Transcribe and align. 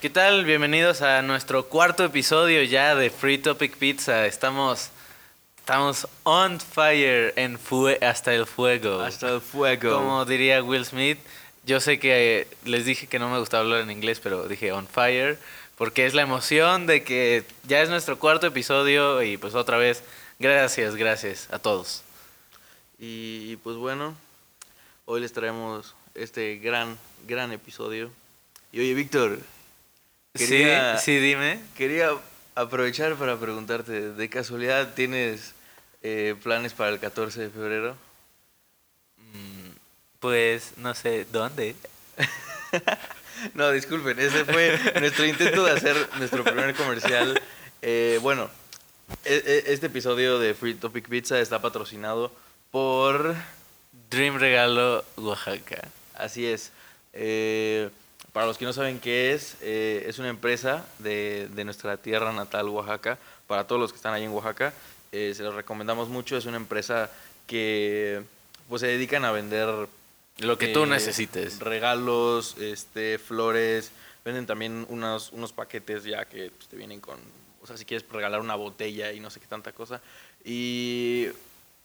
¿Qué 0.00 0.10
tal? 0.10 0.44
Bienvenidos 0.44 1.00
a 1.00 1.22
nuestro 1.22 1.68
cuarto 1.68 2.04
episodio 2.04 2.62
ya 2.64 2.94
de 2.94 3.08
Free 3.08 3.38
Topic 3.38 3.78
Pizza. 3.78 4.26
Estamos, 4.26 4.90
estamos 5.56 6.06
on 6.22 6.60
fire 6.60 7.32
en 7.36 7.58
fue 7.58 7.98
hasta 8.02 8.34
el 8.34 8.44
fuego. 8.44 9.00
Hasta 9.00 9.30
el 9.30 9.40
fuego. 9.40 9.96
Como 9.96 10.26
diría 10.26 10.62
Will 10.62 10.84
Smith. 10.84 11.18
Yo 11.64 11.80
sé 11.80 11.98
que 11.98 12.46
les 12.66 12.84
dije 12.84 13.06
que 13.06 13.18
no 13.18 13.30
me 13.30 13.38
gustaba 13.38 13.62
hablar 13.62 13.80
en 13.80 13.90
inglés, 13.90 14.20
pero 14.20 14.46
dije 14.46 14.70
on 14.70 14.86
fire 14.86 15.38
porque 15.78 16.04
es 16.04 16.12
la 16.12 16.20
emoción 16.20 16.86
de 16.86 17.02
que 17.02 17.44
ya 17.66 17.80
es 17.80 17.88
nuestro 17.88 18.18
cuarto 18.18 18.46
episodio 18.46 19.22
y 19.22 19.38
pues 19.38 19.54
otra 19.54 19.78
vez 19.78 20.04
gracias, 20.38 20.94
gracias 20.94 21.48
a 21.50 21.58
todos. 21.58 22.02
Y 22.98 23.56
pues 23.56 23.76
bueno, 23.76 24.14
hoy 25.06 25.22
les 25.22 25.32
traemos 25.32 25.94
este 26.14 26.56
gran, 26.56 26.98
gran 27.26 27.50
episodio. 27.50 28.10
Y 28.72 28.80
oye, 28.80 28.92
Víctor. 28.92 29.38
Sí, 30.36 30.64
sí, 30.98 31.18
dime. 31.18 31.60
Quería 31.76 32.10
aprovechar 32.54 33.14
para 33.16 33.36
preguntarte, 33.36 34.12
¿de 34.12 34.28
casualidad 34.28 34.94
tienes 34.94 35.54
eh, 36.02 36.34
planes 36.42 36.72
para 36.72 36.90
el 36.90 36.98
14 36.98 37.42
de 37.42 37.50
febrero? 37.50 37.96
Mm, 39.18 39.70
pues 40.20 40.72
no 40.78 40.94
sé, 40.94 41.26
¿dónde? 41.30 41.76
no, 43.54 43.70
disculpen, 43.70 44.18
ese 44.18 44.44
fue 44.44 44.78
nuestro 45.00 45.26
intento 45.26 45.64
de 45.64 45.72
hacer 45.72 46.08
nuestro 46.18 46.44
primer 46.44 46.74
comercial. 46.74 47.40
Eh, 47.82 48.18
bueno, 48.22 48.50
e, 49.24 49.64
e, 49.68 49.72
este 49.72 49.86
episodio 49.86 50.38
de 50.38 50.54
Free 50.54 50.74
Topic 50.74 51.08
Pizza 51.08 51.38
está 51.40 51.60
patrocinado 51.60 52.32
por 52.70 53.34
Dream 54.10 54.38
Regalo 54.38 55.04
Oaxaca. 55.16 55.88
Así 56.14 56.46
es. 56.46 56.72
Eh, 57.12 57.90
para 58.36 58.48
los 58.48 58.58
que 58.58 58.66
no 58.66 58.74
saben 58.74 59.00
qué 59.00 59.32
es, 59.32 59.56
eh, 59.62 60.04
es 60.06 60.18
una 60.18 60.28
empresa 60.28 60.84
de, 60.98 61.48
de, 61.54 61.64
nuestra 61.64 61.96
tierra 61.96 62.34
natal, 62.34 62.68
Oaxaca. 62.68 63.16
Para 63.46 63.66
todos 63.66 63.80
los 63.80 63.92
que 63.92 63.96
están 63.96 64.12
ahí 64.12 64.24
en 64.24 64.30
Oaxaca, 64.30 64.74
se 65.10 65.42
los 65.42 65.54
recomendamos 65.54 66.10
mucho. 66.10 66.36
Es 66.36 66.44
una 66.44 66.58
empresa 66.58 67.10
que 67.46 68.22
pues 68.68 68.80
se 68.80 68.88
dedican 68.88 69.24
a 69.24 69.32
vender 69.32 69.88
lo 70.40 70.58
que 70.58 70.68
tú 70.68 70.84
eh, 70.84 70.86
necesites. 70.86 71.60
Regalos, 71.60 72.58
este, 72.58 73.16
flores. 73.16 73.90
Venden 74.22 74.44
también 74.44 74.84
unos, 74.90 75.32
unos 75.32 75.54
paquetes 75.54 76.04
ya 76.04 76.26
que 76.26 76.50
pues, 76.50 76.68
te 76.68 76.76
vienen 76.76 77.00
con, 77.00 77.16
o 77.62 77.66
sea, 77.66 77.78
si 77.78 77.86
quieres 77.86 78.06
regalar 78.10 78.42
una 78.42 78.54
botella 78.54 79.12
y 79.12 79.20
no 79.20 79.30
sé 79.30 79.40
qué 79.40 79.46
tanta 79.46 79.72
cosa. 79.72 80.02
Y 80.44 81.28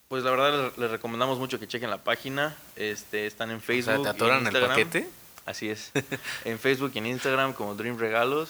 pues 0.10 0.26
la 0.26 0.32
verdad 0.32 0.74
les, 0.76 0.92
recomendamos 0.92 1.40
mucho 1.40 1.62
que 1.62 1.68
chequen 1.70 1.90
la 1.90 2.04
página. 2.04 2.58
Este, 2.76 3.26
están 3.26 3.52
en 3.52 3.62
Facebook. 3.62 4.04
¿te 4.04 4.10
atoran 4.10 4.46
el 4.46 4.68
paquete? 4.68 5.08
Así 5.46 5.70
es. 5.70 5.92
en 6.46 6.60
Facebook 6.60 6.92
y 6.96 7.00
en 7.00 7.08
Instagram 7.08 7.54
como 7.54 7.76
Dream 7.76 7.98
Regalos. 7.98 8.50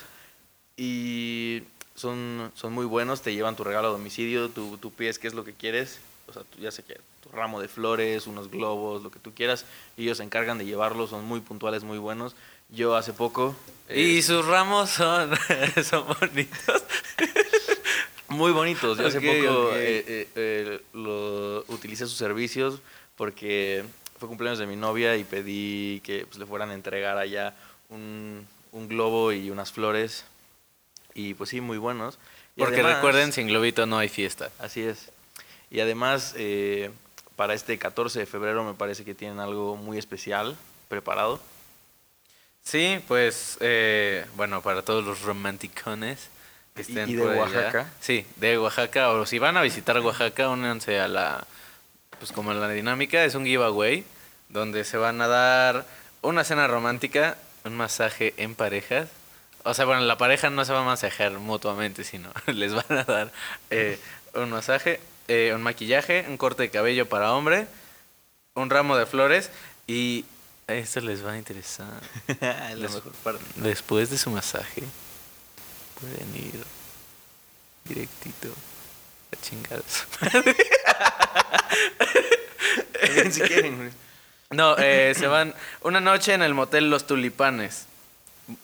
Y 0.77 1.63
son, 1.95 2.51
son 2.55 2.73
muy 2.73 2.85
buenos, 2.85 3.21
te 3.21 3.33
llevan 3.33 3.55
tu 3.55 3.63
regalo 3.63 3.89
a 3.89 3.91
domicilio, 3.91 4.49
tú, 4.49 4.77
tú 4.77 4.91
pides 4.91 5.19
qué 5.19 5.27
es 5.27 5.33
lo 5.33 5.43
que 5.43 5.53
quieres. 5.53 5.99
O 6.27 6.33
sea, 6.33 6.43
tú 6.43 6.59
ya 6.59 6.71
sé 6.71 6.83
que 6.83 6.97
ramo 7.31 7.61
de 7.61 7.67
flores, 7.67 8.27
unos 8.27 8.49
globos, 8.49 9.03
lo 9.03 9.11
que 9.11 9.19
tú 9.19 9.33
quieras. 9.33 9.65
Y 9.97 10.03
ellos 10.03 10.17
se 10.17 10.23
encargan 10.23 10.57
de 10.57 10.65
llevarlos, 10.65 11.09
son 11.09 11.25
muy 11.25 11.39
puntuales, 11.39 11.83
muy 11.83 11.97
buenos. 11.97 12.35
Yo 12.69 12.95
hace 12.95 13.13
poco... 13.13 13.55
y 13.89 14.19
eh, 14.19 14.21
sus 14.21 14.45
ramos 14.45 14.89
son, 14.89 15.31
son 15.83 16.05
bonitos. 16.19 16.83
muy 18.29 18.51
bonitos. 18.51 18.97
Yo 18.97 19.07
hace 19.07 19.19
poco 19.19 19.71
eh, 19.75 20.27
eh, 20.35 20.81
lo, 20.93 21.65
utilicé 21.67 22.05
sus 22.05 22.17
servicios 22.17 22.79
porque 23.15 23.83
fue 24.21 24.29
cumpleaños 24.29 24.59
de 24.59 24.67
mi 24.67 24.75
novia 24.75 25.17
y 25.17 25.23
pedí 25.23 25.99
que 26.01 26.27
pues, 26.27 26.37
le 26.37 26.45
fueran 26.45 26.69
a 26.69 26.75
entregar 26.75 27.17
allá 27.17 27.55
un, 27.89 28.45
un 28.71 28.87
globo 28.87 29.31
y 29.31 29.49
unas 29.49 29.71
flores. 29.71 30.25
Y 31.15 31.33
pues 31.33 31.49
sí, 31.49 31.59
muy 31.59 31.79
buenos. 31.79 32.19
porque 32.55 32.83
recuerden, 32.83 33.33
sin 33.33 33.47
globito 33.47 33.87
no 33.87 33.97
hay 33.97 34.09
fiesta. 34.09 34.51
Así 34.59 34.83
es. 34.83 35.09
Y 35.71 35.79
además, 35.79 36.35
eh, 36.37 36.91
para 37.35 37.55
este 37.55 37.79
14 37.79 38.19
de 38.19 38.25
febrero 38.27 38.63
me 38.63 38.75
parece 38.75 39.03
que 39.03 39.15
tienen 39.15 39.39
algo 39.39 39.75
muy 39.75 39.97
especial 39.97 40.55
preparado. 40.87 41.41
Sí, 42.63 42.99
pues 43.07 43.57
eh, 43.59 44.27
bueno, 44.35 44.61
para 44.61 44.83
todos 44.83 45.03
los 45.03 45.23
romanticones 45.23 46.29
que 46.75 46.83
estén 46.83 47.09
¿Y, 47.09 47.15
de 47.15 47.23
Oaxaca. 47.23 47.91
Sí, 47.99 48.23
de 48.35 48.59
Oaxaca. 48.59 49.09
O 49.09 49.25
si 49.25 49.39
van 49.39 49.57
a 49.57 49.63
visitar 49.63 49.99
Oaxaca, 49.99 50.49
únanse 50.49 50.99
a 50.99 51.07
la, 51.07 51.47
pues 52.21 52.31
como 52.31 52.53
la 52.53 52.69
dinámica, 52.69 53.25
es 53.25 53.33
un 53.33 53.45
giveaway 53.45 54.05
donde 54.49 54.85
se 54.85 54.97
van 54.97 55.19
a 55.21 55.27
dar 55.27 55.87
una 56.21 56.43
cena 56.43 56.67
romántica, 56.67 57.35
un 57.65 57.75
masaje 57.75 58.35
en 58.37 58.53
parejas. 58.53 59.09
O 59.63 59.73
sea, 59.73 59.85
bueno, 59.85 60.01
la 60.01 60.19
pareja 60.19 60.51
no 60.51 60.63
se 60.63 60.71
va 60.71 60.81
a 60.81 60.85
masajear 60.85 61.31
mutuamente, 61.39 62.03
sino 62.03 62.29
les 62.45 62.73
van 62.73 62.99
a 62.99 63.03
dar 63.03 63.31
eh, 63.71 63.99
un 64.35 64.51
masaje 64.51 64.99
eh, 65.27 65.53
un 65.55 65.63
maquillaje, 65.63 66.25
un 66.27 66.35
corte 66.35 66.63
de 66.63 66.69
cabello 66.69 67.07
para 67.07 67.33
hombre, 67.33 67.65
un 68.53 68.69
ramo 68.69 68.97
de 68.97 69.05
flores 69.05 69.49
y 69.87 70.25
esto 70.67 70.99
les 70.99 71.25
va 71.25 71.31
a 71.31 71.37
interesar. 71.37 72.01
Después 73.55 74.09
de 74.09 74.17
su 74.17 74.29
masaje, 74.29 74.83
pueden 75.99 76.35
ir 76.35 76.63
directito 77.85 78.53
a 79.31 79.41
chingados. 79.41 80.05
No, 84.51 84.75
eh, 84.77 85.13
se 85.15 85.27
van 85.27 85.53
una 85.81 86.01
noche 86.01 86.33
en 86.33 86.41
el 86.41 86.53
motel 86.53 86.89
Los 86.89 87.07
Tulipanes. 87.07 87.87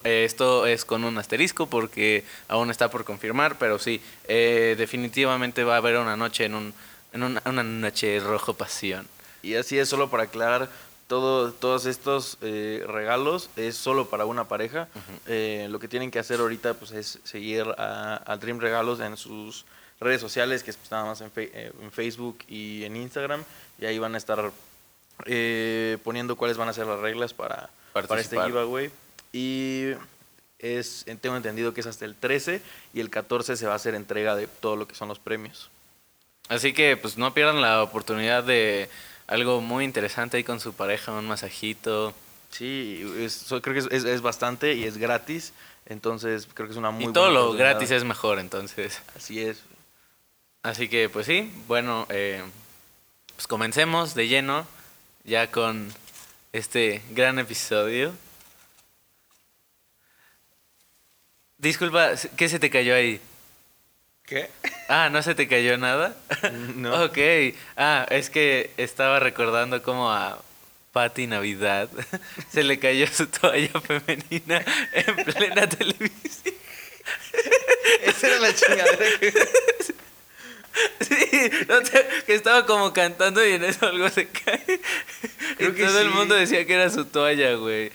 Eh, 0.03 0.25
esto 0.25 0.65
es 0.65 0.85
con 0.85 1.03
un 1.03 1.17
asterisco 1.17 1.67
porque 1.67 2.25
aún 2.47 2.69
está 2.69 2.89
por 2.89 3.05
confirmar, 3.05 3.57
pero 3.57 3.79
sí, 3.79 4.01
eh, 4.27 4.75
definitivamente 4.77 5.63
va 5.63 5.75
a 5.75 5.77
haber 5.77 5.97
una 5.97 6.17
noche 6.17 6.45
en, 6.45 6.55
un, 6.55 6.73
en 7.13 7.23
una, 7.23 7.41
una, 7.45 7.63
noche 7.63 8.19
rojo 8.19 8.53
pasión. 8.53 9.07
Y 9.41 9.55
así 9.55 9.77
es, 9.77 9.87
solo 9.87 10.09
para 10.09 10.23
aclarar, 10.23 10.69
todo, 11.07 11.53
todos 11.53 11.85
estos 11.85 12.37
eh, 12.41 12.83
regalos 12.87 13.49
es 13.55 13.77
solo 13.77 14.09
para 14.09 14.25
una 14.25 14.45
pareja. 14.45 14.89
lo 15.25 15.79
que 15.79 15.87
tienen 15.87 16.11
que 16.11 16.19
hacer 16.19 16.39
ahorita 16.39 16.73
pues, 16.73 16.91
es 16.91 17.19
seguir 17.23 17.65
a, 17.77 18.37
Dream 18.41 18.59
Regalos 18.59 18.99
en 18.99 19.15
sus 19.15 19.65
redes 19.99 20.21
sociales, 20.21 20.63
que 20.63 20.71
es 20.71 20.77
pues, 20.77 20.91
nada 20.91 21.05
más 21.05 21.21
en, 21.21 21.31
en, 21.35 21.91
Facebook 21.91 22.39
y 22.47 22.83
en 22.83 22.95
Instagram, 22.95 23.43
y 23.79 23.85
ahí 23.85 23.99
van 23.99 24.15
a 24.15 24.17
estar 24.17 24.51
poniendo 26.03 26.35
cuáles 26.35 26.57
van 26.57 26.69
a 26.69 26.73
ser 26.73 26.85
las 26.85 26.99
reglas 26.99 27.33
para, 27.33 27.69
para 27.93 28.21
este 28.21 28.39
giveaway. 28.39 28.91
Y 29.33 29.91
es, 30.59 31.05
tengo 31.21 31.35
entendido 31.35 31.73
que 31.73 31.81
es 31.81 31.87
hasta 31.87 32.05
el 32.05 32.15
13 32.15 32.61
y 32.93 32.99
el 32.99 33.09
14 33.09 33.57
se 33.57 33.65
va 33.65 33.73
a 33.73 33.75
hacer 33.75 33.95
entrega 33.95 34.35
de 34.35 34.47
todo 34.47 34.75
lo 34.75 34.87
que 34.87 34.95
son 34.95 35.07
los 35.07 35.19
premios. 35.19 35.69
Así 36.49 36.73
que 36.73 36.97
pues 36.97 37.17
no 37.17 37.33
pierdan 37.33 37.61
la 37.61 37.83
oportunidad 37.83 38.43
de 38.43 38.89
algo 39.27 39.61
muy 39.61 39.83
interesante 39.83 40.37
ahí 40.37 40.43
con 40.43 40.59
su 40.59 40.73
pareja, 40.73 41.11
un 41.11 41.27
masajito. 41.27 42.13
Sí, 42.49 43.03
creo 43.61 43.73
que 43.73 43.95
es, 43.95 44.05
es, 44.05 44.21
bastante 44.21 44.73
y 44.73 44.85
es 44.85 44.97
gratis, 44.97 45.51
entonces 45.85 46.47
creo 46.53 46.67
que 46.67 46.71
es 46.71 46.77
una 46.77 46.91
muy 46.91 47.05
Y 47.05 47.13
todo 47.13 47.29
lo 47.29 47.51
gratis 47.51 47.91
es 47.91 48.05
mejor, 48.05 48.39
entonces. 48.39 49.01
Así 49.15 49.41
es. 49.41 49.63
Así 50.67 50.89
que 50.89 51.07
pues 51.07 51.25
sí, 51.25 51.49
bueno, 51.65 52.05
eh, 52.09 52.43
pues 53.35 53.47
comencemos 53.47 54.13
de 54.15 54.27
lleno 54.27 54.67
ya 55.23 55.49
con 55.49 55.93
este 56.51 57.01
gran 57.11 57.39
episodio. 57.39 58.13
Disculpa, 61.57 62.11
¿qué 62.35 62.49
se 62.49 62.59
te 62.59 62.69
cayó 62.69 62.95
ahí? 62.95 63.21
¿Qué? 64.25 64.49
Ah, 64.89 65.09
¿no 65.09 65.23
se 65.23 65.35
te 65.35 65.47
cayó 65.47 65.77
nada? 65.77 66.17
No. 66.75 67.05
ok. 67.05 67.17
Ah, 67.77 68.05
es 68.09 68.29
que 68.29 68.71
estaba 68.75 69.21
recordando 69.21 69.81
como 69.81 70.11
a 70.11 70.37
Patti 70.91 71.27
Navidad 71.27 71.87
se 72.51 72.63
le 72.63 72.77
cayó 72.77 73.07
su 73.07 73.27
toalla 73.27 73.79
femenina 73.79 74.65
en 74.91 75.15
plena 75.23 75.69
televisión. 75.69 76.55
Esa 78.03 78.27
era 78.27 78.39
la 78.39 78.53
chingadera 78.53 79.19
que... 79.21 79.33
Sí, 80.99 81.49
que 82.25 82.35
estaba 82.35 82.65
como 82.65 82.93
cantando 82.93 83.45
y 83.45 83.53
en 83.53 83.63
eso 83.63 83.87
algo 83.87 84.09
se 84.09 84.27
cae. 84.27 84.79
y 85.59 85.65
todo 85.67 86.01
el 86.01 86.09
mundo 86.09 86.35
decía 86.35 86.65
que 86.65 86.73
era 86.73 86.89
su 86.89 87.05
toalla, 87.05 87.55
güey 87.55 87.91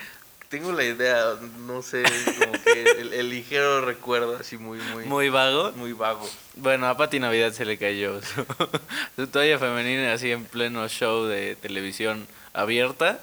tengo 0.53 0.71
la 0.71 0.83
idea, 0.83 1.33
no 1.65 1.81
sé, 1.81 2.03
como 2.37 2.51
que 2.63 2.83
el, 3.17 3.29
ligero 3.31 3.81
recuerdo 3.81 4.37
así 4.39 4.55
muy, 4.55 4.77
muy... 4.93 5.03
Muy 5.05 5.29
vago. 5.29 5.71
Muy 5.71 5.93
vago. 5.93 6.29
Bueno, 6.57 6.87
a 6.87 6.95
Pati 6.95 7.19
Navidad 7.19 7.53
se 7.53 7.65
le 7.65 7.79
cayó 7.79 8.21
su, 9.15 9.25
toalla 9.25 9.57
femenina 9.57 10.13
así 10.13 10.29
en 10.31 10.45
pleno 10.45 10.87
show 10.87 11.23
de 11.23 11.55
televisión 11.55 12.27
abierta. 12.53 13.19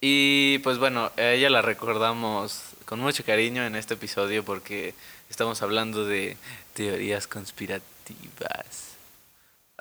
Y 0.00 0.58
pues 0.64 0.78
bueno, 0.78 1.12
a 1.16 1.22
ella 1.22 1.48
la 1.48 1.62
recordamos 1.62 2.60
con 2.86 2.98
mucho 2.98 3.24
cariño 3.24 3.64
en 3.64 3.76
este 3.76 3.94
episodio 3.94 4.44
porque 4.44 4.94
estamos 5.30 5.62
hablando 5.62 6.04
de 6.04 6.36
teorías 6.72 7.28
conspirativas. 7.28 8.93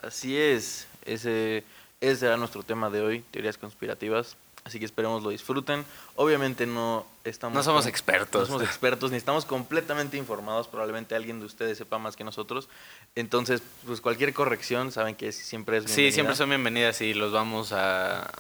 Así 0.04 0.38
es, 0.38 0.88
ese, 1.06 1.64
ese 2.02 2.26
era 2.26 2.38
nuestro 2.38 2.64
tema 2.64 2.90
de 2.90 3.02
hoy, 3.02 3.24
teorías 3.32 3.58
conspirativas. 3.58 4.38
Así 4.66 4.80
que 4.80 4.86
esperemos 4.86 5.24
lo 5.24 5.30
disfruten. 5.30 5.84
Obviamente 6.16 6.66
no 6.66 7.06
estamos... 7.26 7.54
No 7.54 7.64
somos 7.64 7.86
expertos. 7.86 8.44
No 8.44 8.46
somos 8.56 8.64
expertos, 8.64 9.12
ni 9.12 9.18
estamos 9.18 9.44
completamente 9.44 10.16
informados. 10.16 10.70
Probablemente 10.70 11.16
alguien 11.16 11.42
de 11.42 11.46
ustedes 11.46 11.78
sepa 11.78 11.98
más 11.98 12.16
que 12.16 12.24
nosotros. 12.24 12.70
Entonces, 13.16 13.62
pues 13.86 14.00
cualquier 14.00 14.34
corrección, 14.34 14.94
saben 14.94 15.16
que 15.16 15.34
siempre 15.34 15.78
es 15.78 15.84
Sí, 15.84 15.90
bienvenida. 15.90 16.14
siempre 16.14 16.36
son 16.38 16.50
bienvenidas 16.50 17.02
y 17.02 17.14
los 17.14 17.34
vamos 17.34 17.74
a... 17.74 18.32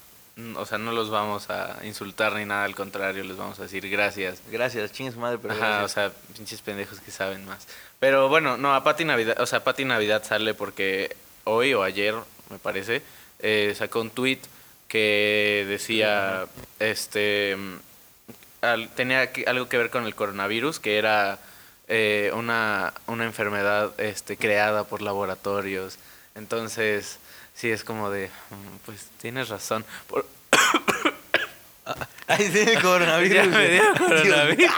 O 0.55 0.65
sea, 0.65 0.77
no 0.77 0.93
los 0.93 1.09
vamos 1.09 1.49
a 1.49 1.85
insultar 1.85 2.33
ni 2.33 2.45
nada, 2.45 2.63
al 2.63 2.73
contrario, 2.73 3.23
les 3.23 3.37
vamos 3.37 3.59
a 3.59 3.63
decir 3.63 3.87
gracias. 3.89 4.41
Gracias, 4.49 4.91
chingue 4.91 5.11
su 5.11 5.19
madre, 5.19 5.37
pero 5.39 5.53
Ajá, 5.53 5.83
o 5.83 5.87
sea, 5.87 6.11
pinches 6.35 6.59
pendejos 6.61 6.99
que 7.01 7.11
saben 7.11 7.45
más. 7.45 7.67
Pero 7.99 8.29
bueno, 8.29 8.57
no, 8.57 8.73
a 8.73 8.83
Pati 8.83 9.05
Navidad, 9.05 9.39
o 9.39 9.45
sea, 9.45 9.63
Pati 9.63 9.85
Navidad 9.85 10.23
sale 10.25 10.55
porque 10.55 11.15
hoy 11.45 11.73
o 11.73 11.83
ayer, 11.83 12.15
me 12.49 12.57
parece, 12.59 13.01
eh, 13.39 13.73
sacó 13.77 14.01
un 14.01 14.09
tweet 14.09 14.39
que 14.87 15.65
decía, 15.67 16.45
este, 16.79 17.57
al- 18.61 18.89
tenía 18.95 19.29
algo 19.47 19.67
que 19.69 19.77
ver 19.77 19.89
con 19.89 20.05
el 20.05 20.15
coronavirus, 20.15 20.79
que 20.79 20.97
era 20.97 21.39
eh, 21.87 22.31
una, 22.35 22.93
una 23.07 23.25
enfermedad 23.25 23.99
este, 23.99 24.37
creada 24.37 24.83
por 24.85 25.01
laboratorios. 25.01 25.97
Entonces, 26.35 27.19
sí, 27.55 27.69
es 27.69 27.83
como 27.83 28.09
de, 28.09 28.27
mm, 28.27 28.77
pues 28.85 29.07
tienes 29.21 29.49
razón. 29.49 29.83
Por- 30.07 30.25
sí, 32.37 32.59
el 32.59 32.81
coronavirus. 32.81 33.35
Ya 33.43 33.45
me 33.45 33.67
dio 33.69 33.83
coronavirus. 33.97 34.71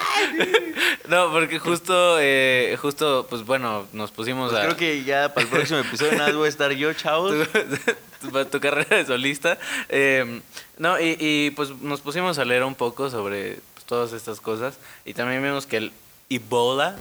No, 1.08 1.32
porque 1.32 1.60
justo, 1.60 2.18
eh, 2.20 2.78
justo, 2.82 3.28
pues 3.30 3.44
bueno, 3.46 3.88
nos 3.94 4.12
pusimos 4.12 4.52
Pues 4.52 4.62
a... 4.62 4.66
creo 4.66 4.78
que 4.78 5.04
ya 5.04 5.34
para 5.34 5.44
el 5.46 5.50
próximo 5.52 5.80
episodio 5.80 6.14
nada 6.18 6.32
voy 6.34 6.46
a 6.46 6.50
estar 6.50 6.72
yo, 6.72 6.92
chavos. 6.94 7.34
tu, 8.22 8.30
tu- 8.32 8.46
tu 8.46 8.60
carrera 8.60 8.98
de 8.98 9.06
solista. 9.06 9.58
Eh, 9.90 10.42
no, 10.78 11.00
y, 11.00 11.16
y, 11.20 11.52
pues 11.52 11.70
nos 11.82 12.02
pusimos 12.02 12.38
a 12.40 12.46
leer 12.46 12.64
un 12.64 12.76
poco 12.76 13.10
sobre 13.10 13.60
pues, 13.74 13.86
todas 13.86 14.14
estas 14.14 14.42
cosas. 14.42 14.78
Y 15.06 15.14
también 15.14 15.42
vimos 15.44 15.66
que 15.66 15.78
el 15.78 15.92
Ebola 16.30 16.96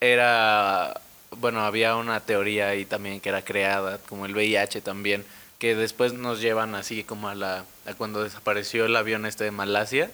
era. 0.00 1.00
Bueno, 1.36 1.60
había 1.60 1.96
una 1.96 2.20
teoría 2.20 2.68
ahí 2.68 2.84
también 2.86 3.20
que 3.20 3.28
era 3.28 3.42
creada, 3.42 3.98
como 4.08 4.24
el 4.24 4.34
VIH 4.34 4.80
también, 4.80 5.26
que 5.58 5.74
después 5.74 6.14
nos 6.14 6.40
llevan 6.40 6.74
así 6.74 7.04
como 7.04 7.28
a 7.28 7.34
la 7.34 7.64
a 7.86 7.94
cuando 7.94 8.22
desapareció 8.24 8.86
el 8.86 8.96
avión 8.96 9.26
este 9.26 9.44
de 9.44 9.50
Malasia, 9.50 10.10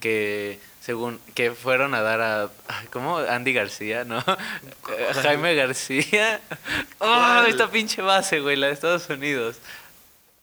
que 0.00 0.58
según 0.86 1.18
que 1.34 1.50
fueron 1.50 1.94
a 1.94 2.00
dar 2.00 2.20
a 2.20 2.50
¿cómo? 2.92 3.18
Andy 3.18 3.52
García, 3.52 4.04
¿no? 4.04 4.22
Jaime 5.20 5.56
García. 5.56 6.40
¡Oh, 7.00 7.42
esta 7.48 7.68
pinche 7.68 8.02
base, 8.02 8.38
güey, 8.38 8.54
la 8.54 8.68
de 8.68 8.74
Estados 8.74 9.10
Unidos! 9.10 9.56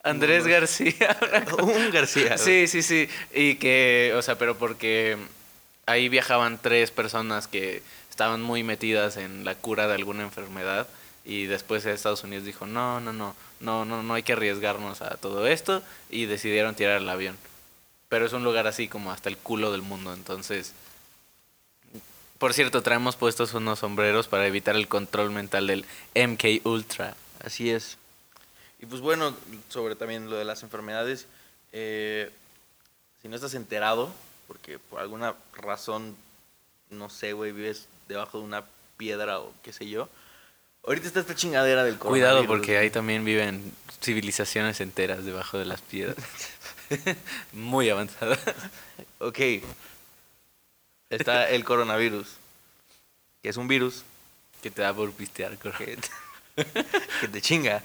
Andrés. 0.04 0.45
García. 0.45 1.18
Un 1.60 1.90
García. 1.92 2.38
Sí, 2.38 2.68
sí, 2.68 2.81
sí. 2.81 3.07
Y 3.34 3.56
que, 3.56 4.13
o 4.18 4.22
sea, 4.22 4.38
pero 4.38 4.57
porque 4.57 5.16
ahí 5.86 6.10
viajaban 6.10 6.60
tres 6.62 6.92
personas 6.92 7.48
que 7.48 7.81
estaban 8.10 8.42
muy 8.42 8.63
metidas 8.63 9.16
en 9.16 9.45
la 9.45 9.56
cura 9.56 9.88
de 9.88 9.94
alguna 9.94 10.24
enfermedad 10.24 10.90
y 11.24 11.45
después 11.45 11.86
Estados 11.86 12.25
Unidos 12.25 12.44
dijo, 12.44 12.66
no, 12.66 13.00
no, 13.00 13.13
no, 13.13 13.34
no, 13.62 13.86
no, 13.86 14.04
no 14.04 14.13
hay 14.13 14.24
que 14.24 14.34
arriesgarnos 14.34 15.01
a 15.01 15.16
todo 15.16 15.48
esto 15.48 15.81
y 16.10 16.25
decidieron 16.25 16.75
tirar 16.75 17.01
el 17.01 17.07
avión. 17.07 17.38
Pero 18.13 18.27
es 18.27 18.33
un 18.33 18.44
lugar 18.44 18.68
así 18.68 18.88
como 18.88 19.12
hasta 19.12 19.27
el 19.27 19.39
culo 19.39 19.71
del 19.71 19.81
mundo, 19.81 20.13
entonces... 20.13 20.74
Por 22.38 22.54
cierto, 22.54 22.83
traemos 22.83 23.15
puestos 23.15 23.56
unos 23.56 23.80
sombreros 23.80 24.27
para 24.27 24.45
evitar 24.45 24.75
el 24.75 24.88
control 24.88 25.31
mental 25.31 25.65
del 25.65 25.83
MK 26.13 26.63
Ultra. 26.63 27.15
Así 27.44 27.71
es. 27.71 27.98
Y 28.80 28.86
pues 28.86 29.01
bueno, 29.01 29.36
sobre 29.68 29.95
también 29.95 30.30
lo 30.30 30.36
de 30.36 30.45
las 30.45 30.62
enfermedades, 30.62 31.25
eh, 31.71 32.30
si 33.24 33.30
no 33.30 33.36
estás 33.36 33.56
enterado, 33.56 34.13
porque 34.48 34.77
por 34.77 35.00
alguna 35.00 35.33
razón, 35.56 36.16
no 36.92 37.09
sé, 37.09 37.33
güey, 37.33 37.51
vives 37.51 37.88
debajo 38.07 38.38
de 38.38 38.44
una 38.44 38.63
piedra 38.95 39.39
o 39.39 39.51
qué 39.63 39.74
sé 39.74 39.89
yo, 39.89 40.07
ahorita 40.86 41.07
está 41.07 41.21
esta 41.21 41.33
chingadera 41.33 41.83
del 41.83 41.98
Cuidado 41.98 42.36
coronavirus, 42.36 42.48
porque 42.48 42.74
güey. 42.74 42.83
ahí 42.83 42.89
también 42.92 43.25
viven 43.25 43.74
civilizaciones 44.04 44.81
enteras 44.81 45.25
debajo 45.25 45.57
de 45.57 45.66
las 45.66 45.81
piedras. 45.81 46.18
Muy 47.54 47.90
avanzadas. 47.90 48.40
Ok. 49.19 49.40
Está 51.10 51.50
el 51.50 51.63
coronavirus, 51.63 52.28
que 53.42 53.50
es 53.50 53.56
un 53.56 53.69
virus 53.69 54.04
Que 54.62 54.69
te 54.69 54.81
da 54.81 54.94
por 54.94 55.12
pistear, 55.13 55.57
que, 55.57 55.98
que 57.22 57.28
te 57.28 57.42
chinga. 57.42 57.81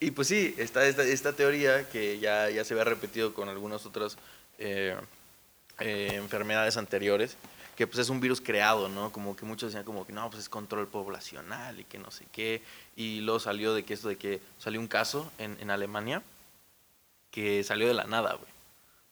Y 0.00 0.10
pues 0.12 0.28
sí, 0.28 0.54
está 0.56 0.86
esta, 0.86 1.02
esta 1.02 1.34
teoría 1.34 1.88
que 1.90 2.18
ya, 2.18 2.48
ya 2.50 2.64
se 2.64 2.74
había 2.74 2.84
repetido 2.84 3.34
con 3.34 3.48
algunas 3.48 3.84
otras 3.84 4.16
eh, 4.58 4.96
eh, 5.80 6.12
enfermedades 6.14 6.76
anteriores, 6.76 7.36
que 7.76 7.86
pues 7.86 7.98
es 7.98 8.08
un 8.08 8.20
virus 8.20 8.40
creado, 8.40 8.88
¿no? 8.88 9.12
Como 9.12 9.36
que 9.36 9.44
muchos 9.44 9.72
decían 9.72 9.84
como 9.84 10.06
que 10.06 10.12
no, 10.12 10.30
pues 10.30 10.44
es 10.44 10.48
control 10.48 10.88
poblacional 10.88 11.80
y 11.80 11.84
que 11.84 11.98
no 11.98 12.10
sé 12.10 12.24
qué. 12.32 12.62
Y 12.96 13.20
luego 13.20 13.40
salió 13.40 13.74
de 13.74 13.84
que 13.84 13.94
esto 13.94 14.08
de 14.08 14.16
que 14.16 14.40
salió 14.58 14.80
un 14.80 14.88
caso 14.88 15.30
en, 15.38 15.56
en 15.60 15.70
Alemania 15.70 16.22
que 17.34 17.64
salió 17.64 17.88
de 17.88 17.94
la 17.94 18.04
nada, 18.04 18.34
güey. 18.34 18.52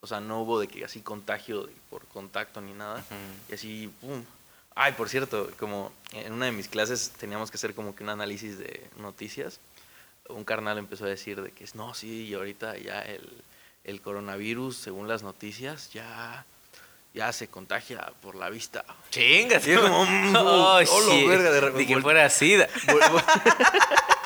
O 0.01 0.07
sea, 0.07 0.21
no 0.21 0.43
hubo 0.43 0.61
de 0.61 0.69
que 0.69 0.85
así 0.85 1.01
contagio 1.01 1.65
de- 1.65 1.73
por 1.91 2.05
contacto 2.07 2.61
ni 2.61 2.73
nada. 2.73 3.03
Y 3.49 3.55
así, 3.55 3.91
pum. 4.01 4.23
Ay, 4.77 4.93
por 4.93 5.09
cierto, 5.09 5.51
como 5.59 5.93
en 6.13 6.33
una 6.33 6.47
de 6.47 6.53
mis 6.53 6.69
clases 6.69 7.11
teníamos 7.19 7.51
que 7.51 7.57
hacer 7.57 7.75
como 7.75 7.97
que 7.97 8.05
un 8.05 8.11
análisis 8.11 8.59
de 8.59 8.89
noticias. 8.97 9.59
Un 10.29 10.45
carnal 10.45 10.79
empezó 10.79 11.05
a 11.05 11.09
decir 11.09 11.43
de 11.43 11.51
que 11.51 11.67
no, 11.75 11.95
sí, 11.95 12.27
y 12.29 12.35
ahorita 12.35 12.79
ya 12.79 13.01
el, 13.03 13.29
el 13.83 14.01
coronavirus, 14.01 14.77
según 14.77 15.09
las 15.09 15.23
noticias, 15.25 15.91
ya, 15.93 16.47
ya 17.15 17.33
se 17.33 17.49
contagia 17.49 18.13
por 18.23 18.37
la 18.37 18.51
vista. 18.51 18.85
Chingas. 19.11 19.67
Es 19.67 19.79
como, 19.81 20.05
mm, 20.07 20.37
Oh, 20.37 20.75
hola, 20.77 20.85
shit. 20.85 21.29
verga, 21.29 21.51
de 21.51 21.61
repente 21.61 21.87
Ni 21.89 21.95
que 21.97 22.01
fuera 22.01 22.31
SIDA. 22.31 22.69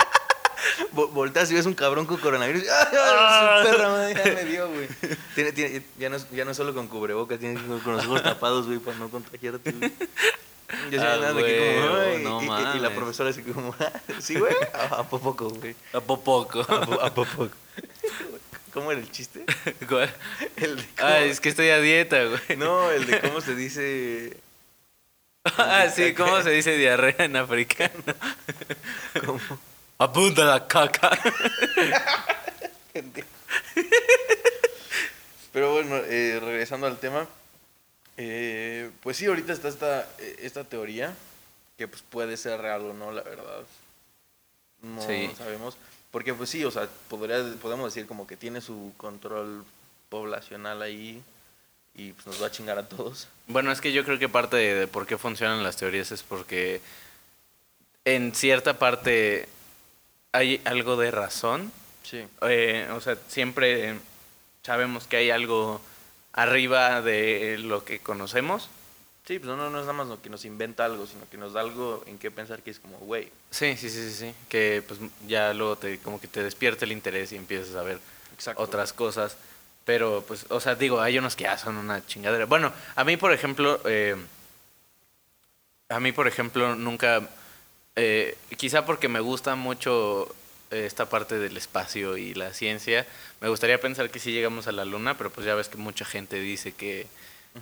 Vol- 0.93 0.93
vol- 0.93 1.09
Vol- 1.09 1.13
Volteas 1.13 1.51
y 1.51 1.55
ves 1.55 1.67
un 1.67 1.75
cabrón 1.75 2.07
con 2.07 2.17
coronavirus. 2.19 2.63
¡Ay, 2.69 2.87
Ah. 2.99 3.63
su 3.65 3.71
perra 3.71 3.89
madre! 3.89 4.23
Ya 4.25 4.33
me 4.33 4.45
dio, 4.45 4.69
güey. 4.69 4.89
Tiene, 5.35 5.53
tiene, 5.53 5.83
ya, 5.99 6.09
no 6.09 6.17
ya 6.33 6.55
solo 6.55 6.75
con 6.75 6.89
cubrebocas, 6.89 7.43
ir 7.43 7.59
con 7.85 7.97
los 7.97 8.07
ojos 8.07 8.23
tapados, 8.23 8.67
güey, 8.67 8.79
para 8.79 8.97
no 8.97 9.09
contagiarte. 9.09 9.73
güey. 9.73 9.93
Yo 10.91 11.01
Ah, 11.01 11.15
andando 11.15 11.45
aquí 11.45 11.55
como, 11.57 11.97
"Ay", 11.97 12.23
no 12.25 12.43
y- 12.43 12.75
y, 12.75 12.77
y 12.79 12.81
la 12.81 12.91
profesora 12.91 13.31
así 13.31 13.43
como, 13.43 13.75
sí, 14.19 14.35
güey, 14.39 14.53
a, 14.75 14.97
a 14.97 15.09
poco, 15.09 15.49
güey. 15.51 15.77
A 15.93 16.01
poco. 16.01 16.61
A, 16.63 16.81
po- 16.81 17.01
a 17.01 17.15
poco. 17.15 17.49
¿Cómo 18.75 18.91
era 18.93 19.01
el 19.01 19.11
chiste? 19.11 19.45
¿Cuál? 19.89 20.13
El 20.57 20.77
de 20.77 20.83
cómo- 20.99 21.09
Ah, 21.09 21.21
es 21.21 21.41
que 21.41 21.49
estoy 21.51 21.69
a 21.71 21.79
dieta, 21.81 22.25
güey. 22.25 22.57
No, 22.59 22.91
el 22.91 23.07
de 23.07 23.21
cómo 23.21 23.41
se 23.41 23.55
dice... 23.55 24.37
Ah, 25.45 25.87
sí, 25.95 26.13
¿cómo 26.15 26.43
se 26.43 26.51
dice 26.51 26.77
diarrea 26.77 27.15
en 27.25 27.37
africano? 27.37 27.93
Cómo... 29.25 29.41
Apunta 29.99 30.45
la 30.45 30.67
caca. 30.67 31.11
Pero 35.53 35.73
bueno, 35.73 35.97
eh, 35.97 36.39
regresando 36.41 36.87
al 36.87 36.99
tema, 36.99 37.27
eh, 38.19 38.91
pues 39.03 39.17
sí, 39.17 39.27
ahorita 39.27 39.53
está 39.53 39.69
esta, 39.69 40.03
eh, 40.19 40.37
esta 40.43 40.65
teoría, 40.65 41.15
que 41.79 41.89
pues 41.89 42.03
puede 42.03 42.37
ser 42.37 42.61
real 42.61 42.83
o 42.83 42.93
no, 42.95 43.11
la 43.13 43.23
verdad. 43.23 43.63
No 44.83 45.01
Sí. 45.03 45.31
sabemos. 45.37 45.77
Porque 46.11 46.35
pues 46.35 46.51
sí, 46.51 46.65
o 46.65 46.71
sea, 46.71 46.89
podría, 47.09 47.43
podemos 47.61 47.93
decir 47.93 48.07
como 48.07 48.27
que 48.27 48.37
tiene 48.37 48.61
su 48.61 48.93
control 48.97 49.65
poblacional 50.09 50.83
ahí 50.83 51.23
y 51.95 52.13
pues 52.13 52.27
nos 52.27 52.43
va 52.43 52.47
a 52.49 52.51
chingar 52.51 52.79
a 52.79 52.87
todos. 52.89 53.29
Bueno, 53.47 53.73
es 53.73 53.81
que 53.81 53.93
yo 53.93 54.05
creo 54.05 54.19
que 54.19 54.29
parte 54.29 54.57
de, 54.57 54.75
de 54.75 54.87
por 54.87 55.07
qué 55.07 55.17
funcionan 55.19 55.63
las 55.63 55.77
teorías 55.77 56.13
es 56.13 56.23
porque 56.23 56.81
en 58.05 58.35
cierta 58.35 58.79
parte 58.79 59.49
hay 60.37 60.61
algo 60.65 60.97
de 60.97 61.11
razón. 61.11 61.73
Sí. 62.03 62.25
Eh, 62.43 62.89
o 62.95 63.01
sea, 63.01 63.17
siempre 63.29 63.95
sabemos 64.63 65.07
que 65.07 65.17
hay 65.17 65.31
algo 65.31 65.81
arriba 66.33 67.03
de 67.03 67.59
lo 67.59 67.85
que 67.85 67.99
conocemos. 67.99 68.69
Sí, 69.27 69.41
pues 69.41 69.49
no, 69.49 69.57
no, 69.57 69.67
es 69.67 69.87
nada 69.87 69.93
más 69.93 70.07
lo 70.07 70.23
que 70.23 70.31
nos 70.31 70.45
inventa 70.45 70.85
algo, 70.85 71.05
sino 71.07 71.29
que 71.29 71.37
nos 71.37 71.53
da 71.53 71.61
algo 71.61 72.05
en 72.07 72.17
qué 72.17 72.31
pensar 72.31 72.63
que 72.63 72.71
es 72.71 72.79
como, 72.79 72.99
güey, 72.99 73.33
Sí, 73.51 73.77
sí, 73.77 73.91
sí, 73.91 74.11
sí, 74.11 74.15
sí. 74.15 74.35
Que 74.49 74.85
pues 74.87 75.01
ya 75.27 75.53
luego 75.53 75.77
te, 75.77 75.99
como 75.99 76.21
que 76.21 76.29
te 76.29 76.45
despierta 76.45 76.85
el 76.85 76.93
interés 76.93 77.33
y 77.33 77.37
empiezas 77.37 77.75
a 77.75 77.83
ver 77.83 77.99
exacto. 78.35 78.63
otras 78.63 78.93
cosas. 78.93 79.37
Pero, 79.85 80.25
pues, 80.27 80.47
o 80.49 80.61
sea, 80.61 80.75
digo, 80.75 81.01
hay 81.01 81.19
unos 81.19 81.37
que 81.37 81.45
ya 81.45 81.59
son 81.59 81.77
una 81.77 82.05
chingadera. 82.07 82.45
Bueno, 82.47 82.73
a 82.95 83.05
mí, 83.05 83.17
por 83.17 83.33
ejemplo, 83.33 83.81
eh, 83.85 84.17
a 85.89 86.01
mí, 86.01 86.13
por 86.13 86.27
ejemplo, 86.27 86.75
nunca, 86.75 87.29
eh, 87.97 88.37
quizá 88.57 88.87
porque 88.87 89.09
me 89.09 89.21
gusta 89.21 89.57
mucho 89.57 90.35
eh, 90.71 90.85
esta 90.87 91.09
parte 91.09 91.39
del 91.39 91.57
espacio 91.57 92.17
y 92.17 92.35
la 92.35 92.53
ciencia, 92.53 93.07
me 93.41 93.49
gustaría 93.49 93.81
pensar 93.81 94.11
que 94.11 94.19
sí 94.19 94.33
llegamos 94.33 94.67
a 94.67 94.73
la 94.73 94.85
luna, 94.85 95.17
pero 95.17 95.31
pues 95.31 95.47
ya 95.47 95.55
ves 95.55 95.69
que 95.69 95.79
mucha 95.79 96.05
gente 96.05 96.39
dice 96.39 96.73
que, 96.73 97.07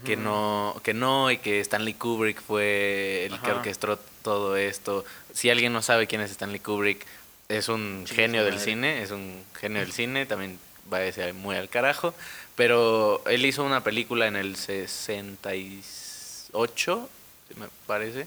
que 0.04 0.16
no, 0.16 0.80
que 0.82 0.92
no, 0.92 1.30
y 1.30 1.38
que 1.38 1.60
Stanley 1.60 1.94
Kubrick 1.94 2.42
fue 2.42 3.26
el 3.26 3.40
que 3.40 3.52
orquestó 3.52 3.96
todo 4.22 4.56
esto. 4.56 5.04
Si 5.32 5.50
alguien 5.50 5.72
no 5.72 5.82
sabe 5.82 6.08
quién 6.08 6.20
es 6.20 6.32
Stanley 6.32 6.58
Kubrick, 6.58 7.06
es 7.48 7.68
un 7.68 8.04
genio 8.08 8.44
del 8.44 8.58
cine, 8.58 9.02
es 9.02 9.12
un 9.12 9.44
genio 9.54 9.78
del 9.80 9.92
cine, 9.92 10.26
también 10.26 10.58
váyase 10.86 11.32
muy 11.32 11.54
al 11.56 11.68
carajo. 11.68 12.12
Pero 12.56 13.22
él 13.26 13.46
hizo 13.46 13.64
una 13.64 13.82
película 13.82 14.26
en 14.26 14.36
el 14.36 14.56
68, 14.56 17.08
me 17.56 17.66
parece, 17.86 18.26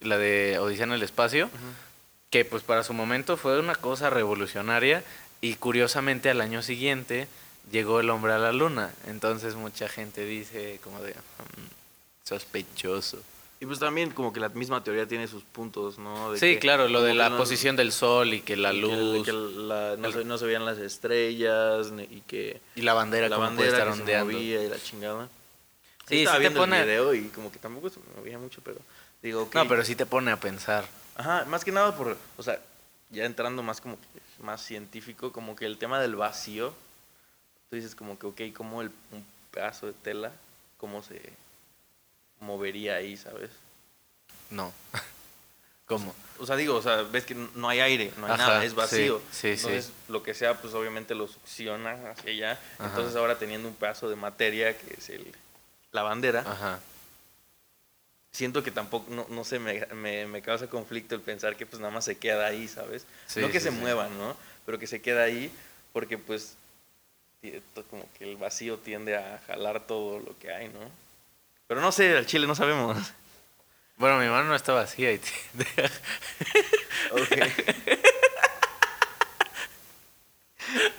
la 0.00 0.18
de 0.18 0.58
Odisea 0.58 0.84
en 0.84 0.92
el 0.92 1.02
Espacio, 1.02 1.50
que 2.30 2.44
pues 2.44 2.62
para 2.62 2.84
su 2.84 2.92
momento 2.92 3.36
fue 3.36 3.58
una 3.58 3.74
cosa 3.74 4.10
revolucionaria 4.10 5.02
y 5.40 5.54
curiosamente 5.54 6.30
al 6.30 6.40
año 6.40 6.62
siguiente 6.62 7.28
llegó 7.70 8.00
el 8.00 8.10
hombre 8.10 8.32
a 8.32 8.38
la 8.38 8.52
luna. 8.52 8.92
Entonces 9.06 9.54
mucha 9.54 9.88
gente 9.88 10.24
dice 10.24 10.80
como 10.82 11.00
de 11.00 11.12
mm, 11.12 12.24
sospechoso. 12.24 13.18
Y 13.60 13.66
pues 13.66 13.80
también 13.80 14.10
como 14.10 14.32
que 14.32 14.38
la 14.38 14.50
misma 14.50 14.84
teoría 14.84 15.06
tiene 15.06 15.26
sus 15.26 15.42
puntos, 15.42 15.98
¿no? 15.98 16.36
sí, 16.36 16.58
claro, 16.58 16.86
lo 16.86 17.02
de 17.02 17.14
la 17.14 17.36
posición 17.36 17.74
del 17.74 17.90
sol 17.90 18.32
y 18.32 18.40
que 18.40 18.56
la 18.56 18.72
luz... 18.72 19.26
Que, 19.26 19.32
no, 19.32 20.38
se, 20.38 20.46
veían 20.46 20.64
las 20.64 20.78
estrellas 20.78 21.92
y 22.08 22.20
que... 22.20 22.60
Y 22.76 22.82
la 22.82 22.94
bandera, 22.94 23.28
la 23.28 23.36
bandera 23.36 23.84
que 23.84 23.94
se 23.94 24.24
movía 24.24 24.62
y 24.62 24.68
la 24.68 24.80
chingada. 24.80 25.28
Sí, 26.08 26.20
estaba 26.20 26.36
sí 26.36 26.40
viendo 26.42 26.60
te 26.60 26.66
pone... 26.66 26.80
el 26.80 26.86
video 26.86 27.14
y 27.14 27.22
como 27.30 27.50
que 27.50 27.58
tampoco 27.58 27.90
se 27.90 27.98
movía 28.16 28.38
mucho, 28.38 28.60
pero 28.64 28.78
digo, 29.28 29.42
okay. 29.42 29.62
No, 29.62 29.68
pero 29.68 29.84
sí 29.84 29.94
te 29.94 30.06
pone 30.06 30.30
a 30.30 30.36
pensar. 30.38 30.84
Ajá, 31.16 31.44
más 31.46 31.64
que 31.64 31.72
nada 31.72 31.96
por, 31.96 32.16
o 32.36 32.42
sea, 32.42 32.60
ya 33.10 33.24
entrando 33.24 33.62
más 33.62 33.80
como 33.80 33.98
más 34.40 34.62
científico, 34.62 35.32
como 35.32 35.56
que 35.56 35.66
el 35.66 35.78
tema 35.78 36.00
del 36.00 36.16
vacío, 36.16 36.72
tú 37.70 37.76
dices 37.76 37.94
como 37.94 38.18
que, 38.18 38.26
ok, 38.26 38.40
como 38.56 38.82
el, 38.82 38.90
un 39.12 39.24
pedazo 39.50 39.86
de 39.86 39.92
tela, 39.92 40.32
cómo 40.76 41.02
se 41.02 41.20
movería 42.40 42.96
ahí, 42.96 43.16
¿sabes? 43.16 43.50
No. 44.50 44.72
¿Cómo? 45.86 46.14
O 46.38 46.46
sea, 46.46 46.56
digo, 46.56 46.76
o 46.76 46.82
sea, 46.82 47.02
ves 47.02 47.24
que 47.24 47.34
no 47.34 47.68
hay 47.68 47.80
aire, 47.80 48.12
no 48.18 48.26
hay 48.26 48.36
nada, 48.36 48.62
es 48.62 48.74
vacío. 48.74 49.22
Sí, 49.32 49.56
sí, 49.56 49.66
Entonces, 49.66 49.90
lo 50.08 50.22
que 50.22 50.34
sea, 50.34 50.60
pues 50.60 50.74
obviamente 50.74 51.14
lo 51.14 51.26
succiona 51.26 52.10
hacia 52.10 52.30
allá. 52.30 52.60
Entonces, 52.78 53.16
ahora 53.16 53.38
teniendo 53.38 53.68
un 53.68 53.74
pedazo 53.74 54.10
de 54.10 54.16
materia 54.16 54.76
que 54.76 54.94
es 54.98 55.08
el, 55.08 55.34
la 55.90 56.02
bandera, 56.02 56.40
Ajá. 56.40 56.78
Siento 58.32 58.62
que 58.62 58.70
tampoco, 58.70 59.10
no, 59.10 59.26
no 59.28 59.44
sé, 59.44 59.58
me, 59.58 60.26
me, 60.26 60.42
causa 60.42 60.68
conflicto 60.68 61.14
el 61.14 61.20
pensar 61.20 61.56
que 61.56 61.66
pues 61.66 61.80
nada 61.80 61.92
más 61.92 62.04
se 62.04 62.18
queda 62.18 62.46
ahí, 62.46 62.68
¿sabes? 62.68 63.06
no 63.36 63.50
que 63.50 63.60
se 63.60 63.70
mueva, 63.70 64.08
¿no? 64.08 64.36
Pero 64.66 64.78
que 64.78 64.86
se 64.86 65.00
queda 65.00 65.24
ahí 65.24 65.52
porque 65.92 66.18
pues 66.18 66.56
como 67.90 68.08
que 68.18 68.24
el 68.24 68.36
vacío 68.36 68.78
tiende 68.78 69.16
a 69.16 69.40
jalar 69.46 69.86
todo 69.86 70.18
lo 70.18 70.36
que 70.38 70.52
hay, 70.52 70.68
¿no? 70.68 70.90
Pero 71.66 71.80
no 71.80 71.92
sé, 71.92 72.16
al 72.16 72.26
chile 72.26 72.46
no 72.46 72.54
sabemos. 72.54 72.96
Bueno, 73.96 74.18
mi 74.18 74.26
mano 74.26 74.44
no 74.48 74.54
está 74.54 74.72
vacía 74.72 75.12
y 75.12 75.16
ok. 75.16 75.22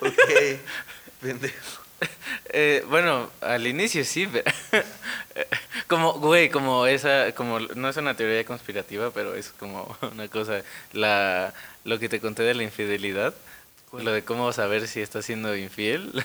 ok, 0.00 0.60
pendejo. 1.20 1.82
Eh, 2.52 2.84
bueno, 2.88 3.30
al 3.40 3.66
inicio 3.66 4.04
sí, 4.04 4.26
pero 4.26 4.50
como, 5.90 6.14
güey, 6.14 6.48
como 6.48 6.86
esa, 6.86 7.32
como, 7.32 7.58
no 7.60 7.88
es 7.88 7.96
una 7.98 8.16
teoría 8.16 8.44
conspirativa, 8.44 9.10
pero 9.10 9.34
es 9.34 9.50
como 9.50 9.94
una 10.12 10.28
cosa, 10.28 10.62
la, 10.92 11.52
lo 11.84 11.98
que 11.98 12.08
te 12.08 12.20
conté 12.20 12.44
de 12.44 12.54
la 12.54 12.62
infidelidad, 12.62 13.34
lo 13.92 14.12
de 14.12 14.22
cómo 14.22 14.52
saber 14.52 14.88
si 14.88 15.00
estás 15.02 15.26
siendo 15.26 15.54
infiel, 15.54 16.24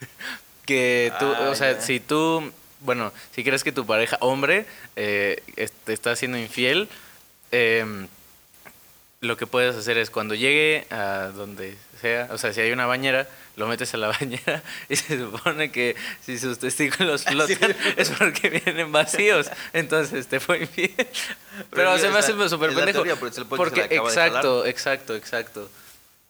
que 0.66 1.10
tú, 1.18 1.26
o 1.26 1.54
sea, 1.56 1.80
si 1.80 1.98
tú 1.98 2.52
bueno, 2.80 3.12
si 3.34 3.42
crees 3.42 3.64
que 3.64 3.72
tu 3.72 3.86
pareja, 3.86 4.18
hombre, 4.20 4.66
eh, 4.94 5.42
te 5.84 5.92
está 5.92 6.14
siendo 6.14 6.38
infiel, 6.38 6.88
em, 7.50 8.06
lo 9.20 9.36
que 9.36 9.46
puedes 9.46 9.74
hacer 9.74 9.98
es 9.98 10.10
cuando 10.10 10.34
llegue 10.34 10.86
a 10.90 11.30
donde 11.34 11.76
sea, 12.00 12.28
o 12.30 12.38
sea, 12.38 12.52
si 12.52 12.60
hay 12.60 12.70
una 12.70 12.86
bañera, 12.86 13.28
lo 13.56 13.66
metes 13.66 13.92
a 13.94 13.96
la 13.96 14.08
bañera 14.20 14.62
y 14.88 14.96
se 14.96 15.18
supone 15.18 15.72
que 15.72 15.96
si 16.24 16.38
sus 16.38 16.58
testículos 16.58 17.24
flotan 17.24 17.76
es 17.96 18.10
porque 18.10 18.48
vienen 18.50 18.92
vacíos, 18.92 19.50
entonces 19.72 20.28
te 20.28 20.38
fue 20.38 20.60
infiel. 20.62 20.94
Pero, 21.70 21.98
se 21.98 22.10
me 22.10 22.18
hace 22.18 22.32
súper 22.48 22.74
pendejo. 22.74 23.04
porque, 23.48 23.88
exacto, 23.90 24.64
exacto, 24.64 25.16
exacto. 25.16 25.68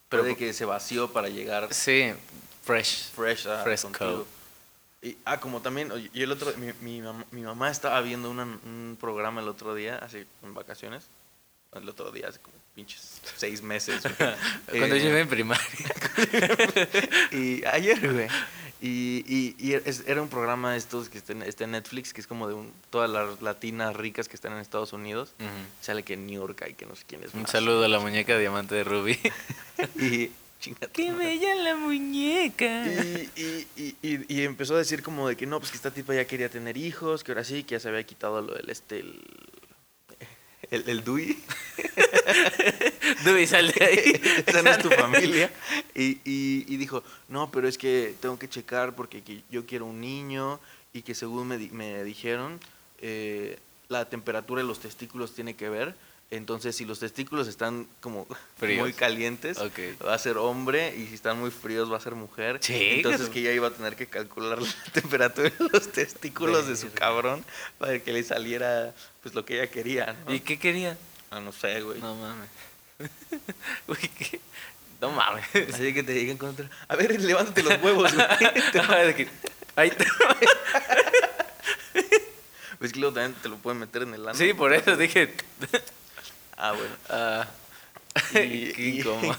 Pero 0.08 0.22
de 0.22 0.36
que 0.36 0.54
se 0.54 0.64
vació 0.64 1.12
para 1.12 1.28
llegar. 1.28 1.68
Sí, 1.74 2.14
fresh. 2.64 3.10
Fresh, 3.10 3.46
ah, 3.46 3.60
fresh 3.62 3.84
y, 5.00 5.16
ah, 5.26 5.38
como 5.38 5.60
también, 5.62 5.92
y 6.12 6.22
el 6.22 6.32
otro, 6.32 6.52
mi, 6.56 6.72
mi, 6.80 7.00
mamá, 7.00 7.24
mi 7.30 7.42
mamá 7.42 7.70
estaba 7.70 8.00
viendo 8.00 8.30
un 8.30 8.96
programa 9.00 9.40
el 9.40 9.46
otro 9.46 9.76
día, 9.76 9.96
así, 9.98 10.26
en 10.42 10.54
vacaciones. 10.54 11.06
El 11.72 11.88
otro 11.88 12.10
día, 12.10 12.28
hace 12.28 12.40
como 12.40 12.56
pinches 12.78 13.20
seis 13.36 13.60
meses. 13.60 14.00
Cuando 14.70 14.94
eh, 14.94 15.00
llevé 15.00 15.20
en 15.26 15.28
primaria. 15.28 15.66
y 17.32 17.64
ayer, 17.64 18.12
güey. 18.12 18.28
Y, 18.80 19.24
y, 19.26 19.56
y, 19.58 19.72
era 20.06 20.22
un 20.22 20.28
programa 20.28 20.76
estos 20.76 21.08
que 21.08 21.18
está 21.18 21.32
en, 21.32 21.70
Netflix, 21.72 22.12
que 22.12 22.20
es 22.20 22.28
como 22.28 22.46
de 22.46 22.54
un, 22.54 22.72
todas 22.90 23.10
las 23.10 23.42
latinas 23.42 23.96
ricas 23.96 24.28
que 24.28 24.36
están 24.36 24.52
en 24.52 24.58
Estados 24.58 24.92
Unidos. 24.92 25.34
Sale 25.80 26.04
que 26.04 26.14
en 26.14 26.28
New 26.28 26.40
York 26.40 26.62
hay 26.62 26.74
que 26.74 26.86
no 26.86 26.94
sé 26.94 27.02
quién 27.04 27.24
es. 27.24 27.34
Un 27.34 27.48
saludo 27.48 27.84
a 27.84 27.88
la 27.88 27.98
muñeca 27.98 28.38
diamante 28.38 28.76
de 28.76 28.84
Ruby. 28.84 29.18
y, 29.96 30.30
¡Qué 30.92 31.12
bella 31.12 31.56
la 31.56 31.74
muñeca! 31.74 32.86
Y, 32.86 33.66
y, 33.76 33.96
y, 34.02 34.24
y, 34.28 34.42
empezó 34.42 34.76
a 34.76 34.78
decir 34.78 35.02
como 35.02 35.28
de 35.28 35.36
que 35.36 35.46
no, 35.46 35.58
pues 35.58 35.72
que 35.72 35.76
esta 35.76 35.90
tipa 35.90 36.14
ya 36.14 36.24
quería 36.24 36.48
tener 36.48 36.76
hijos, 36.76 37.24
que 37.24 37.32
ahora 37.32 37.42
sí, 37.42 37.64
que 37.64 37.74
ya 37.76 37.80
se 37.80 37.88
había 37.88 38.04
quitado 38.04 38.42
lo 38.42 38.54
del 38.54 38.70
este, 38.70 39.00
el, 39.00 39.20
el, 40.70 40.88
el 40.88 41.04
Dewey. 41.04 41.36
Dewey, 43.24 43.46
sal 43.46 43.70
de 43.72 43.84
ahí. 43.84 44.42
Esa 44.46 44.62
no 44.62 44.70
es 44.70 44.78
tu 44.78 44.90
familia. 44.90 45.50
Y, 45.94 46.20
y, 46.24 46.76
dijo, 46.76 47.02
no, 47.28 47.50
pero 47.50 47.68
es 47.68 47.78
que 47.78 48.14
tengo 48.20 48.38
que 48.38 48.48
checar 48.48 48.94
porque 48.94 49.22
yo 49.50 49.66
quiero 49.66 49.86
un 49.86 50.00
niño 50.00 50.60
y 50.92 51.02
que 51.02 51.14
según 51.14 51.48
me, 51.48 51.58
me 51.58 52.04
dijeron, 52.04 52.60
eh, 53.00 53.58
la 53.88 54.08
temperatura 54.08 54.62
de 54.62 54.68
los 54.68 54.80
testículos 54.80 55.34
tiene 55.34 55.54
que 55.54 55.68
ver 55.68 55.94
entonces, 56.30 56.76
si 56.76 56.84
los 56.84 56.98
testículos 56.98 57.48
están 57.48 57.86
como 58.00 58.26
muy 58.60 58.92
calientes, 58.92 59.56
va 60.06 60.12
a 60.12 60.18
ser 60.18 60.36
hombre, 60.36 60.94
y 60.94 61.06
si 61.06 61.14
están 61.14 61.38
muy 61.38 61.50
fríos, 61.50 61.90
va 61.90 61.96
a 61.96 62.00
ser 62.00 62.14
mujer. 62.14 62.60
Entonces, 62.68 63.30
que 63.30 63.40
ella 63.40 63.52
iba 63.52 63.68
a 63.68 63.70
tener 63.70 63.96
que 63.96 64.06
calcular 64.06 64.60
la 64.60 64.68
temperatura 64.92 65.48
de 65.48 65.68
los 65.72 65.90
testículos 65.90 66.66
de 66.68 66.76
su 66.76 66.92
cabrón 66.92 67.42
para 67.78 67.98
que 68.00 68.12
le 68.12 68.22
saliera 68.22 68.94
pues 69.22 69.34
lo 69.34 69.46
que 69.46 69.54
ella 69.54 69.70
quería. 69.70 70.16
¿Y 70.28 70.40
qué 70.40 70.58
quería? 70.58 70.98
Ah, 71.30 71.40
no 71.40 71.52
sé, 71.52 71.80
güey. 71.82 72.00
No 72.00 72.14
mames. 72.14 72.48
Güey, 73.86 74.08
¿qué? 74.18 74.40
No 75.00 75.10
mames. 75.10 75.44
Así 75.72 75.94
que 75.94 76.02
te 76.02 76.12
digan 76.12 76.36
contra. 76.36 76.68
A 76.88 76.96
ver, 76.96 77.20
levántate 77.20 77.62
los 77.62 77.80
huevos, 77.82 78.12
güey. 78.14 78.26
Ahí 79.76 79.90
te... 79.90 80.06
Pues 82.78 82.92
que 82.92 83.00
luego 83.00 83.14
también 83.14 83.34
te 83.42 83.48
lo 83.48 83.56
pueden 83.56 83.80
meter 83.80 84.02
en 84.02 84.14
el 84.14 84.22
ano. 84.22 84.38
Sí, 84.38 84.54
por 84.54 84.72
eso 84.72 84.96
dije. 84.96 85.34
Ah, 86.56 86.72
bueno. 86.72 86.94
Ah, 87.08 87.48
y, 88.34 88.72
qué 88.72 88.88
incómodo. 88.88 89.36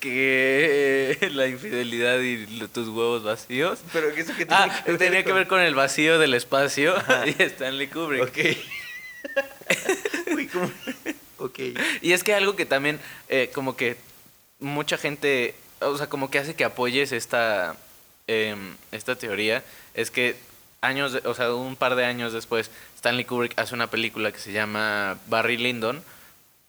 que 0.00 1.30
la 1.32 1.46
infidelidad 1.46 2.18
y 2.18 2.46
tus 2.66 2.88
huevos 2.88 3.22
vacíos. 3.22 3.78
Pero 3.92 4.12
que 4.12 4.22
eso 4.22 4.34
que 4.36 4.44
ah, 4.50 4.82
que 4.84 4.94
tenía 4.94 5.24
que 5.24 5.32
ver 5.32 5.46
con 5.46 5.60
el 5.60 5.76
vacío 5.76 6.18
del 6.18 6.34
espacio 6.34 6.96
y 7.26 7.40
Stanley 7.40 7.86
Kubrick. 7.86 8.24
Ok. 8.24 8.38
Y 12.00 12.12
es 12.12 12.24
que 12.24 12.34
algo 12.34 12.56
que 12.56 12.66
también, 12.66 13.00
eh, 13.28 13.50
como 13.54 13.76
que 13.76 13.96
mucha 14.60 14.96
gente, 14.96 15.54
o 15.80 15.96
sea, 15.96 16.08
como 16.08 16.30
que 16.30 16.38
hace 16.38 16.54
que 16.54 16.64
apoyes 16.64 17.12
esta, 17.12 17.76
em, 18.26 18.76
esta 18.92 19.16
teoría, 19.16 19.62
es 19.94 20.10
que 20.10 20.36
años, 20.80 21.18
o 21.24 21.34
sea, 21.34 21.54
un 21.54 21.76
par 21.76 21.96
de 21.96 22.04
años 22.04 22.32
después, 22.32 22.70
Stanley 22.96 23.24
Kubrick 23.24 23.58
hace 23.58 23.74
una 23.74 23.88
película 23.88 24.32
que 24.32 24.38
se 24.38 24.52
llama 24.52 25.18
Barry 25.26 25.56
Lyndon 25.56 26.02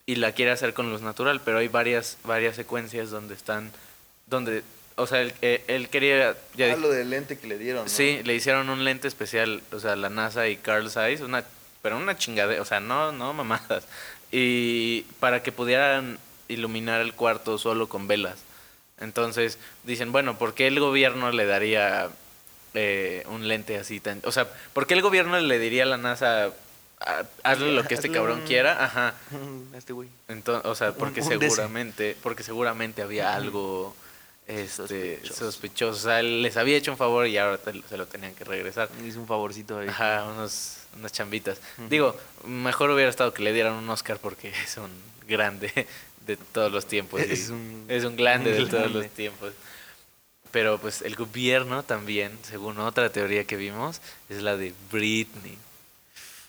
y 0.06 0.16
la 0.16 0.34
quiere 0.34 0.52
hacer 0.52 0.74
con 0.74 0.90
luz 0.90 1.02
natural, 1.02 1.42
pero 1.44 1.60
hay 1.60 1.68
varias, 1.68 2.18
varias 2.24 2.56
secuencias 2.56 3.10
donde 3.10 3.34
están, 3.34 3.72
donde, 4.28 4.64
o 4.96 5.08
sea, 5.08 5.22
él, 5.22 5.34
eh, 5.42 5.88
quería... 5.92 6.36
Ya 6.56 6.74
ah, 6.74 6.76
lo 6.76 6.92
del 6.92 7.10
lente 7.10 7.38
que 7.38 7.48
le 7.48 7.58
dieron. 7.58 7.90
Sí, 7.90 8.22
le 8.24 8.36
hicieron 8.36 8.70
un 8.70 8.84
lente 8.84 9.08
especial, 9.08 9.62
o 9.72 9.80
sea, 9.80 9.96
la 9.96 10.10
NASA 10.10 10.48
y 10.48 10.58
Carl 10.58 10.90
Zeiss, 10.90 11.22
una, 11.22 11.44
pero 11.86 11.98
una 11.98 12.18
chingadera, 12.18 12.60
o 12.64 12.66
sea, 12.66 12.80
no, 12.80 13.12
no 13.12 13.32
mamadas. 13.34 13.84
Y 14.32 15.02
para 15.20 15.44
que 15.44 15.52
pudieran 15.52 16.18
iluminar 16.48 17.00
el 17.00 17.14
cuarto 17.14 17.60
solo 17.60 17.88
con 17.88 18.08
velas. 18.08 18.40
Entonces 19.00 19.60
dicen, 19.84 20.12
bueno, 20.12 20.36
¿por 20.36 20.56
qué 20.56 20.66
el 20.66 20.80
gobierno 20.80 21.30
le 21.32 21.46
daría 21.46 22.10
eh, 22.74 23.24
un 23.30 23.48
lente 23.48 23.78
así 23.78 24.00
tan... 24.00 24.20
O 24.24 24.32
sea, 24.32 24.48
¿por 24.74 24.88
qué 24.88 24.96
el 24.96 25.04
gobierno 25.04 25.40
le 25.40 25.60
diría 25.60 25.84
a 25.84 25.86
la 25.86 25.98
NASA, 25.98 26.50
hazle 27.44 27.72
lo 27.72 27.84
que 27.84 27.94
este 27.94 28.10
cabrón 28.10 28.42
quiera? 28.48 28.84
Ajá. 28.84 29.14
Este 29.78 29.94
güey. 29.94 30.10
Entonces, 30.28 30.66
o 30.66 30.74
sea, 30.74 30.94
porque 30.94 31.22
seguramente, 31.22 32.18
porque 32.24 32.42
seguramente 32.42 33.04
había 33.04 33.36
algo 33.36 33.96
este, 34.48 35.22
sospechoso. 35.26 35.98
O 35.98 36.12
sea, 36.12 36.22
les 36.22 36.56
había 36.58 36.78
hecho 36.78 36.92
un 36.92 36.98
favor 36.98 37.28
y 37.28 37.38
ahora 37.38 37.60
se 37.90 37.98
lo 37.98 38.06
tenían 38.06 38.34
que 38.36 38.44
regresar. 38.44 38.90
Hizo 39.06 39.20
un 39.20 39.28
favorcito 39.28 39.80
ahí. 39.80 39.88
Ajá, 39.88 40.26
unos, 40.26 40.78
unas 40.98 41.12
chambitas. 41.12 41.60
Digo, 41.90 42.16
mejor 42.46 42.92
hubiera 42.92 43.10
estado 43.10 43.34
que 43.34 43.44
le 43.44 43.54
dieran 43.54 43.74
un 43.74 43.90
Oscar 43.90 44.20
porque 44.20 44.50
es 44.64 44.78
un 44.78 44.92
grande 45.28 45.88
de 46.28 46.38
todos 46.38 46.72
los 46.72 46.86
tiempos. 46.86 47.22
Es 47.22 47.50
un, 47.50 47.86
es 47.88 48.04
un 48.04 48.16
grande 48.16 48.52
de 48.52 48.66
todos 48.66 48.92
los 48.92 49.08
tiempos. 49.10 49.54
pero 50.52 50.78
pues 50.80 51.02
el 51.02 51.16
gobierno 51.16 51.84
también, 51.84 52.38
según 52.44 52.80
otra 52.80 53.12
teoría 53.12 53.46
que 53.46 53.56
vimos, 53.56 54.02
es 54.30 54.42
la 54.42 54.58
de 54.58 54.74
Britney. 54.92 55.58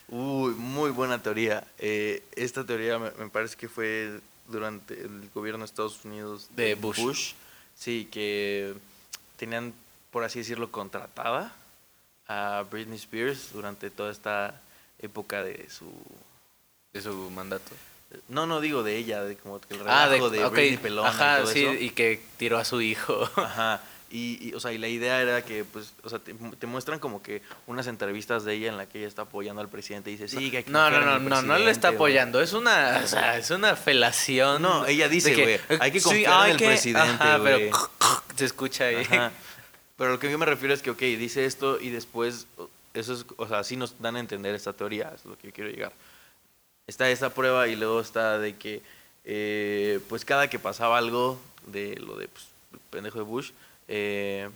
Uy, 0.09 0.53
muy 0.53 0.91
buena 0.91 1.21
teoría. 1.21 1.65
Eh, 1.79 2.23
esta 2.35 2.63
teoría 2.65 2.97
me, 2.97 3.11
me 3.11 3.29
parece 3.29 3.57
que 3.57 3.67
fue 3.67 4.21
durante 4.47 4.93
el 4.93 5.29
gobierno 5.33 5.59
de 5.59 5.65
Estados 5.65 6.05
Unidos 6.05 6.49
De 6.55 6.75
Bush. 6.75 7.33
Sí, 7.77 8.07
que 8.11 8.73
tenían, 9.37 9.73
por 10.11 10.23
así 10.23 10.39
decirlo, 10.39 10.71
contratada 10.71 11.53
a 12.27 12.65
Britney 12.69 12.97
Spears 12.97 13.51
durante 13.53 13.89
toda 13.89 14.11
esta 14.11 14.59
época 14.99 15.43
de 15.43 15.69
su... 15.69 15.91
De 16.93 17.01
su 17.01 17.29
mandato. 17.31 17.71
No, 18.29 18.47
no 18.47 18.61
digo 18.61 18.83
de 18.83 18.95
ella, 18.97 19.23
de 19.23 19.35
como 19.37 19.59
que 19.59 19.75
el 19.75 19.81
Ah, 19.85 20.07
de, 20.07 20.15
relajo 20.15 20.29
de, 20.29 20.49
Britney 20.49 20.77
Pelona 20.77 21.09
Ajá, 21.09 21.39
y 21.39 21.41
todo 21.43 21.53
sí, 21.53 21.65
eso. 21.65 21.73
y 21.73 21.89
que 21.91 22.21
tiró 22.37 22.57
a 22.57 22.65
su 22.65 22.81
hijo. 22.81 23.29
Ajá. 23.35 23.81
Y, 24.09 24.37
y, 24.49 24.53
o 24.53 24.59
sea, 24.61 24.71
y 24.71 24.77
la 24.77 24.87
idea 24.87 25.21
era 25.21 25.43
que, 25.43 25.65
pues, 25.65 25.91
o 26.03 26.09
sea, 26.09 26.19
te, 26.19 26.33
te 26.33 26.65
muestran 26.67 26.97
como 26.99 27.21
que 27.21 27.41
unas 27.65 27.87
entrevistas 27.87 28.45
de 28.45 28.53
ella 28.53 28.69
en 28.69 28.77
la 28.77 28.85
que 28.87 28.99
ella 28.99 29.07
está 29.07 29.23
apoyando 29.23 29.61
al 29.61 29.67
presidente 29.67 30.09
y 30.09 30.13
dice, 30.17 30.29
sí, 30.29 30.49
que 30.49 30.57
hay 30.57 30.63
que 30.63 30.71
No, 30.71 30.89
no, 30.89 31.01
no, 31.01 31.19
no, 31.19 31.41
no 31.41 31.57
le 31.57 31.71
está 31.71 31.89
presidente, 31.89 31.89
güey". 31.89 31.95
apoyando. 31.95 32.41
Es 32.41 32.53
una, 32.53 33.01
o 33.03 33.07
sea, 33.07 33.37
es 33.37 33.49
una 33.51 33.75
felación. 33.75 34.61
No, 34.61 34.85
ella 34.85 35.09
dice, 35.09 35.33
güey, 35.35 35.59
hay 35.81 35.91
que 35.91 35.99
sí, 35.99 36.05
confiar 36.05 36.33
hay 36.41 36.45
en 36.45 36.51
el 36.51 36.57
que- 36.57 36.65
presidente, 36.67 37.09
ajá, 37.23 37.39
pero 37.43 37.77
se 38.37 38.45
escucha 38.45 38.85
ahí. 38.85 38.95
Ajá. 39.03 39.31
Pero 39.97 40.11
lo 40.11 40.19
que 40.19 40.31
yo 40.31 40.37
me 40.37 40.45
refiero 40.45 40.73
es 40.73 40.81
que, 40.81 40.91
ok, 40.91 40.99
dice 40.99 41.43
esto 41.45 41.77
y 41.81 41.89
después, 41.89 42.47
eso 42.93 43.13
es, 43.13 43.25
o 43.35 43.47
sea, 43.47 43.63
sí 43.65 43.75
nos 43.75 43.99
dan 44.01 44.15
a 44.15 44.19
entender 44.21 44.55
esta 44.55 44.71
teoría, 44.71 45.11
es 45.15 45.25
lo 45.25 45.37
que 45.37 45.47
yo 45.47 45.53
quiero 45.53 45.69
llegar. 45.69 45.91
Está 46.85 47.09
esa 47.09 47.31
prueba 47.33 47.67
y 47.67 47.75
luego 47.75 47.99
está 47.99 48.39
de 48.39 48.55
que, 48.55 48.81
eh, 49.25 49.99
pues 50.07 50.23
cada 50.23 50.49
que 50.49 50.59
pasaba 50.59 50.97
algo 50.97 51.41
de 51.65 51.95
lo 51.97 52.15
de, 52.15 52.29
pues, 52.29 52.45
el 52.71 52.79
pendejo 52.91 53.17
de 53.17 53.25
Bush, 53.25 53.51
eh, 53.87 54.49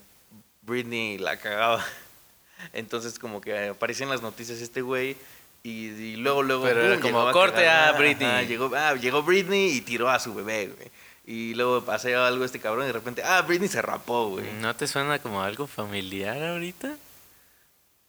Britney 0.62 1.18
la 1.18 1.38
cagaba. 1.38 1.84
Entonces 2.74 3.18
como 3.20 3.42
que 3.42 3.70
aparecía 3.70 4.04
en 4.06 4.10
las 4.12 4.22
noticias 4.22 4.60
este 4.62 4.82
güey 4.82 5.18
y, 5.64 5.88
y 5.90 6.16
luego, 6.16 6.44
luego... 6.44 6.64
Pero 6.64 6.82
era 6.82 6.96
¡pum! 6.96 7.02
como, 7.12 7.28
a 7.28 7.32
"Corte 7.32 7.68
a 7.68 7.86
cagar". 7.88 7.98
Britney. 8.00 8.28
Ajá, 8.28 8.42
llegó, 8.44 8.72
ah, 8.76 8.96
llegó 8.96 9.24
Britney 9.24 9.70
y 9.72 9.82
tiró 9.82 10.10
a 10.10 10.20
su 10.20 10.34
bebé, 10.34 10.68
güey. 10.68 10.92
Y 11.26 11.54
luego 11.54 11.84
pasé 11.86 12.16
algo 12.16 12.44
este 12.44 12.60
cabrón 12.60 12.84
y 12.86 12.88
de 12.88 12.94
repente, 12.94 13.22
ah, 13.24 13.42
Britney 13.44 13.70
se 13.70 13.82
rapó, 13.82 14.30
güey. 14.30 14.46
¿No 14.60 14.76
te 14.76 14.88
suena 14.88 15.20
como 15.20 15.42
algo 15.44 15.68
familiar 15.68 16.42
ahorita? 16.42 16.96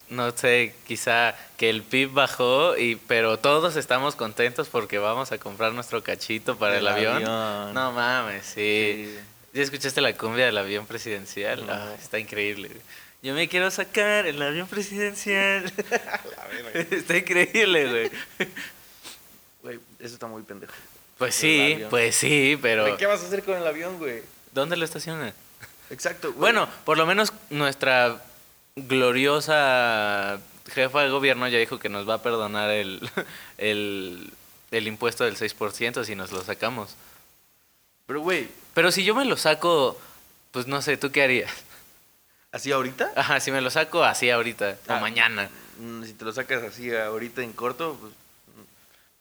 No 0.08 0.30
sé, 0.32 0.74
quizá 0.86 1.34
que 1.56 1.70
el 1.70 1.82
PIB 1.82 2.12
bajó, 2.12 2.76
y 2.76 2.96
pero 2.96 3.38
todos 3.38 3.76
estamos 3.76 4.14
contentos 4.16 4.68
porque 4.68 4.98
vamos 4.98 5.32
a 5.32 5.38
comprar 5.38 5.72
nuestro 5.72 6.02
cachito 6.02 6.56
para 6.58 6.74
el, 6.76 6.80
El 6.80 6.88
avión. 6.88 7.14
avión. 7.16 7.74
No 7.74 7.92
mames, 7.92 8.44
sí. 8.44 9.14
Sí. 9.14 9.18
¿Ya 9.52 9.62
escuchaste 9.62 10.00
la 10.00 10.16
cumbia 10.16 10.46
del 10.46 10.56
avión 10.56 10.86
presidencial? 10.86 11.66
No. 11.66 11.72
Ah, 11.72 11.94
está 12.00 12.18
increíble. 12.18 12.70
Yo 13.22 13.34
me 13.34 13.48
quiero 13.48 13.70
sacar 13.70 14.26
el 14.26 14.40
avión 14.40 14.66
presidencial. 14.66 15.70
está 16.90 17.18
increíble, 17.18 17.88
güey. 17.88 18.10
Güey, 19.62 19.80
eso 20.00 20.14
está 20.14 20.26
muy 20.26 20.42
pendejo. 20.42 20.72
Pues 21.18 21.34
sí, 21.34 21.78
pues 21.90 22.16
sí, 22.16 22.58
pero 22.60 22.96
¿Qué 22.96 23.06
vas 23.06 23.22
a 23.22 23.26
hacer 23.26 23.44
con 23.44 23.56
el 23.56 23.66
avión, 23.66 23.98
güey? 23.98 24.22
¿dónde 24.52 24.76
lo 24.76 24.84
estaciona? 24.84 25.32
Exacto, 25.90 26.28
güey. 26.28 26.40
Bueno, 26.40 26.68
por 26.84 26.98
lo 26.98 27.06
menos 27.06 27.32
nuestra 27.50 28.22
gloriosa 28.74 30.40
jefa 30.72 31.02
de 31.02 31.10
gobierno 31.10 31.46
ya 31.48 31.58
dijo 31.58 31.78
que 31.78 31.88
nos 31.88 32.08
va 32.08 32.14
a 32.14 32.22
perdonar 32.22 32.70
el, 32.70 33.08
el, 33.58 34.32
el 34.70 34.86
impuesto 34.86 35.24
del 35.24 35.36
6% 35.36 36.04
si 36.04 36.14
nos 36.14 36.32
lo 36.32 36.42
sacamos. 36.42 36.96
Pero, 38.12 38.20
güey, 38.20 38.46
Pero 38.74 38.92
si 38.92 39.04
yo 39.04 39.14
me 39.14 39.24
lo 39.24 39.38
saco, 39.38 39.98
pues 40.50 40.66
no 40.66 40.82
sé, 40.82 40.98
¿tú 40.98 41.10
qué 41.10 41.22
harías? 41.22 41.50
¿así 42.52 42.70
ahorita? 42.70 43.10
Ajá, 43.16 43.40
si 43.40 43.50
me 43.50 43.62
lo 43.62 43.70
saco 43.70 44.04
así 44.04 44.28
ahorita 44.28 44.76
o 44.86 44.92
Ah. 44.92 45.00
mañana. 45.00 45.48
Mm, 45.78 46.04
Si 46.04 46.12
te 46.12 46.26
lo 46.26 46.30
sacas 46.34 46.62
así 46.62 46.94
ahorita 46.94 47.42
en 47.42 47.54
corto, 47.54 47.96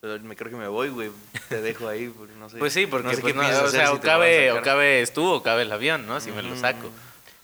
pues... 0.02 0.20
mm, 0.20 0.26
me 0.26 0.36
creo 0.36 0.50
que 0.50 0.58
me 0.58 0.68
voy, 0.68 0.90
güey. 0.90 1.10
Te 1.48 1.62
dejo 1.62 1.88
ahí, 1.88 2.08
porque 2.10 2.34
no 2.34 2.50
sé. 2.50 2.58
Pues 2.58 2.74
sí, 2.74 2.86
porque 2.86 3.08
no 3.08 3.14
sé 3.14 3.22
pues, 3.22 3.32
qué 3.32 3.36
no, 3.38 3.44
piensas 3.46 3.64
o 3.64 3.70
sea, 3.70 3.86
si 3.86 3.92
o 3.94 4.00
cabe, 4.02 4.52
o 4.52 4.60
cabes 4.60 5.14
tú 5.14 5.24
o 5.26 5.42
cabe 5.42 5.62
el 5.62 5.72
avión, 5.72 6.06
¿no? 6.06 6.20
Si 6.20 6.30
me 6.30 6.42
lo 6.42 6.54
Mm, 6.54 6.60
saco. 6.60 6.90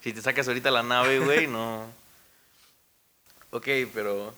Si 0.05 0.13
te 0.13 0.21
sacas 0.21 0.47
ahorita 0.49 0.71
la 0.71 0.83
nave, 0.83 1.19
güey, 1.19 1.47
no. 1.47 1.87
Ok, 3.53 3.67
pero 3.95 4.35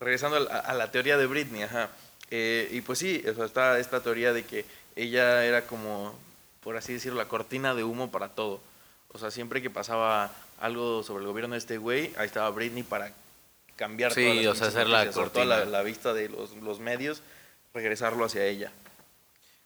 regresando 0.00 0.38
a 0.38 0.40
la, 0.40 0.58
a 0.60 0.72
la 0.72 0.90
teoría 0.90 1.18
de 1.18 1.26
Britney, 1.26 1.64
ajá. 1.64 1.90
Eh, 2.30 2.66
y 2.72 2.80
pues 2.80 2.98
sí, 2.98 3.22
o 3.30 3.34
sea, 3.34 3.44
está 3.44 3.78
esta 3.78 4.02
teoría 4.02 4.32
de 4.32 4.44
que 4.44 4.64
ella 4.96 5.44
era 5.44 5.66
como, 5.66 6.14
por 6.60 6.76
así 6.76 6.92
decirlo, 6.92 7.18
la 7.18 7.28
cortina 7.28 7.74
de 7.74 7.84
humo 7.84 8.10
para 8.10 8.28
todo. 8.28 8.60
O 9.12 9.18
sea, 9.18 9.30
siempre 9.30 9.62
que 9.62 9.70
pasaba 9.70 10.32
algo 10.60 11.02
sobre 11.02 11.22
el 11.22 11.28
gobierno 11.28 11.54
de 11.54 11.58
este 11.58 11.78
güey, 11.78 12.12
ahí 12.16 12.26
estaba 12.26 12.50
Britney 12.50 12.82
para 12.82 13.12
cambiar 13.76 14.12
Sí, 14.12 14.22
todas 14.24 14.44
las 14.44 14.46
o 14.46 14.54
sea, 14.56 14.66
hacer 14.68 14.88
la, 14.88 15.10
cortina. 15.10 15.64
la 15.64 15.82
vista 15.82 16.14
de 16.14 16.28
los, 16.28 16.52
los 16.56 16.80
medios, 16.80 17.22
regresarlo 17.72 18.24
hacia 18.24 18.44
ella. 18.46 18.72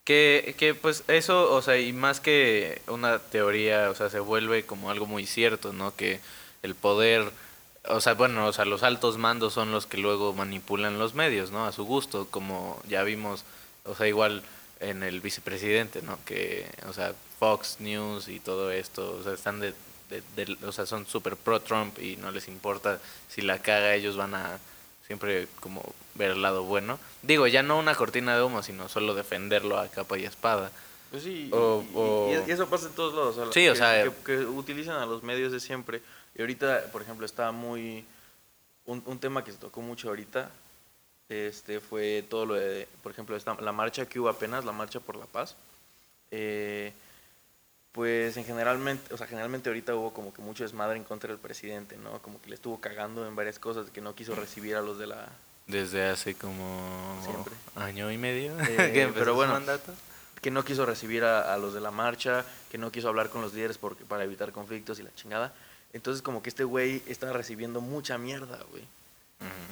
Que, 0.05 0.55
que 0.59 0.75
pues 0.75 1.05
eso, 1.09 1.53
o 1.53 1.61
sea, 1.61 1.79
y 1.79 1.93
más 1.93 2.21
que 2.21 2.81
una 2.89 3.19
teoría, 3.19 3.91
o 3.91 3.95
sea, 3.95 4.09
se 4.09 4.21
vuelve 4.21 4.65
como 4.65 4.91
algo 4.91 5.05
muy 5.05 5.27
cierto, 5.27 5.75
¿no? 5.75 5.95
Que 5.95 6.21
el 6.63 6.75
poder, 6.75 7.31
o 7.85 8.01
sea, 8.01 8.15
bueno, 8.15 8.47
o 8.47 8.53
sea, 8.55 8.65
los 8.65 8.83
altos 8.83 9.19
mandos 9.19 9.53
son 9.53 9.71
los 9.71 9.85
que 9.85 9.99
luego 9.99 10.33
manipulan 10.33 10.99
los 10.99 11.13
medios, 11.15 11.51
¿no? 11.51 11.67
A 11.67 11.73
su 11.73 11.85
gusto, 11.85 12.27
como 12.31 12.81
ya 12.89 13.03
vimos, 13.03 13.45
o 13.85 13.95
sea, 13.95 14.09
igual 14.09 14.43
en 14.81 15.03
el 15.03 15.21
vicepresidente, 15.21 16.03
¿no? 16.03 16.19
Que, 16.25 16.71
o 16.89 16.93
sea, 16.93 17.15
Fox 17.39 17.77
News 17.81 18.29
y 18.29 18.41
todo 18.41 18.71
esto, 18.71 19.17
o 19.19 19.23
sea, 19.23 19.33
están 19.33 19.61
de, 19.61 19.73
de- 20.11 20.23
de- 20.37 20.67
o 20.67 20.73
sea, 20.73 20.87
son 20.87 21.07
súper 21.07 21.37
pro 21.37 21.61
Trump 21.61 21.99
y 21.99 22.17
no 22.17 22.31
les 22.31 22.49
importa 22.49 23.01
si 23.29 23.43
la 23.43 23.59
caga, 23.61 23.95
ellos 23.95 24.17
van 24.17 24.35
a 24.35 24.59
siempre 25.07 25.49
como 25.61 25.83
ver 26.15 26.33
el 26.33 26.43
lado 26.43 26.65
bueno. 26.65 26.99
Digo, 27.23 27.47
ya 27.47 27.63
no 27.63 27.79
una 27.79 27.95
cortina 27.95 28.37
de 28.37 28.43
humo, 28.43 28.63
sino 28.63 28.89
solo 28.89 29.15
defenderlo 29.15 29.79
a 29.79 29.89
capa 29.89 30.19
y 30.19 30.25
espada. 30.25 30.71
Pues 31.11 31.23
sí, 31.23 31.49
O- 31.53 31.83
y, 31.91 31.95
o- 31.95 32.31
eso 32.47 32.69
pasa 32.69 32.87
en 32.89 32.93
todos 32.95 33.15
lados. 33.37 33.55
Sí, 33.55 33.67
o 33.69 33.73
que- 33.73 33.79
sea, 33.79 34.05
que, 34.05 34.13
que 34.25 34.37
utilizan 34.45 34.97
a 34.97 35.07
los 35.07 35.23
medios 35.23 35.51
de 35.53 35.61
siempre. 35.61 36.03
Y 36.35 36.41
ahorita, 36.43 36.87
por 36.93 37.03
ejemplo, 37.03 37.25
está 37.27 37.51
muy. 37.53 38.05
Un, 38.85 39.03
un 39.07 39.19
tema 39.19 39.43
que 39.45 39.53
se 39.53 39.59
tocó 39.59 39.81
mucho 39.83 40.09
ahorita 40.09 40.51
este 41.29 41.81
fue 41.81 42.25
todo 42.29 42.47
lo 42.47 42.55
de, 42.55 42.89
por 43.03 43.13
ejemplo, 43.13 43.37
esta, 43.37 43.55
la 43.61 43.73
marcha 43.73 44.07
que 44.07 44.19
hubo 44.21 44.29
apenas, 44.29 44.65
la 44.65 44.73
marcha 44.73 45.01
por 45.01 45.17
la 45.17 45.27
paz. 45.27 45.55
Eh, 46.31 46.93
pues 47.93 48.37
en 48.37 48.45
generalmente, 48.45 49.13
o 49.13 49.17
sea, 49.17 49.27
generalmente 49.27 49.69
ahorita 49.71 49.95
hubo 49.95 50.13
como 50.13 50.33
que 50.33 50.41
mucho 50.43 50.63
desmadre 50.63 50.97
en 50.97 51.05
contra 51.05 51.29
del 51.31 51.39
presidente, 51.39 51.97
¿no? 51.97 52.21
Como 52.23 52.41
que 52.41 52.49
le 52.49 52.55
estuvo 52.55 52.81
cagando 52.81 53.27
en 53.27 53.35
varias 53.35 53.59
cosas, 53.59 53.87
de 53.87 53.93
que 53.93 54.01
no 54.01 54.15
quiso 54.15 54.35
recibir 54.35 54.77
a 54.77 54.81
los 54.83 54.99
de 54.99 55.07
la, 55.07 55.29
Desde 55.67 56.07
hace 56.09 56.35
como 56.35 57.19
Siempre. 57.25 57.55
año 57.77 58.11
y 58.13 58.19
medio 58.19 58.55
Eh, 58.61 59.11
pero 59.15 59.35
bueno. 59.35 59.53
mandato. 59.55 59.93
que 60.41 60.51
no 60.51 60.65
quiso 60.65 60.87
recibir 60.87 61.25
a, 61.25 61.53
a 61.53 61.59
los 61.59 61.75
de 61.75 61.81
la 61.81 61.91
marcha, 61.91 62.45
que 62.71 62.79
no 62.79 62.93
quiso 62.93 63.09
hablar 63.09 63.31
con 63.31 63.41
los 63.43 63.53
líderes 63.55 63.79
porque, 63.79 64.05
para 64.05 64.23
evitar 64.23 64.53
conflictos 64.53 65.01
y 65.01 65.03
la 65.03 65.15
chingada. 65.15 65.53
Entonces 65.93 66.23
como 66.23 66.43
que 66.43 66.51
este 66.51 66.65
güey 66.65 67.03
estaba 67.09 67.33
recibiendo 67.33 67.81
mucha 67.81 68.17
mierda, 68.19 68.63
güey. 68.71 68.85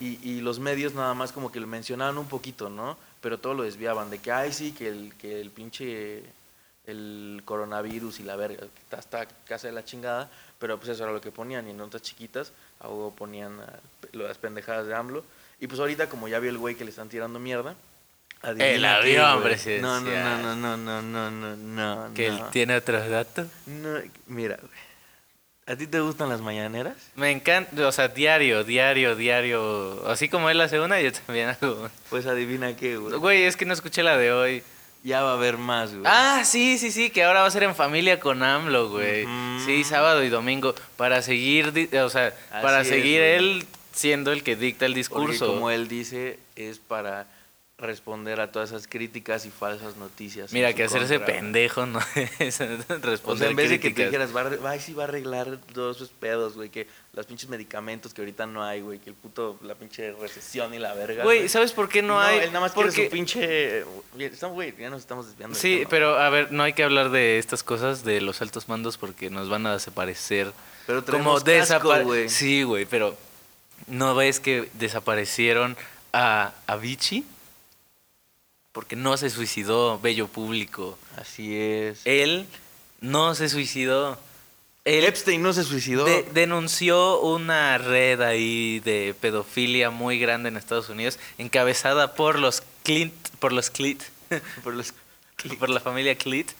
Y, 0.00 0.18
y 0.22 0.40
los 0.40 0.58
medios 0.58 0.94
nada 0.94 1.14
más 1.14 1.32
como 1.32 1.50
que 1.50 1.58
lo 1.58 1.66
mencionaban 1.66 2.18
un 2.18 2.28
poquito, 2.28 2.68
¿no? 2.68 2.96
Pero 3.20 3.38
todo 3.38 3.54
lo 3.54 3.62
desviaban 3.62 4.10
de 4.10 4.18
que, 4.18 4.30
ay, 4.30 4.52
sí, 4.52 4.72
que 4.72 4.88
el, 4.88 5.14
que 5.18 5.40
el 5.40 5.50
pinche, 5.50 6.22
el 6.86 7.42
coronavirus 7.44 8.20
y 8.20 8.22
la 8.22 8.36
verga, 8.36 8.60
que 8.60 8.80
está 8.82 8.98
hasta 8.98 9.26
casa 9.46 9.66
de 9.66 9.72
la 9.72 9.84
chingada, 9.84 10.30
pero 10.58 10.78
pues 10.78 10.90
eso 10.90 11.02
era 11.02 11.12
lo 11.12 11.20
que 11.20 11.32
ponían 11.32 11.66
y 11.66 11.70
en 11.70 11.78
notas 11.78 12.02
chiquitas, 12.02 12.52
a 12.80 12.88
ponían 13.16 13.58
las 14.12 14.38
pendejadas 14.38 14.86
de 14.86 14.94
AMLO. 14.94 15.24
Y 15.60 15.66
pues 15.66 15.80
ahorita 15.80 16.08
como 16.08 16.28
ya 16.28 16.38
vio 16.38 16.50
el 16.50 16.58
güey 16.58 16.74
que 16.74 16.84
le 16.84 16.90
están 16.90 17.08
tirando 17.08 17.38
mierda, 17.38 17.74
El 18.42 18.84
avión 18.84 19.42
presidencial. 19.42 20.04
No, 20.04 20.54
no, 20.54 20.54
no, 20.54 20.76
no, 20.76 21.02
no, 21.02 21.30
no, 21.30 21.56
no, 21.56 22.06
no, 22.06 22.14
Que 22.14 22.26
él 22.26 22.40
tiene 22.52 22.76
otros 22.76 23.08
datos. 23.08 23.48
No, 23.66 23.98
mira, 24.26 24.58
güey. 24.60 24.85
¿A 25.68 25.74
ti 25.74 25.88
te 25.88 25.98
gustan 26.00 26.28
las 26.28 26.40
mañaneras? 26.40 26.94
Me 27.16 27.32
encanta, 27.32 27.88
o 27.88 27.90
sea, 27.92 28.06
diario, 28.06 28.62
diario, 28.62 29.16
diario. 29.16 30.06
Así 30.08 30.28
como 30.28 30.48
él 30.48 30.60
hace 30.60 30.78
una, 30.78 31.00
yo 31.00 31.12
también 31.12 31.48
hago. 31.48 31.90
Pues 32.08 32.26
adivina 32.26 32.76
qué, 32.76 32.96
güey. 32.96 33.16
Güey, 33.16 33.42
es 33.42 33.56
que 33.56 33.64
no 33.64 33.72
escuché 33.72 34.04
la 34.04 34.16
de 34.16 34.32
hoy. 34.32 34.62
Ya 35.02 35.22
va 35.22 35.32
a 35.32 35.34
haber 35.34 35.56
más, 35.56 35.90
güey. 35.92 36.04
Ah, 36.06 36.42
sí, 36.44 36.78
sí, 36.78 36.90
sí, 36.92 37.10
que 37.10 37.24
ahora 37.24 37.40
va 37.40 37.46
a 37.46 37.50
ser 37.50 37.64
en 37.64 37.74
familia 37.74 38.20
con 38.20 38.42
AMLO, 38.42 38.90
güey. 38.90 39.26
Sí, 39.64 39.82
sábado 39.84 40.22
y 40.22 40.28
domingo. 40.28 40.74
Para 40.96 41.20
seguir, 41.22 41.88
o 42.00 42.08
sea, 42.10 42.32
para 42.50 42.78
Así 42.80 42.90
seguir 42.90 43.20
él 43.20 43.66
siendo 43.92 44.32
el 44.32 44.42
que 44.44 44.54
dicta 44.56 44.84
el 44.86 44.92
Porque 44.92 44.98
discurso. 44.98 45.46
como 45.48 45.70
él 45.70 45.88
dice, 45.88 46.38
es 46.54 46.78
para 46.78 47.26
responder 47.78 48.40
a 48.40 48.50
todas 48.50 48.70
esas 48.70 48.88
críticas 48.88 49.44
y 49.44 49.50
falsas 49.50 49.96
noticias. 49.96 50.50
Mira, 50.50 50.72
que 50.72 50.84
hacerse 50.84 51.16
contra. 51.18 51.34
pendejo 51.34 51.84
no 51.84 51.98
es 52.38 52.58
responder 52.58 53.20
O 53.24 53.36
sea, 53.36 53.50
en 53.50 53.56
vez 53.56 53.68
de 53.68 53.78
que 53.78 53.90
te 53.90 54.06
dijeras, 54.06 54.34
va, 54.34 54.40
a 54.42 54.56
va, 54.56 54.78
sí 54.78 54.94
va 54.94 55.02
a 55.04 55.06
arreglar 55.08 55.58
todos 55.74 55.98
sus 55.98 56.08
pedos, 56.08 56.54
güey, 56.54 56.70
que 56.70 56.86
los 57.12 57.26
pinches 57.26 57.50
medicamentos 57.50 58.14
que 58.14 58.22
ahorita 58.22 58.46
no 58.46 58.64
hay, 58.64 58.80
güey, 58.80 58.98
que 58.98 59.10
el 59.10 59.16
puto, 59.16 59.58
la 59.62 59.74
pinche 59.74 60.12
recesión 60.12 60.72
y 60.72 60.78
la 60.78 60.94
verga. 60.94 61.22
Güey, 61.22 61.50
¿sabes 61.50 61.72
por 61.72 61.90
qué 61.90 62.00
no, 62.00 62.18
Y 62.22 62.24
hay? 62.24 62.38
Él 62.38 62.46
nada 62.46 62.60
más 62.60 62.72
quiere 62.72 62.88
Porque 62.88 63.04
su 63.06 63.10
pinche... 63.10 63.84
Güey, 64.14 64.74
ya 64.78 64.88
nos 64.88 65.00
estamos 65.02 65.26
desviando. 65.26 65.54
Sí, 65.54 65.84
pero 65.90 66.18
a 66.18 66.30
ver, 66.30 66.52
no 66.52 66.62
hay 66.62 66.72
que 66.72 66.82
hablar 66.82 67.10
de 67.10 67.38
estas 67.38 67.62
cosas 67.62 68.04
de 68.04 68.22
los 68.22 68.40
altos 68.40 68.70
mandos 68.70 68.96
porque 68.96 69.28
nos 69.28 69.50
van 69.50 69.66
a 69.66 69.74
desaparecer. 69.74 70.50
Pero 70.86 71.04
como 71.04 71.40
traemos 71.42 71.44
casco, 71.44 71.90
desapa- 71.90 72.04
güey. 72.04 72.30
Sí, 72.30 72.62
güey, 72.62 72.86
pero 72.86 73.18
¿no 73.86 74.14
ves 74.14 74.40
que 74.40 74.70
desaparecieron 74.74 75.76
a 76.14 76.54
Avicii? 76.66 77.26
Porque 78.76 78.94
no 78.94 79.16
se 79.16 79.30
suicidó, 79.30 79.98
bello 80.00 80.28
público. 80.28 80.98
Así 81.16 81.56
es. 81.56 82.02
Él 82.04 82.46
no 83.00 83.34
se 83.34 83.48
suicidó. 83.48 84.18
Él 84.84 85.06
Epstein 85.06 85.42
no 85.42 85.54
se 85.54 85.64
suicidó. 85.64 86.04
de- 86.04 86.24
denunció 86.34 87.20
una 87.22 87.78
red 87.78 88.20
ahí 88.20 88.80
de 88.80 89.14
pedofilia 89.18 89.88
muy 89.88 90.18
grande 90.18 90.50
en 90.50 90.58
Estados 90.58 90.90
Unidos, 90.90 91.18
encabezada 91.38 92.12
por 92.16 92.38
los 92.38 92.62
Clint, 92.82 93.14
por 93.38 93.52
los 93.54 93.70
Clit, 93.70 94.02
por 94.62 94.74
los... 94.74 94.92
por 95.58 95.70
la 95.70 95.80
familia 95.80 96.14
Clit. 96.16 96.50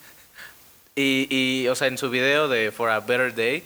Y, 0.95 1.27
y, 1.29 1.67
o 1.67 1.75
sea, 1.75 1.87
en 1.87 1.99
su 1.99 2.09
video 2.09 2.47
de 2.47 2.71
For 2.71 2.89
a 2.89 2.99
Better 2.99 3.35
Day, 3.35 3.63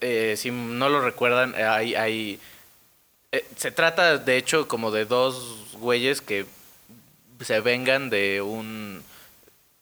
eh, 0.00 0.36
si 0.38 0.52
no 0.52 0.88
lo 0.88 1.00
recuerdan, 1.00 1.56
eh, 1.58 1.64
hay, 1.64 1.96
hay 1.96 2.38
eh, 3.32 3.44
se 3.56 3.72
trata 3.72 4.16
de 4.18 4.36
hecho 4.36 4.68
como 4.68 4.92
de 4.92 5.06
dos 5.06 5.72
güeyes 5.72 6.20
que 6.20 6.46
se 7.40 7.60
vengan 7.60 8.10
de 8.10 8.42
un 8.42 9.02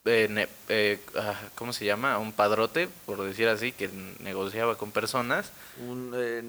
eh, 0.05 0.49
eh, 0.69 0.99
ah, 1.17 1.41
¿cómo 1.55 1.73
se 1.73 1.85
llama? 1.85 2.19
Un 2.19 2.33
padrote, 2.33 2.89
por 3.07 3.23
decir 3.23 3.49
así, 3.49 3.73
que 3.73 3.89
negociaba 4.21 4.77
con 4.77 4.91
personas. 4.91 5.53
Un... 5.79 6.13
eh, 6.17 6.43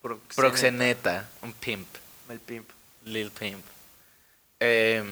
proxeneta. 0.00 0.34
Proxeneta, 0.36 1.28
un 1.42 1.52
pimp, 1.52 1.88
El 2.28 2.40
pimp. 2.40 2.68
Lil 3.04 3.30
Pimp. 3.30 3.64
Eh, 4.58 5.04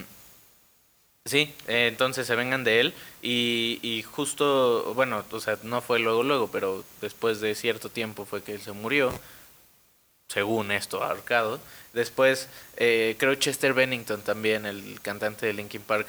sí, 1.24 1.54
eh, 1.68 1.86
entonces 1.88 2.26
se 2.26 2.34
vengan 2.34 2.64
de 2.64 2.80
él 2.80 2.94
y, 3.22 3.78
y 3.82 4.02
justo, 4.02 4.94
bueno, 4.94 5.24
o 5.30 5.40
sea, 5.40 5.58
no 5.62 5.80
fue 5.80 5.98
luego, 5.98 6.22
luego, 6.22 6.48
pero 6.50 6.84
después 7.00 7.40
de 7.40 7.54
cierto 7.54 7.88
tiempo 7.90 8.24
fue 8.24 8.42
que 8.42 8.54
él 8.54 8.60
se 8.60 8.72
murió, 8.72 9.12
según 10.28 10.70
esto, 10.72 11.02
ahorcado. 11.02 11.60
Después, 11.92 12.48
eh, 12.76 13.14
creo 13.18 13.34
Chester 13.36 13.72
Bennington 13.72 14.22
también, 14.22 14.66
el 14.66 15.00
cantante 15.00 15.46
de 15.46 15.52
Linkin 15.52 15.82
Park, 15.82 16.06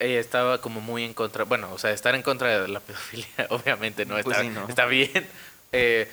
ella 0.00 0.20
estaba 0.20 0.60
como 0.60 0.80
muy 0.80 1.04
en 1.04 1.14
contra, 1.14 1.44
bueno, 1.44 1.72
o 1.72 1.78
sea, 1.78 1.90
estar 1.92 2.14
en 2.14 2.22
contra 2.22 2.60
de 2.62 2.68
la 2.68 2.80
pedofilia, 2.86 3.26
obviamente 3.50 4.04
no 4.04 4.14
Pues 4.14 4.26
está, 4.26 4.42
sí, 4.42 4.48
¿no? 4.50 4.68
está 4.68 4.86
bien. 4.86 5.26
Eh, 5.72 6.08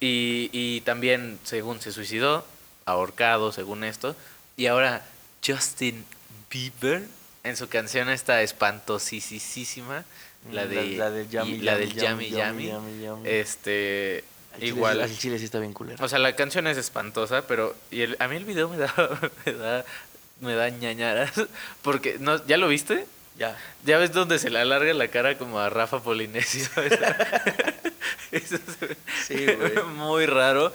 y, 0.00 0.50
y 0.52 0.80
también, 0.82 1.38
según 1.44 1.80
se 1.80 1.92
suicidó, 1.92 2.46
ahorcado, 2.84 3.52
según 3.52 3.84
esto. 3.84 4.16
Y 4.56 4.66
ahora 4.66 5.04
Justin 5.46 6.04
Bieber, 6.50 7.02
en 7.42 7.56
su 7.56 7.68
canción 7.68 8.08
esta 8.08 8.42
espantosísima, 8.42 10.04
la, 10.50 10.66
de, 10.66 10.74
La- 10.96 11.04
la 11.06 11.10
del 11.10 11.28
Yummy, 11.30 11.52
y- 11.52 11.58
la 11.60 11.76
del 11.78 11.94
Yummy, 11.94 12.28
Yummy, 12.30 12.68
Yummy, 12.68 13.04
Yummy. 13.04 13.28
Este, 13.28 14.24
Al 14.54 14.60
chile 14.60 14.66
igual. 14.68 14.96
sí- 14.96 15.02
al 15.02 15.18
chile 15.18 15.38
sí 15.38 15.44
está 15.44 15.58
bien 15.58 15.72
culero. 15.72 16.04
O 16.04 16.08
sea, 16.08 16.18
la 16.18 16.34
canción 16.36 16.66
es 16.66 16.76
espantosa, 16.78 17.42
pero 17.46 17.74
y 17.90 18.02
el- 18.02 18.16
a 18.18 18.28
mí 18.28 18.36
el 18.36 18.44
video 18.44 18.68
me 18.68 18.76
da, 18.78 18.94
me 19.46 19.52
da, 19.52 19.84
me 20.40 20.54
da 20.54 20.68
ñañaras. 20.70 21.32
Porque, 21.82 22.16
no, 22.20 22.44
¿ya 22.46 22.56
lo 22.56 22.68
viste? 22.68 23.06
Ya. 23.38 23.56
¿Ya 23.84 23.98
ves 23.98 24.12
donde 24.12 24.38
se 24.38 24.48
le 24.50 24.60
alarga 24.60 24.94
la 24.94 25.08
cara 25.08 25.36
como 25.36 25.58
a 25.58 25.68
Rafa 25.68 26.00
Polinesio? 26.00 26.68
Eso 28.32 28.56
se 28.78 28.86
ve 28.86 28.96
Sí, 29.26 29.46
güey. 29.46 29.84
muy 29.96 30.26
raro. 30.26 30.72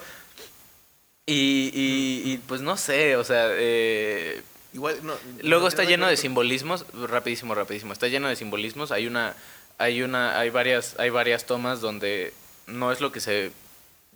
Y, 1.26 1.70
y, 1.72 2.32
y, 2.32 2.38
pues 2.38 2.60
no 2.60 2.76
sé, 2.76 3.16
o 3.16 3.24
sea, 3.24 3.46
eh, 3.52 4.42
Igual, 4.72 4.98
no, 5.04 5.14
luego 5.42 5.62
no 5.62 5.68
está 5.68 5.84
lleno 5.84 6.06
de 6.06 6.16
simbolismos, 6.16 6.84
rapidísimo, 6.92 7.54
rapidísimo, 7.54 7.92
está 7.92 8.06
lleno 8.08 8.28
de 8.28 8.36
simbolismos, 8.36 8.90
hay 8.92 9.06
una, 9.06 9.34
hay 9.78 10.02
una, 10.02 10.38
hay 10.38 10.50
varias, 10.50 10.94
hay 10.98 11.10
varias 11.10 11.44
tomas 11.44 11.80
donde 11.80 12.32
no 12.66 12.90
es 12.92 13.00
lo 13.00 13.10
que 13.12 13.20
se 13.20 13.50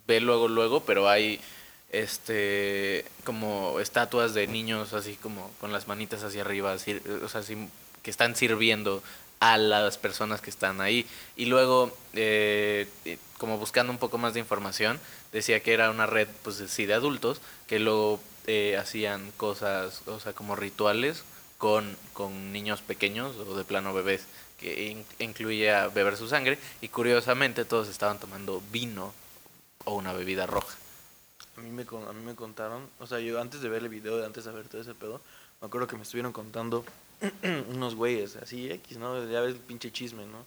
ve 0.06 0.20
luego, 0.20 0.48
luego, 0.48 0.80
pero 0.80 1.08
hay 1.08 1.40
este 1.92 3.04
como 3.24 3.78
estatuas 3.80 4.34
de 4.34 4.46
niños 4.46 4.92
así 4.92 5.14
como 5.16 5.50
con 5.60 5.72
las 5.72 5.86
manitas 5.86 6.22
hacia 6.24 6.42
arriba, 6.42 6.72
así, 6.72 7.00
o 7.22 7.28
sea, 7.28 7.40
así, 7.40 7.56
que 8.02 8.10
están 8.10 8.34
sirviendo 8.36 9.02
a 9.40 9.58
las 9.58 9.98
personas 9.98 10.40
que 10.40 10.50
están 10.50 10.80
ahí. 10.80 11.06
Y 11.36 11.46
luego, 11.46 11.96
eh, 12.14 12.86
como 13.38 13.58
buscando 13.58 13.92
un 13.92 13.98
poco 13.98 14.18
más 14.18 14.34
de 14.34 14.40
información, 14.40 14.98
decía 15.32 15.60
que 15.60 15.72
era 15.74 15.90
una 15.90 16.06
red, 16.06 16.28
pues 16.42 16.62
sí, 16.68 16.86
de 16.86 16.94
adultos, 16.94 17.40
que 17.66 17.78
luego 17.78 18.20
eh, 18.46 18.76
hacían 18.78 19.30
cosas, 19.36 20.02
o 20.06 20.18
sea, 20.20 20.32
como 20.32 20.56
rituales 20.56 21.24
con, 21.58 21.96
con 22.12 22.52
niños 22.52 22.80
pequeños 22.80 23.36
o 23.36 23.56
de 23.56 23.64
plano 23.64 23.92
bebés, 23.94 24.26
que 24.60 24.90
in- 24.90 25.04
incluía 25.18 25.88
beber 25.88 26.16
su 26.16 26.28
sangre. 26.28 26.58
Y 26.80 26.88
curiosamente 26.88 27.64
todos 27.64 27.88
estaban 27.88 28.18
tomando 28.18 28.62
vino 28.72 29.12
o 29.84 29.94
una 29.94 30.12
bebida 30.12 30.46
roja. 30.46 30.76
A 31.56 31.60
mí, 31.60 31.70
me, 31.70 31.82
a 31.82 32.12
mí 32.12 32.24
me 32.24 32.34
contaron, 32.34 32.88
o 32.98 33.06
sea, 33.06 33.20
yo 33.20 33.40
antes 33.40 33.60
de 33.60 33.68
ver 33.68 33.82
el 33.82 33.88
video, 33.88 34.16
de 34.18 34.26
antes 34.26 34.44
de 34.44 34.52
ver 34.52 34.68
todo 34.68 34.80
ese 34.80 34.94
pedo, 34.94 35.20
me 35.60 35.66
acuerdo 35.66 35.86
que 35.86 35.96
me 35.96 36.02
estuvieron 36.02 36.32
contando 36.32 36.84
unos 37.68 37.94
güeyes, 37.94 38.36
así 38.36 38.70
X, 38.70 38.98
¿no? 38.98 39.24
Ya 39.30 39.40
ves 39.40 39.54
el 39.54 39.60
pinche 39.60 39.92
chisme, 39.92 40.26
¿no? 40.26 40.44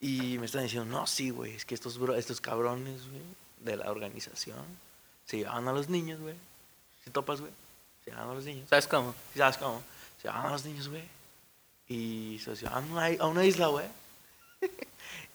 Y 0.00 0.38
me 0.38 0.46
están 0.46 0.62
diciendo, 0.62 0.86
no, 0.90 1.06
sí, 1.06 1.30
güey, 1.30 1.54
es 1.54 1.64
que 1.64 1.74
estos, 1.74 1.98
bro- 1.98 2.16
estos 2.16 2.40
cabrones, 2.40 3.02
güey, 3.08 3.22
de 3.60 3.76
la 3.76 3.90
organización, 3.90 4.64
se 5.26 5.38
llevaban 5.38 5.68
a 5.68 5.72
los 5.72 5.88
niños, 5.88 6.20
güey. 6.20 6.34
¿Sí 7.04 7.10
topas, 7.10 7.40
güey? 7.40 7.52
Se 8.04 8.10
llevaban 8.10 8.30
a 8.30 8.34
los 8.34 8.44
niños. 8.44 8.68
¿Sabes 8.68 8.86
cómo? 8.86 9.14
¿Sí 9.32 9.38
¿Sabes 9.40 9.58
cómo? 9.58 9.82
Se 10.22 10.28
llevaban 10.28 10.46
a 10.46 10.52
los 10.52 10.64
niños, 10.64 10.88
güey. 10.88 11.02
Y 11.88 12.38
se 12.44 12.54
llevaban 12.54 12.86
a 13.20 13.26
una 13.26 13.44
isla, 13.44 13.66
güey. 13.66 13.86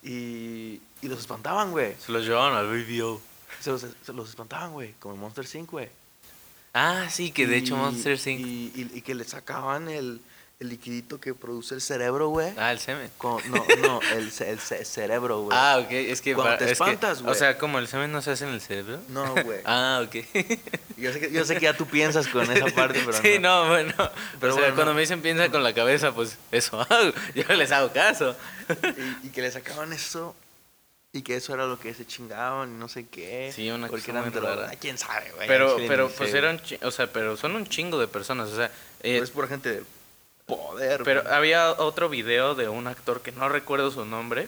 y, 0.06 0.82
y 1.02 1.08
los 1.08 1.20
espantaban, 1.20 1.72
güey. 1.72 1.96
Se 2.00 2.12
los 2.12 2.24
llevaban 2.26 2.54
al 2.56 2.68
BBO. 2.68 3.22
Se 3.60 3.72
los, 3.72 3.82
se 3.82 4.14
los 4.14 4.30
espantaban, 4.30 4.72
güey, 4.74 4.94
como 5.00 5.16
en 5.16 5.22
Monster 5.22 5.46
5, 5.48 5.72
güey. 5.72 5.90
Ah, 6.74 7.08
sí, 7.10 7.32
que 7.32 7.48
de 7.48 7.58
hecho 7.58 7.78
Monster 7.78 8.20
Inc. 8.28 8.40
Y, 8.40 8.72
y- 8.76 8.92
y 8.96 9.02
que 9.02 9.16
le 9.16 9.24
sacaban 9.24 9.88
el, 9.90 10.22
el 10.60 10.70
liquidito 10.70 11.20
que 11.20 11.34
produce 11.34 11.76
el 11.76 11.82
cerebro, 11.82 12.30
güey. 12.30 12.54
Ah, 12.58 12.72
el 12.72 12.80
semen. 12.80 13.12
Con- 13.18 13.42
no, 13.52 13.66
no, 13.82 14.00
el, 14.14 14.32
el 14.40 14.60
ce- 14.60 14.86
cerebro, 14.86 15.42
güey. 15.42 15.58
Ah, 15.58 15.80
ok, 15.84 15.92
es 15.92 16.22
que... 16.22 16.34
Cuando 16.34 16.52
para- 16.54 16.58
te 16.60 16.72
es 16.72 16.78
que- 16.80 16.84
espantas, 16.84 17.20
O 17.22 17.24
güey. 17.26 17.36
sea, 17.36 17.58
como 17.58 17.78
el 17.80 17.88
semen 17.88 18.12
no 18.12 18.22
se 18.22 18.32
hace 18.32 18.46
en 18.46 18.52
el 18.52 18.62
cerebro. 18.62 19.00
No, 19.10 19.34
güey. 19.44 19.60
Ah, 19.66 20.02
ok. 20.06 20.16
Yo, 20.98 21.12
sé 21.12 21.20
que, 21.20 21.30
yo 21.32 21.44
sé 21.44 21.56
que 21.56 21.62
ya 21.66 21.76
tú 21.76 21.86
piensas 21.88 22.26
con 22.30 22.50
esa 22.50 22.68
parte, 22.68 23.02
pero 23.06 23.18
sí, 23.22 23.38
no. 23.38 23.64
no, 23.66 23.70
bueno. 23.70 23.94
Pero 24.40 24.54
o 24.54 24.56
sea, 24.56 24.62
bueno, 24.64 24.76
cuando 24.76 24.94
me 24.94 25.02
dicen 25.02 25.22
piensa 25.22 25.50
con 25.52 25.62
la 25.62 25.74
cabeza, 25.74 26.14
pues 26.14 26.38
eso 26.54 26.80
hago. 26.90 27.12
Yo 27.36 27.44
les 27.54 27.70
hago 27.74 27.92
caso. 27.92 28.34
Y, 29.24 29.28
y 29.28 29.30
que 29.32 29.42
le 29.42 29.52
sacaban 29.52 29.92
eso 29.92 30.34
y 31.12 31.22
que 31.22 31.36
eso 31.36 31.54
era 31.54 31.66
lo 31.66 31.78
que 31.80 31.94
se 31.94 32.06
chingaban 32.08 32.74
y 32.76 32.78
no 32.78 32.88
sé 32.88 33.08
qué. 33.08 33.52
Sí, 33.54 33.70
una 33.72 33.88
porque 33.90 34.06
cosa 34.06 34.20
eran 34.20 34.32
muy 34.32 34.40
rara. 34.42 34.70
Ay, 34.70 34.78
quién 34.80 34.98
sabe, 34.98 35.32
güey. 35.36 35.50
Pero, 35.50 35.76
pero 35.86 36.10
pues 36.10 36.34
eran, 36.34 36.62
chi- 36.64 36.80
o 36.82 36.92
sea, 36.92 37.08
pero 37.12 37.36
son 37.36 37.58
un 37.58 37.68
chingo 37.68 38.00
de 38.00 38.08
personas, 38.08 38.50
o 38.50 38.56
sea, 38.56 38.72
eh, 39.04 39.20
es 39.22 39.32
por 39.32 39.50
gente 39.50 39.84
poder. 40.46 41.02
Pero 41.04 41.22
güey. 41.24 41.34
había 41.34 41.72
otro 41.72 42.10
video 42.10 42.56
de 42.56 42.70
un 42.70 42.88
actor 42.88 43.22
que 43.22 43.32
no 43.32 43.50
recuerdo 43.50 43.92
su 43.92 44.06
nombre, 44.06 44.48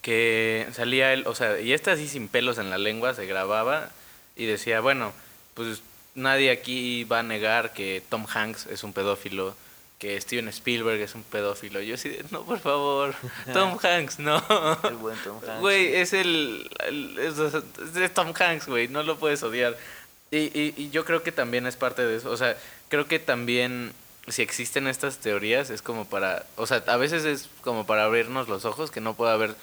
que 0.00 0.66
salía 0.72 1.12
él, 1.12 1.24
o 1.26 1.34
sea, 1.34 1.60
y 1.60 1.72
este 1.72 1.90
así 1.90 2.08
sin 2.08 2.28
pelos 2.28 2.58
en 2.58 2.70
la 2.70 2.78
lengua 2.78 3.14
se 3.14 3.26
grababa 3.26 3.90
y 4.34 4.46
decía, 4.46 4.80
bueno, 4.80 5.12
pues 5.54 5.82
nadie 6.14 6.50
aquí 6.50 7.04
va 7.04 7.20
a 7.20 7.22
negar 7.22 7.72
que 7.72 8.02
Tom 8.08 8.26
Hanks 8.32 8.66
es 8.66 8.82
un 8.82 8.92
pedófilo, 8.92 9.54
que 9.98 10.20
Steven 10.20 10.48
Spielberg 10.48 11.00
es 11.00 11.14
un 11.14 11.22
pedófilo. 11.22 11.80
Yo 11.80 11.94
así, 11.94 12.08
de, 12.08 12.24
no, 12.32 12.42
por 12.44 12.58
favor, 12.58 13.14
Tom 13.52 13.78
Hanks, 13.80 14.18
no. 14.18 14.44
El 14.82 14.96
buen 14.96 15.16
Tom 15.22 15.38
Hanks. 15.46 15.60
Güey, 15.60 15.94
es 15.94 16.12
el, 16.12 16.68
el- 16.80 17.18
es, 17.20 17.38
es 17.96 18.14
Tom 18.14 18.32
Hanks, 18.36 18.66
güey, 18.66 18.88
no 18.88 19.04
lo 19.04 19.18
puedes 19.18 19.42
odiar. 19.44 19.76
Y, 20.32 20.38
y, 20.38 20.74
y 20.76 20.90
yo 20.90 21.04
creo 21.04 21.22
que 21.22 21.30
también 21.30 21.66
es 21.66 21.76
parte 21.76 22.04
de 22.04 22.16
eso, 22.16 22.30
o 22.30 22.36
sea, 22.36 22.56
creo 22.88 23.06
que 23.06 23.20
también 23.20 23.92
si 24.28 24.42
existen 24.42 24.86
estas 24.86 25.18
teorías 25.18 25.70
es 25.70 25.82
como 25.82 26.04
para, 26.04 26.46
o 26.56 26.66
sea, 26.66 26.82
a 26.86 26.96
veces 26.96 27.24
es 27.24 27.48
como 27.62 27.86
para 27.86 28.04
abrirnos 28.04 28.48
los 28.48 28.64
ojos, 28.64 28.90
que 28.90 29.00
no 29.00 29.14
pueda 29.14 29.32
haber 29.32 29.54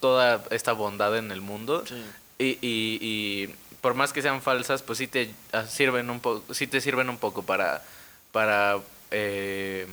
toda 0.00 0.44
esta 0.50 0.72
bondad 0.72 1.16
en 1.16 1.32
el 1.32 1.40
mundo. 1.40 1.84
Sí. 1.86 2.02
Y, 2.38 2.58
y, 2.60 2.98
y 3.00 3.54
por 3.80 3.94
más 3.94 4.12
que 4.12 4.22
sean 4.22 4.42
falsas, 4.42 4.82
pues 4.82 4.98
sí 4.98 5.06
te 5.06 5.30
ah, 5.52 5.64
sirven 5.64 6.10
un 6.10 6.20
poco, 6.20 6.52
sí 6.54 6.66
te 6.66 6.80
sirven 6.80 7.08
un 7.08 7.18
poco 7.18 7.42
para, 7.42 7.82
para, 8.32 8.80
eh, 9.10 9.86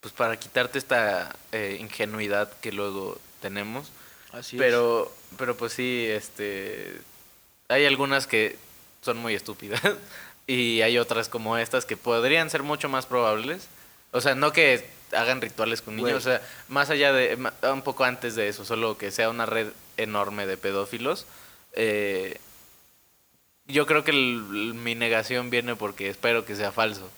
pues 0.00 0.14
para 0.14 0.38
quitarte 0.38 0.78
esta 0.78 1.34
eh, 1.52 1.78
ingenuidad 1.80 2.52
que 2.60 2.72
luego 2.72 3.18
tenemos. 3.40 3.90
Así 4.32 4.56
es. 4.56 4.62
Pero, 4.62 5.12
pero 5.36 5.56
pues 5.56 5.72
sí, 5.72 6.06
este, 6.08 7.00
hay 7.68 7.86
algunas 7.86 8.26
que 8.26 8.56
son 9.02 9.18
muy 9.18 9.34
estúpidas, 9.34 9.80
Y 10.46 10.82
hay 10.82 10.98
otras 10.98 11.28
como 11.28 11.56
estas 11.56 11.86
que 11.86 11.96
podrían 11.96 12.50
ser 12.50 12.62
mucho 12.62 12.88
más 12.88 13.06
probables. 13.06 13.66
O 14.12 14.20
sea, 14.20 14.34
no 14.34 14.52
que 14.52 14.86
hagan 15.12 15.40
rituales 15.40 15.80
con 15.82 15.96
niños, 15.96 16.10
Güey. 16.24 16.36
o 16.36 16.38
sea, 16.38 16.48
más 16.68 16.90
allá 16.90 17.12
de, 17.12 17.36
un 17.72 17.82
poco 17.82 18.04
antes 18.04 18.34
de 18.36 18.48
eso, 18.48 18.64
solo 18.64 18.98
que 18.98 19.10
sea 19.10 19.30
una 19.30 19.46
red 19.46 19.68
enorme 19.96 20.46
de 20.46 20.56
pedófilos. 20.56 21.26
eh, 21.72 22.38
yo 23.66 23.86
creo 23.86 24.04
que 24.04 24.10
el- 24.10 24.74
mi 24.74 24.94
negación 24.94 25.48
viene 25.48 25.74
porque 25.74 26.10
espero 26.10 26.44
que 26.44 26.54
sea 26.54 26.70
falso. 26.70 27.10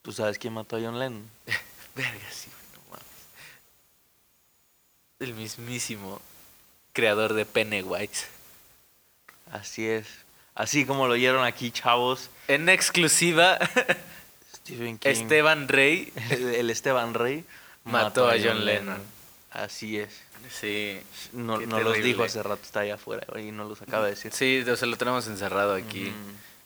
¿Tú 0.00 0.10
sabes 0.12 0.38
quién 0.38 0.54
mató 0.54 0.76
a 0.76 0.80
John 0.80 0.98
Lennon? 0.98 1.28
Verga, 1.94 2.30
sí, 2.32 2.48
no 2.74 2.80
mames. 2.90 3.04
El 5.20 5.34
mismísimo 5.34 6.20
creador 6.94 7.34
de 7.34 7.44
Pennywise. 7.44 8.24
Así 9.52 9.86
es. 9.86 10.06
Así 10.56 10.84
como 10.84 11.06
lo 11.06 11.12
oyeron 11.12 11.44
aquí, 11.44 11.70
chavos. 11.70 12.30
En 12.48 12.68
exclusiva, 12.68 13.58
Stephen 14.56 14.98
King. 14.98 15.08
Esteban 15.10 15.68
Rey. 15.68 16.12
El, 16.30 16.54
el 16.54 16.70
Esteban 16.70 17.14
Rey 17.14 17.44
Mató 17.84 18.28
a 18.28 18.34
John 18.42 18.64
Lennon. 18.64 19.00
Así 19.52 19.98
es. 19.98 20.12
Sí. 20.50 20.98
No, 21.32 21.60
no 21.60 21.80
los 21.80 21.96
dijo 22.02 22.24
hace 22.24 22.42
rato, 22.42 22.62
está 22.62 22.80
allá 22.80 22.94
afuera 22.94 23.26
y 23.40 23.52
no 23.52 23.64
los 23.64 23.80
acaba 23.82 24.04
de 24.04 24.10
decir. 24.10 24.32
Sí, 24.32 24.64
o 24.68 24.76
sea, 24.76 24.88
lo 24.88 24.96
tenemos 24.96 25.26
encerrado 25.28 25.74
aquí. 25.74 26.12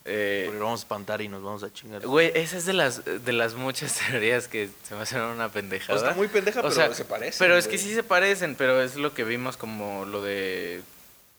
Eh, 0.07 0.45
Porque 0.47 0.59
lo 0.59 0.65
vamos 0.65 0.81
a 0.81 0.85
espantar 0.85 1.21
y 1.21 1.29
nos 1.29 1.43
vamos 1.43 1.63
a 1.63 1.73
chingar. 1.73 2.07
Güey, 2.07 2.33
esa 2.35 2.57
es 2.57 2.65
de 2.65 2.73
las, 2.73 3.05
de 3.05 3.33
las 3.33 3.55
muchas 3.55 3.95
teorías 4.11 4.49
que 4.49 4.71
se 4.83 4.95
me 4.95 5.03
hacen 5.03 5.21
una 5.21 5.51
pendejada. 5.51 5.99
Está 5.99 6.15
muy 6.15 6.29
pendeja, 6.29 6.61
O 6.61 6.63
pero 6.63 6.75
sea, 6.75 6.95
se 6.95 7.05
parecen. 7.05 7.39
Pero 7.39 7.57
es 7.57 7.69
que 7.69 7.77
sí 7.79 7.93
se 7.95 8.03
parecen, 8.03 8.55
pero 8.55 8.83
es 8.83 8.97
lo 8.97 9.13
que 9.15 9.25
vimos 9.25 9.57
como 9.57 10.05
lo 10.07 10.23
de 10.23 10.83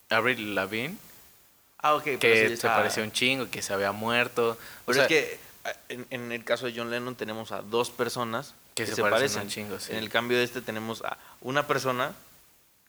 Avril 0.09 0.53
Lavigne, 0.55 0.95
Ah, 1.81 1.95
ok. 1.95 2.03
pero 2.03 2.19
que 2.19 2.49
sí, 2.49 2.57
se 2.57 2.67
ah, 2.67 2.75
pareció 2.75 3.03
un 3.03 3.11
chingo, 3.11 3.49
que 3.49 3.61
se 3.61 3.73
había 3.73 3.91
muerto. 3.91 4.51
O 4.51 4.57
Pero 4.85 4.95
sea, 4.95 5.03
es 5.03 5.07
que 5.09 5.39
ah, 5.65 5.73
en, 5.89 6.05
en 6.09 6.31
el 6.31 6.43
caso 6.43 6.65
de 6.67 6.73
John 6.75 6.91
Lennon 6.91 7.15
tenemos 7.15 7.51
a 7.51 7.61
dos 7.61 7.89
personas 7.89 8.53
Que 8.75 8.83
que, 8.83 8.89
se 8.89 8.95
se, 8.95 9.01
parecen 9.01 9.43
un 9.43 9.49
chingo, 9.49 9.79
sí. 9.79 9.91
En 9.91 9.97
el 9.97 10.09
cambio 10.09 10.37
de 10.37 10.43
este 10.43 10.61
tenemos 10.61 11.01
a 11.03 11.17
una 11.41 11.65
persona 11.67 12.13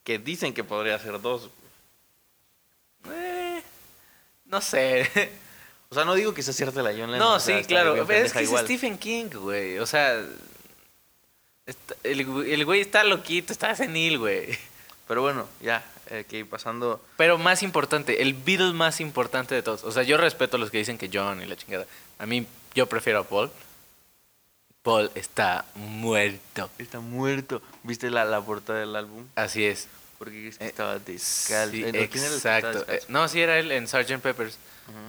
que 0.05 0.19
dicen 0.19 0.53
que 0.53 0.63
podría 0.65 0.99
ser 0.99 1.21
dos. 1.21 1.49
eh, 3.11 3.63
no 4.47 4.61
sé. 4.61 5.09
O 5.93 5.95
sea, 5.95 6.07
no 6.07 6.15
digo 6.15 6.33
que 6.33 6.43
sea 6.43 6.55
cierta 6.55 6.81
la 6.81 6.89
John 6.93 7.13
Lennon. 7.13 7.19
no, 7.19 7.35
o 7.35 7.39
sea, 7.39 7.59
sí, 7.59 7.65
claro. 7.67 7.93
pero 8.07 8.25
Es 8.25 8.33
que 8.33 8.41
es. 8.45 8.49
Stephen 8.49 8.97
King, 8.97 9.27
güey. 9.35 9.79
O 9.79 9.85
sea, 9.85 10.25
está- 11.67 11.95
el, 12.03 12.21
el 12.21 12.65
güey 12.65 12.81
está 12.81 13.05
loquito, 13.05 13.53
está 13.53 13.77
senil, 13.77 14.19
güey. 14.19 14.59
Pero 15.07 15.21
bueno, 15.21 15.47
ya, 15.61 15.85
eh, 16.13 16.25
que 16.29 16.45
pasando. 16.45 17.01
Pero 17.17 17.39
más 17.39 17.63
importante, 17.63 18.23
el 18.23 18.35
Beatle 18.35 18.73
más 18.73 19.01
importante 19.01 19.55
de 19.55 19.63
todos. 19.63 19.83
O 19.85 19.91
sea, 19.93 20.03
yo 20.03 20.17
respeto 20.19 20.57
a 20.57 20.61
los 20.61 20.71
que 20.71 20.79
dicen 20.79 20.99
que 20.99 21.11
John 21.13 21.43
y 21.43 21.47
la 21.47 21.57
chingada. 21.57 21.87
A 22.19 22.27
mí, 22.27 22.47
yo 22.75 22.87
prefiero 22.87 23.21
a 23.21 23.25
Paul. 23.25 23.51
Paul 24.83 25.11
está 25.15 25.65
muerto. 25.75 26.69
Está 26.79 27.01
muerto. 27.01 27.63
¿Viste 27.83 28.11
la, 28.11 28.25
la 28.25 28.41
portada 28.41 28.81
del 28.81 28.95
álbum? 28.97 29.27
Así 29.37 29.65
es. 29.65 29.89
Porque 30.19 30.49
es 30.49 30.59
que 30.59 30.65
Eh, 30.65 30.69
estaba 30.69 30.99
descalzo. 30.99 31.73
Sí, 31.73 31.83
Eh, 31.85 31.87
no, 31.87 31.93
¿quién 31.93 31.99
era 31.99 32.03
el 32.05 32.11
que 32.11 32.17
estaba 32.37 32.59
exacto. 32.59 32.93
Eh, 32.93 33.01
no, 33.09 33.29
sí 33.29 33.41
era 33.41 33.59
él 33.59 33.71
en 33.73 33.87
Sgt. 33.89 34.19
Peppers. 34.21 34.59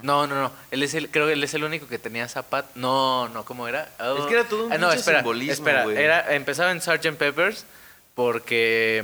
No, 0.04 0.28
no, 0.28 0.36
no. 0.36 0.52
Él 0.72 0.84
es 0.84 0.94
el, 0.94 1.10
creo 1.10 1.26
que 1.28 1.34
él 1.34 1.44
es 1.44 1.54
el 1.56 1.64
único 1.64 1.88
que 1.88 1.98
tenía 2.00 2.28
zapato. 2.30 2.70
No, 2.76 3.28
no, 3.30 3.44
¿cómo 3.44 3.68
era? 3.68 3.92
Oh. 4.00 4.20
Es 4.20 4.26
que 4.28 4.34
era 4.36 4.44
todo 4.48 4.68
un 4.68 4.74
Ah, 4.74 4.78
no, 4.78 4.92
espera, 4.92 5.20
simbolismo, 5.20 5.68
espera. 5.68 5.86
Era, 6.00 6.36
empezaba 6.36 6.72
en 6.72 6.80
Sgt. 6.82 7.16
Peppers 7.18 7.66
porque 8.14 9.04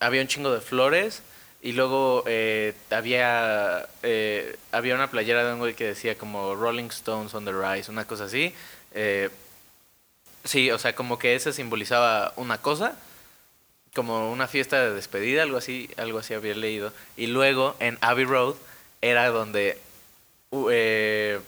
había 0.00 0.20
un 0.20 0.26
chingo 0.28 0.52
de 0.52 0.60
flores 0.60 1.22
y 1.60 1.72
luego 1.72 2.22
eh, 2.26 2.74
había 2.90 3.86
eh, 4.02 4.56
había 4.70 4.94
una 4.94 5.10
playera 5.10 5.44
de 5.44 5.52
un 5.54 5.58
güey 5.58 5.74
que 5.74 5.86
decía 5.86 6.16
como 6.16 6.54
Rolling 6.54 6.88
Stones 6.88 7.34
on 7.34 7.44
the 7.44 7.52
Rise, 7.52 7.90
una 7.90 8.06
cosa 8.06 8.24
así. 8.24 8.54
Eh, 8.94 9.30
sí, 10.44 10.70
o 10.70 10.78
sea, 10.78 10.94
como 10.94 11.18
que 11.18 11.34
eso 11.34 11.52
simbolizaba 11.52 12.32
una 12.36 12.58
cosa 12.58 12.96
como 13.94 14.30
una 14.30 14.46
fiesta 14.46 14.80
de 14.80 14.94
despedida, 14.94 15.42
algo 15.42 15.56
así, 15.56 15.90
algo 15.96 16.18
así 16.18 16.34
había 16.34 16.54
leído. 16.54 16.92
Y 17.16 17.26
luego 17.26 17.74
en 17.80 17.98
Abbey 18.00 18.24
Road 18.24 18.54
era 19.02 19.28
donde 19.28 19.78
uh, 20.50 20.68
eh, 20.70 21.40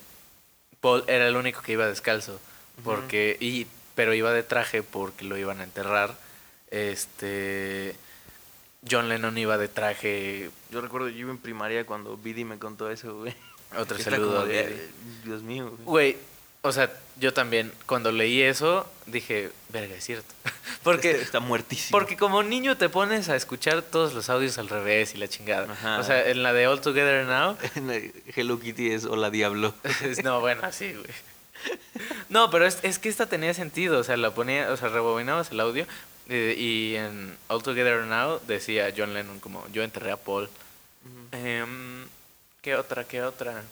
Paul 0.81 1.05
era 1.07 1.29
el 1.29 1.37
único 1.37 1.63
que 1.63 1.73
iba 1.73 1.87
descalzo, 1.87 2.41
porque 2.83 3.37
y 3.39 3.69
pero 3.95 4.15
iba 4.15 4.33
de 4.33 4.43
traje 4.43 4.83
porque 4.83 5.25
lo 5.25 5.37
iban 5.37 5.61
a 5.61 5.65
enterrar. 5.65 6.17
Este 6.71 7.95
John 8.89 9.09
Lennon 9.09 9.37
iba 9.37 9.59
de 9.59 9.69
traje. 9.69 10.51
Yo 10.71 10.81
recuerdo, 10.81 11.09
yo 11.09 11.19
iba 11.19 11.31
en 11.31 11.39
primaria 11.39 11.85
cuando 11.85 12.17
Bidi 12.17 12.45
me 12.45 12.59
contó 12.59 12.91
eso, 12.91 13.19
güey. 13.19 13.35
Otro 13.77 13.97
Está 13.97 14.11
saludo 14.11 14.47
de, 14.47 14.89
Dios 15.25 15.43
mío, 15.43 15.71
güey. 15.71 15.85
Güey, 15.85 16.17
o 16.63 16.73
sea, 16.73 16.93
yo 17.17 17.33
también 17.33 17.73
cuando 17.87 18.13
leí 18.13 18.43
eso 18.43 18.91
dije, 19.07 19.51
verga, 19.71 19.95
es 19.95 20.05
cierto. 20.05 20.35
Porque 20.83 21.11
Está, 21.11 21.23
está 21.23 21.41
muertísimo. 21.41 21.99
Porque 21.99 22.17
como 22.17 22.43
niño 22.43 22.77
te 22.77 22.89
pones 22.89 23.29
a 23.29 23.37
escuchar 23.37 23.83
todos 23.83 24.15
los 24.15 24.31
audios 24.31 24.59
al 24.59 24.69
revés 24.69 25.15
y 25.15 25.19
la 25.19 25.29
chingada. 25.29 25.71
Ajá. 25.73 25.99
O 25.99 26.05
sea, 26.05 26.29
en 26.29 26.43
la 26.43 26.53
de 26.53 26.67
All 26.67 26.81
Together 26.81 27.27
Now. 27.27 27.57
Hello 28.35 28.59
Kitty 28.59 28.91
es 28.93 29.05
Hola 29.05 29.31
Diablo. 29.31 29.75
no, 30.25 30.41
bueno, 30.41 30.63
así, 30.65 30.93
güey. 30.93 31.11
No, 32.31 32.51
pero 32.51 32.67
es, 32.67 32.79
es 32.83 32.99
que 32.99 33.11
esta 33.11 33.27
tenía 33.27 33.53
sentido. 33.53 33.99
O 33.99 34.05
sea, 34.05 34.17
la 34.17 34.33
ponía, 34.35 34.71
o 34.73 34.77
sea, 34.77 34.89
rebobinabas 34.89 35.51
el 35.51 35.61
audio. 35.61 35.87
Eh, 36.31 36.55
y 36.57 36.95
en 36.97 37.37
All 37.49 37.63
Together 37.63 38.05
Now 38.05 38.41
decía 38.47 38.91
John 38.97 39.13
Lennon 39.13 39.39
como 39.41 39.67
yo 39.73 39.83
enterré 39.83 40.11
a 40.13 40.17
Paul. 40.17 40.49
Em, 41.33 42.07
¿Qué 42.63 42.75
otra? 42.77 43.05
¿Qué 43.05 43.23
otra? 43.23 43.63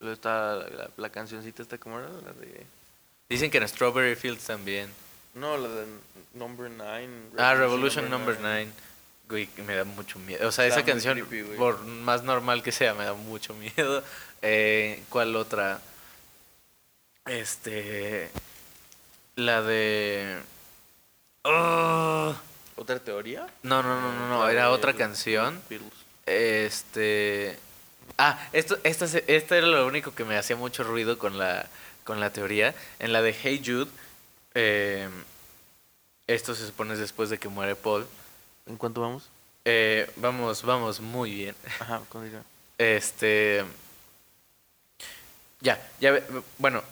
Está 0.00 0.54
la, 0.56 0.68
la- 0.68 0.90
la 0.96 1.08
cancioncita 1.10 1.62
esta, 1.62 1.78
¿cómo 1.78 1.98
era? 1.98 2.08
La 2.08 2.32
de... 2.32 2.66
Dicen 3.28 3.50
que 3.50 3.58
en 3.58 3.68
Strawberry 3.68 4.16
Fields 4.16 4.44
también. 4.44 4.90
No, 5.34 5.56
la 5.56 5.68
de 5.68 5.86
Number 6.34 6.70
9. 6.70 7.08
Ah, 7.38 7.54
Revolution 7.54 8.10
Number 8.10 8.36
9. 8.40 8.68
Güey, 9.28 9.48
me 9.66 9.76
da 9.76 9.84
mucho 9.84 10.18
miedo. 10.18 10.48
O 10.48 10.50
sea, 10.52 10.66
Está 10.66 10.80
esa 10.80 10.86
canción, 10.86 11.20
creepy, 11.20 11.56
por 11.56 11.84
más 11.84 12.24
normal 12.24 12.62
que 12.64 12.72
sea, 12.72 12.94
me 12.94 13.04
da 13.04 13.12
mucho 13.14 13.54
miedo. 13.54 14.02
Eh, 14.42 15.02
¿Cuál 15.10 15.36
otra? 15.36 15.80
Este. 17.26 18.30
La 19.36 19.62
de. 19.62 20.38
Oh, 21.42 22.34
¿Otra 22.76 22.98
teoría? 22.98 23.46
no, 23.62 23.82
no, 23.82 24.00
no, 24.00 24.12
no, 24.12 24.28
no. 24.28 24.44
La 24.44 24.52
Era 24.52 24.70
otra 24.70 24.94
canción. 24.94 25.60
Este. 26.26 27.58
Ah, 28.18 28.38
esto, 28.52 28.78
esta, 28.84 29.06
esta 29.26 29.56
era 29.56 29.66
lo 29.66 29.86
único 29.86 30.14
que 30.14 30.24
me 30.24 30.36
hacía 30.36 30.56
mucho 30.56 30.82
ruido 30.84 31.18
con 31.18 31.38
la, 31.38 31.66
con 32.04 32.20
la 32.20 32.30
teoría. 32.30 32.74
En 32.98 33.12
la 33.12 33.22
de 33.22 33.32
Hey 33.34 33.62
Jude, 33.64 33.90
eh, 34.54 35.08
esto 36.26 36.54
se 36.54 36.66
supone 36.66 36.92
es 36.94 36.98
después 36.98 37.30
de 37.30 37.38
que 37.38 37.48
muere 37.48 37.74
Paul. 37.76 38.06
¿En 38.66 38.76
cuánto 38.76 39.00
vamos? 39.00 39.28
Eh, 39.64 40.10
vamos, 40.16 40.62
vamos 40.62 41.00
muy 41.00 41.32
bien. 41.34 41.54
Ajá, 41.80 42.02
continúa. 42.10 42.42
Este. 42.78 43.64
Ya, 45.60 45.80
ya. 46.00 46.12
ve- 46.12 46.24
Bueno, 46.58 46.82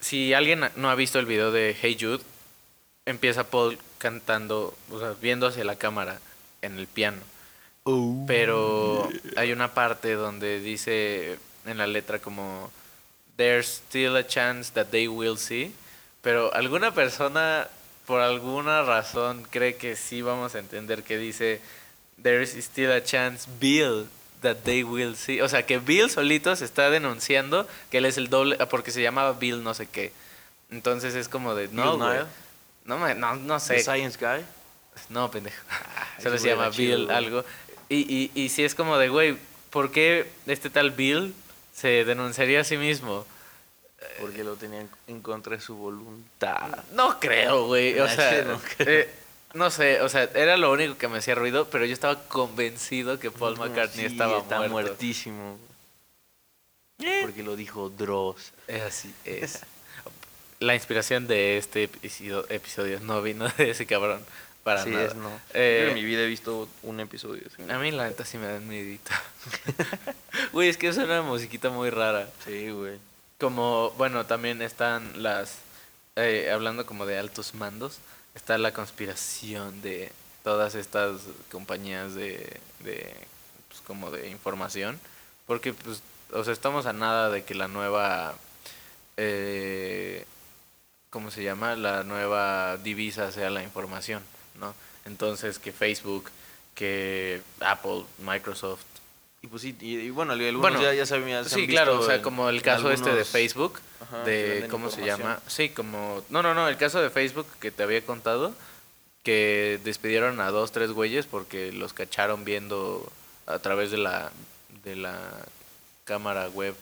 si 0.00 0.34
alguien 0.34 0.68
no 0.76 0.90
ha 0.90 0.94
visto 0.96 1.18
el 1.20 1.26
video 1.26 1.52
de 1.52 1.76
Hey 1.80 1.96
Jude, 2.00 2.22
empieza 3.06 3.44
Paul 3.44 3.78
cantando, 4.02 4.74
o 4.90 4.98
sea, 4.98 5.14
viendo 5.22 5.46
hacia 5.46 5.64
la 5.64 5.76
cámara 5.76 6.18
en 6.60 6.76
el 6.76 6.88
piano. 6.88 7.22
Pero 8.26 9.08
hay 9.36 9.52
una 9.52 9.74
parte 9.74 10.14
donde 10.14 10.58
dice 10.58 11.38
en 11.66 11.78
la 11.78 11.86
letra 11.86 12.18
como 12.18 12.70
There's 13.36 13.80
still 13.86 14.16
a 14.16 14.26
chance 14.26 14.72
that 14.72 14.86
they 14.86 15.06
will 15.06 15.38
see. 15.38 15.72
Pero 16.20 16.52
alguna 16.52 16.92
persona, 16.92 17.68
por 18.04 18.20
alguna 18.20 18.82
razón, 18.82 19.44
cree 19.48 19.76
que 19.76 19.94
sí 19.94 20.20
vamos 20.20 20.56
a 20.56 20.58
entender 20.58 21.04
que 21.04 21.16
dice 21.16 21.60
There's 22.20 22.50
still 22.54 22.90
a 22.90 23.04
chance, 23.04 23.48
Bill, 23.60 24.08
that 24.42 24.58
they 24.64 24.82
will 24.82 25.14
see. 25.14 25.40
O 25.40 25.48
sea, 25.48 25.64
que 25.64 25.78
Bill 25.78 26.10
solito 26.10 26.54
se 26.56 26.64
está 26.64 26.90
denunciando 26.90 27.68
que 27.90 27.98
él 27.98 28.04
es 28.06 28.16
el 28.16 28.28
doble, 28.28 28.58
porque 28.66 28.90
se 28.90 29.02
llamaba 29.02 29.32
Bill 29.34 29.62
no 29.62 29.74
sé 29.74 29.86
qué. 29.86 30.12
Entonces 30.70 31.14
es 31.14 31.28
como 31.28 31.54
de, 31.54 31.68
no, 31.68 31.98
güey. 31.98 32.18
No, 32.84 32.98
me- 32.98 33.14
no, 33.14 33.36
no 33.36 33.54
The 33.58 33.78
sé. 33.78 33.82
Science 33.82 34.18
Guy. 34.18 34.44
No, 35.08 35.30
pendejo. 35.30 35.62
ese 36.18 36.22
Solo 36.24 36.38
se 36.38 36.48
llama 36.48 36.70
chido, 36.70 36.96
Bill 36.96 37.04
güey. 37.06 37.16
algo. 37.16 37.44
Y, 37.88 37.96
y, 38.14 38.30
y 38.34 38.48
si 38.48 38.64
es 38.64 38.74
como 38.74 38.98
de, 38.98 39.08
güey, 39.08 39.36
¿por 39.70 39.90
qué 39.92 40.30
este 40.46 40.70
tal 40.70 40.90
Bill 40.90 41.34
se 41.74 42.04
denunciaría 42.04 42.60
a 42.60 42.64
sí 42.64 42.76
mismo? 42.76 43.26
Porque 44.20 44.42
lo 44.44 44.56
tenían 44.56 44.88
en 45.06 45.20
contra 45.22 45.56
de 45.56 45.62
su 45.62 45.76
voluntad. 45.76 46.84
No 46.92 47.20
creo, 47.20 47.66
güey. 47.66 47.98
O 48.00 48.04
Ah, 48.04 48.08
sea, 48.08 48.42
no 48.44 48.60
creo. 48.76 49.00
eh, 49.02 49.10
no 49.54 49.70
sé, 49.70 50.00
o 50.00 50.08
sea, 50.08 50.24
era 50.34 50.56
lo 50.56 50.72
único 50.72 50.96
que 50.98 51.06
me 51.08 51.18
hacía 51.18 51.34
ruido, 51.34 51.68
pero 51.70 51.84
yo 51.84 51.92
estaba 51.92 52.18
convencido 52.24 53.18
que 53.20 53.30
Paul 53.30 53.54
No, 53.54 53.66
McCartney 53.66 54.06
sí, 54.08 54.12
estaba 54.12 54.38
está 54.38 54.56
muerto. 54.56 54.72
muertísimo. 54.72 55.58
Eh, 56.98 57.20
Porque 57.22 57.42
lo 57.42 57.54
dijo 57.56 57.88
Dross. 57.90 58.52
es 58.66 58.82
así, 58.82 59.14
es. 59.24 59.60
La 60.62 60.74
inspiración 60.74 61.26
de 61.26 61.58
este 61.58 61.84
episodio, 61.84 62.46
episodio 62.48 63.00
no 63.00 63.20
vino 63.22 63.48
de 63.58 63.70
ese 63.70 63.84
cabrón. 63.86 64.24
para 64.62 64.84
Sí, 64.84 64.90
nada. 64.90 65.06
es 65.06 65.14
no. 65.16 65.28
Eh, 65.54 65.82
Yo 65.84 65.88
en 65.88 65.94
mi 65.94 66.04
vida 66.04 66.22
he 66.22 66.26
visto 66.26 66.68
un 66.84 67.00
episodio. 67.00 67.42
así. 67.46 67.68
A 67.70 67.78
mí 67.78 67.90
la 67.90 68.06
neta 68.06 68.24
sí 68.24 68.38
me 68.38 68.46
da 68.46 68.60
miedito. 68.60 69.10
Güey, 70.52 70.68
es 70.68 70.76
que 70.76 70.88
es 70.88 70.96
una 70.98 71.22
musiquita 71.22 71.70
muy 71.70 71.90
rara. 71.90 72.28
Sí, 72.44 72.70
güey. 72.70 72.98
Como, 73.40 73.90
bueno, 73.98 74.24
también 74.26 74.62
están 74.62 75.22
las, 75.22 75.56
eh, 76.16 76.50
hablando 76.52 76.86
como 76.86 77.06
de 77.06 77.18
altos 77.18 77.54
mandos, 77.54 77.98
está 78.36 78.56
la 78.58 78.72
conspiración 78.72 79.82
de 79.82 80.12
todas 80.44 80.74
estas 80.76 81.22
compañías 81.50 82.14
de, 82.14 82.60
de 82.80 83.12
pues, 83.68 83.80
como 83.80 84.10
de 84.12 84.28
información, 84.28 85.00
porque, 85.46 85.72
pues, 85.74 86.02
o 86.32 86.44
sea, 86.44 86.52
estamos 86.52 86.86
a 86.86 86.92
nada 86.92 87.30
de 87.30 87.42
que 87.44 87.54
la 87.54 87.66
nueva, 87.68 88.34
eh, 89.16 90.24
¿cómo 91.12 91.30
se 91.30 91.44
llama? 91.44 91.76
La 91.76 92.02
nueva 92.02 92.78
divisa 92.78 93.30
sea 93.30 93.50
la 93.50 93.62
información, 93.62 94.22
¿no? 94.58 94.74
Entonces, 95.04 95.58
que 95.58 95.70
Facebook, 95.70 96.30
que 96.74 97.42
Apple, 97.60 98.04
Microsoft, 98.18 98.84
Y 99.42 99.46
pues 99.48 99.62
sí, 99.62 99.76
y, 99.80 99.98
y 99.98 100.10
bueno, 100.10 100.32
algunos 100.32 100.60
Bueno, 100.60 100.80
ya, 100.80 100.94
ya 100.94 101.04
sabían. 101.04 101.44
Sí, 101.44 101.66
claro, 101.66 102.00
o 102.00 102.06
sea, 102.06 102.22
como 102.22 102.48
el 102.48 102.62
caso 102.62 102.90
este 102.90 103.12
de 103.14 103.24
Facebook, 103.24 103.78
Ajá, 104.00 104.24
de 104.24 104.66
cómo 104.70 104.90
se 104.90 105.04
llama, 105.04 105.38
sí, 105.46 105.68
como 105.68 106.24
no, 106.30 106.42
no, 106.42 106.54
no, 106.54 106.66
el 106.68 106.78
caso 106.78 107.02
de 107.02 107.10
Facebook 107.10 107.46
que 107.60 107.70
te 107.70 107.82
había 107.82 108.04
contado 108.04 108.54
que 109.22 109.78
despidieron 109.84 110.40
a 110.40 110.50
dos, 110.50 110.72
tres 110.72 110.90
güeyes 110.90 111.26
porque 111.26 111.72
los 111.72 111.92
cacharon 111.92 112.44
viendo 112.44 113.06
a 113.46 113.58
través 113.58 113.90
de 113.90 113.98
la 113.98 114.32
de 114.82 114.96
la 114.96 115.16
cámara 116.04 116.48
web 116.48 116.74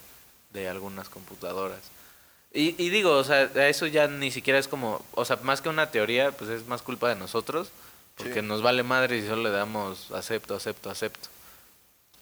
de 0.53 0.69
algunas 0.69 1.09
computadoras. 1.09 1.81
Y, 2.53 2.75
y 2.85 2.89
digo, 2.91 3.13
o 3.17 3.23
sea, 3.25 3.43
eso 3.69 3.87
ya 3.87 4.09
ni 4.09 4.31
siquiera 4.31 4.59
es 4.59 4.67
como, 4.69 5.05
o 5.13 5.25
sea, 5.25 5.37
más 5.43 5.61
que 5.61 5.69
una 5.69 5.91
teoría, 5.91 6.33
pues 6.33 6.51
es 6.51 6.67
más 6.67 6.83
culpa 6.83 7.09
de 7.09 7.15
nosotros, 7.15 7.71
porque 8.17 8.41
Sí. 8.41 8.43
nos 8.47 8.61
vale 8.63 8.83
madre 8.83 9.19
y 9.19 9.27
solo 9.27 9.43
le 9.45 9.51
damos 9.51 10.11
acepto, 10.11 10.57
acepto, 10.57 10.91
acepto. 10.91 11.29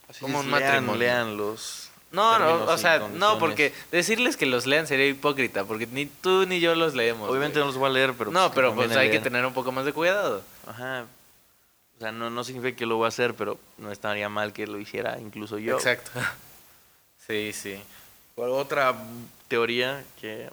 Así 0.09 0.21
como 0.21 0.41
es, 0.41 0.45
un 0.45 0.51
lean- 0.51 0.62
matrimonio. 0.64 0.97
Lean 1.01 1.37
los. 1.37 1.88
No, 2.11 2.38
no, 2.38 2.64
o 2.64 2.79
sea, 2.79 2.99
no, 3.01 3.38
porque 3.38 3.73
decirles 3.91 4.37
que 4.38 4.47
los 4.47 4.64
lean 4.67 4.87
sería 4.87 5.07
hipócrita, 5.07 5.64
porque 5.64 5.87
ni 5.87 6.07
tú 6.07 6.47
ni 6.47 6.59
yo 6.61 6.75
los 6.75 6.95
leemos. 6.95 7.29
Obviamente 7.29 7.59
güey. 7.59 7.64
no 7.64 7.67
los 7.73 7.77
voy 7.79 7.91
a 7.91 7.93
leer, 7.93 8.14
pero. 8.17 8.31
no, 8.31 8.49
que 8.51 8.55
pero 8.55 8.75
pues 8.75 8.95
hay 8.97 9.11
que 9.11 9.21
tener 9.21 9.45
un 9.45 9.53
poco 9.55 9.73
más 9.73 9.85
de 9.85 9.93
cuidado. 9.93 10.43
Ajá. 10.67 11.05
O 11.97 12.01
sea, 12.01 12.12
no, 12.12 12.31
no 12.31 12.45
significa 12.45 12.77
que 12.79 12.87
lo 12.87 12.97
voy 12.97 13.07
a 13.07 13.09
hacer, 13.09 13.35
pero 13.35 13.59
no 13.77 13.91
estaría 13.93 14.29
mal 14.31 14.53
que 14.53 14.67
lo 14.67 14.79
hiciera 14.79 15.19
incluso 15.19 15.59
yo. 15.59 15.77
Exacto. 15.77 16.11
Sí, 17.27 17.53
sí. 17.53 17.79
¿Cuál 18.35 18.51
otra 18.53 18.95
teoría 19.49 20.05
que. 20.21 20.51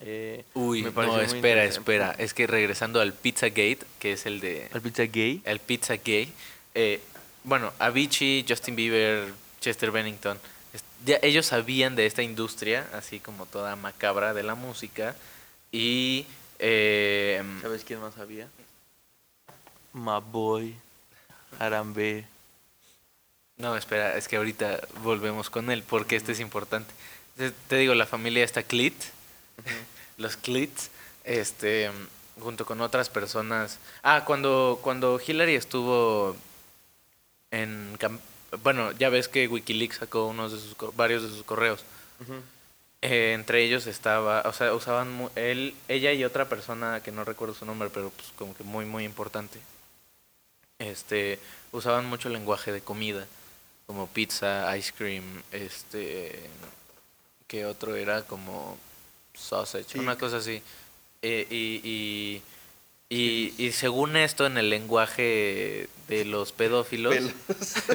eh, 0.00 0.44
Uy, 0.54 0.82
me 0.82 0.90
no, 0.90 1.20
espera, 1.20 1.64
espera. 1.64 2.14
Es 2.18 2.34
que 2.34 2.46
regresando 2.46 3.00
al 3.00 3.12
Pizzagate, 3.12 3.80
que 3.98 4.12
es 4.12 4.26
el 4.26 4.40
de... 4.40 4.68
¿Al 4.72 4.80
pizza 4.80 5.04
gay? 5.04 5.42
El 5.44 5.60
Pizza 5.60 5.96
Gay. 5.96 6.32
eh, 6.74 7.00
bueno, 7.44 7.72
Avicii, 7.78 8.44
Justin 8.48 8.76
Bieber, 8.76 9.32
Chester 9.60 9.90
Bennington, 9.90 10.38
ya 11.04 11.18
ellos 11.22 11.46
sabían 11.46 11.94
de 11.96 12.06
esta 12.06 12.22
industria, 12.22 12.88
así 12.92 13.20
como 13.20 13.46
toda 13.46 13.76
macabra 13.76 14.34
de 14.34 14.42
la 14.42 14.54
música. 14.54 15.14
Y... 15.70 16.26
eh, 16.58 17.42
¿Sabes 17.62 17.84
quién 17.84 18.00
más 18.00 18.14
sabía? 18.14 18.48
My 19.92 20.20
boy. 20.32 20.74
Arambe. 21.58 22.26
No, 23.56 23.76
espera, 23.76 24.16
es 24.16 24.28
que 24.28 24.36
ahorita 24.36 24.80
volvemos 25.02 25.50
con 25.50 25.70
él, 25.70 25.82
porque 25.82 26.16
este 26.16 26.32
es 26.32 26.40
importante. 26.40 26.92
Te, 27.38 27.76
digo, 27.76 27.94
la 27.94 28.06
familia 28.06 28.44
está 28.44 28.64
Clit, 28.64 28.94
los 30.16 30.36
Clits, 30.36 30.90
este, 31.22 31.88
junto 32.40 32.66
con 32.66 32.80
otras 32.80 33.08
personas. 33.10 33.78
Ah, 34.02 34.24
cuando, 34.24 34.80
cuando 34.82 35.20
Hillary 35.24 35.54
estuvo 35.54 36.36
en... 37.52 37.96
Bueno, 38.64 38.90
ya 38.92 39.08
ves 39.08 39.28
que 39.28 39.46
Wikileaks 39.46 39.98
sacó 39.98 40.26
unos 40.26 40.52
de 40.52 40.58
sus, 40.58 40.96
varios 40.96 41.22
de 41.22 41.28
sus 41.28 41.44
correos. 41.44 41.84
Eh, 43.02 43.34
entre 43.34 43.62
ellos 43.62 43.86
estaba, 43.86 44.42
o 44.46 44.52
sea, 44.52 44.74
usaban 44.74 45.30
él, 45.36 45.76
ella 45.86 46.12
y 46.12 46.24
otra 46.24 46.48
persona 46.48 47.00
que 47.04 47.12
no 47.12 47.24
recuerdo 47.24 47.54
su 47.54 47.64
nombre, 47.64 47.88
pero 47.94 48.10
pues 48.10 48.32
como 48.36 48.56
que 48.56 48.64
muy 48.64 48.84
muy 48.84 49.04
importante. 49.04 49.60
Este, 50.80 51.38
usaban 51.70 52.06
mucho 52.06 52.28
lenguaje 52.28 52.72
de 52.72 52.80
comida, 52.80 53.28
como 53.86 54.08
pizza, 54.08 54.76
ice 54.76 54.92
cream, 54.96 55.42
este, 55.52 56.40
que 57.48 57.66
otro 57.66 57.96
era 57.96 58.22
como 58.22 58.78
sausage, 59.34 59.84
Sí. 59.92 59.98
una 59.98 60.16
cosa 60.16 60.36
así. 60.36 60.62
Eh, 61.22 61.46
y, 61.50 61.80
y, 61.82 62.42
y, 63.10 63.54
y 63.66 63.72
según 63.72 64.16
esto, 64.16 64.46
en 64.46 64.56
el 64.58 64.70
lenguaje 64.70 65.88
de 66.06 66.24
los 66.24 66.52
pedófilos, 66.52 67.16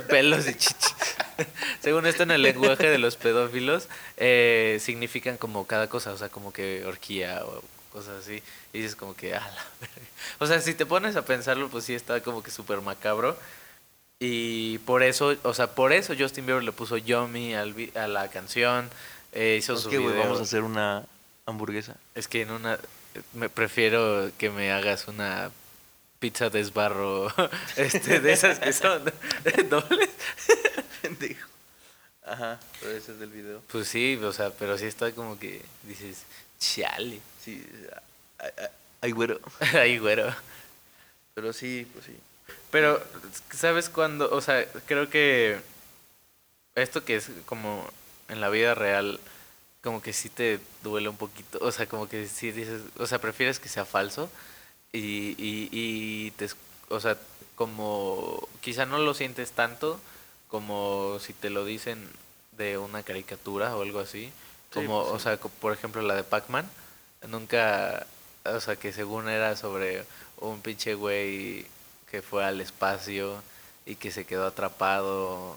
pelos 0.09 0.47
y 0.49 0.55
chichis. 0.55 0.95
Según 1.81 2.05
esto, 2.05 2.23
en 2.23 2.31
el 2.31 2.43
lenguaje 2.43 2.89
de 2.89 2.99
los 2.99 3.15
pedófilos, 3.15 3.87
eh, 4.17 4.77
significan 4.79 5.37
como 5.37 5.65
cada 5.65 5.89
cosa, 5.89 6.11
o 6.13 6.17
sea, 6.17 6.29
como 6.29 6.53
que 6.53 6.85
orgía 6.85 7.43
o 7.43 7.63
cosas 7.91 8.23
así. 8.23 8.41
Y 8.71 8.79
dices 8.79 8.95
como 8.95 9.15
que, 9.15 9.33
a 9.33 9.39
la 9.39 9.65
verga. 9.81 10.07
O 10.39 10.45
sea, 10.47 10.61
si 10.61 10.75
te 10.75 10.85
pones 10.85 11.15
a 11.15 11.25
pensarlo, 11.25 11.69
pues 11.69 11.85
sí 11.85 11.95
está 11.95 12.21
como 12.21 12.43
que 12.43 12.51
súper 12.51 12.81
macabro. 12.81 13.35
Y 14.19 14.77
por 14.79 15.01
eso, 15.03 15.35
o 15.43 15.53
sea, 15.55 15.73
por 15.75 15.91
eso 15.91 16.13
Justin 16.17 16.45
Bieber 16.45 16.63
le 16.63 16.71
puso 16.71 16.97
Yummy 16.97 17.55
al 17.55 17.73
a 17.95 18.07
la 18.07 18.29
canción. 18.29 18.89
Eh, 19.33 19.57
hizo 19.59 19.73
Es 19.73 19.81
su 19.81 19.89
que, 19.89 19.97
güey, 19.97 20.13
video. 20.13 20.23
vamos 20.25 20.39
a 20.39 20.43
hacer 20.43 20.63
una 20.63 21.05
hamburguesa. 21.45 21.95
Es 22.15 22.27
que 22.27 22.41
en 22.41 22.51
una. 22.51 22.79
Me 23.33 23.49
prefiero 23.49 24.31
que 24.37 24.49
me 24.49 24.71
hagas 24.71 25.07
una 25.07 25.51
pizza 26.19 26.49
de 26.49 26.59
esbarro. 26.61 27.27
Este, 27.75 28.19
de 28.19 28.33
esas 28.33 28.59
que 28.59 28.73
son 28.73 29.03
dobles. 29.69 30.09
Pendejo. 31.01 31.47
Ajá, 32.25 32.59
pero 32.79 32.93
ese 32.93 33.11
es 33.11 33.19
del 33.19 33.29
video. 33.29 33.61
Pues 33.71 33.87
sí, 33.87 34.15
o 34.23 34.31
sea, 34.31 34.49
pero 34.51 34.77
sí 34.77 34.85
está 34.85 35.11
como 35.11 35.37
que 35.37 35.61
dices, 35.83 36.23
chale. 36.59 37.19
Sí, 37.43 37.65
ay, 39.01 39.11
güero. 39.11 39.39
Ay, 39.73 39.97
güero. 39.97 40.33
Pero 41.33 41.51
sí, 41.51 41.85
pues 41.91 42.05
sí. 42.05 42.15
Pero, 42.71 43.03
¿sabes 43.53 43.89
cuándo? 43.89 44.29
O 44.31 44.39
sea, 44.39 44.65
creo 44.85 45.09
que 45.09 45.59
esto 46.75 47.03
que 47.03 47.17
es 47.17 47.29
como 47.45 47.85
en 48.33 48.41
la 48.41 48.49
vida 48.49 48.75
real, 48.75 49.19
como 49.81 50.01
que 50.01 50.13
sí 50.13 50.29
te 50.29 50.59
duele 50.83 51.09
un 51.09 51.17
poquito. 51.17 51.59
O 51.61 51.71
sea, 51.71 51.87
como 51.87 52.09
que 52.09 52.27
sí 52.27 52.51
dices, 52.51 52.81
o 52.97 53.07
sea, 53.07 53.19
prefieres 53.19 53.59
que 53.59 53.69
sea 53.69 53.85
falso 53.85 54.29
y, 54.91 55.35
y, 55.37 55.69
y 55.71 56.31
te, 56.31 56.49
o 56.89 56.99
sea, 56.99 57.17
como 57.55 58.47
quizá 58.61 58.85
no 58.85 58.97
lo 58.97 59.13
sientes 59.13 59.51
tanto 59.51 59.99
como 60.47 61.17
si 61.19 61.33
te 61.33 61.49
lo 61.49 61.65
dicen 61.65 62.07
de 62.57 62.77
una 62.77 63.03
caricatura 63.03 63.75
o 63.75 63.81
algo 63.81 63.99
así. 63.99 64.31
Como, 64.71 65.01
pues 65.01 65.13
o 65.15 65.19
sea, 65.19 65.37
por 65.37 65.73
ejemplo, 65.73 66.01
la 66.01 66.15
de 66.15 66.23
Pac-Man. 66.23 66.69
Nunca, 67.27 68.05
o 68.45 68.59
sea, 68.59 68.75
que 68.75 68.91
según 68.91 69.29
era 69.29 69.55
sobre 69.55 70.05
un 70.37 70.61
pinche 70.61 70.93
güey 70.93 71.65
que 72.11 72.21
fue 72.21 72.45
al 72.45 72.61
espacio 72.61 73.41
y 73.85 73.95
que 73.95 74.11
se 74.11 74.25
quedó 74.25 74.45
atrapado. 74.45 75.55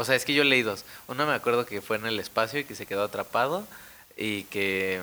O 0.00 0.04
sea, 0.04 0.14
es 0.14 0.24
que 0.24 0.32
yo 0.32 0.44
leí 0.44 0.62
dos. 0.62 0.84
Uno 1.08 1.26
me 1.26 1.34
acuerdo 1.34 1.66
que 1.66 1.82
fue 1.82 1.98
en 1.98 2.06
el 2.06 2.18
espacio 2.18 2.60
y 2.60 2.64
que 2.64 2.74
se 2.74 2.86
quedó 2.86 3.04
atrapado 3.04 3.66
y 4.16 4.44
que 4.44 5.02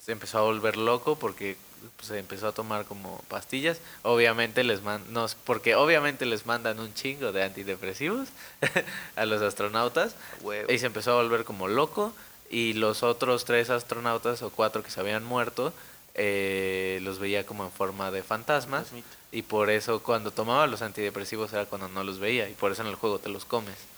se 0.00 0.12
empezó 0.12 0.38
a 0.38 0.42
volver 0.42 0.76
loco 0.76 1.18
porque 1.18 1.56
pues, 1.96 2.06
se 2.06 2.18
empezó 2.20 2.46
a 2.46 2.52
tomar 2.52 2.84
como 2.84 3.18
pastillas. 3.28 3.80
Obviamente 4.02 4.62
les 4.62 4.82
man 4.82 5.02
no, 5.10 5.26
porque 5.44 5.74
obviamente 5.74 6.26
les 6.26 6.46
mandan 6.46 6.78
un 6.78 6.94
chingo 6.94 7.32
de 7.32 7.42
antidepresivos 7.42 8.28
a 9.16 9.26
los 9.26 9.42
astronautas 9.42 10.14
Huevo. 10.42 10.72
y 10.72 10.78
se 10.78 10.86
empezó 10.86 11.18
a 11.18 11.22
volver 11.22 11.44
como 11.44 11.66
loco 11.66 12.12
y 12.48 12.74
los 12.74 13.02
otros 13.02 13.44
tres 13.44 13.68
astronautas 13.70 14.42
o 14.42 14.50
cuatro 14.50 14.84
que 14.84 14.92
se 14.92 15.00
habían 15.00 15.24
muerto 15.24 15.72
eh, 16.14 17.00
los 17.02 17.18
veía 17.18 17.44
como 17.44 17.64
en 17.64 17.72
forma 17.72 18.12
de 18.12 18.22
fantasmas 18.22 18.90
Fantasmita. 18.90 19.08
y 19.32 19.42
por 19.42 19.70
eso 19.70 20.04
cuando 20.04 20.30
tomaba 20.30 20.68
los 20.68 20.82
antidepresivos 20.82 21.52
era 21.52 21.66
cuando 21.66 21.88
no 21.88 22.04
los 22.04 22.20
veía 22.20 22.48
y 22.48 22.54
por 22.54 22.70
eso 22.70 22.82
en 22.82 22.88
el 22.88 22.94
juego 22.94 23.18
te 23.18 23.28
los 23.28 23.44
comes. 23.44 23.95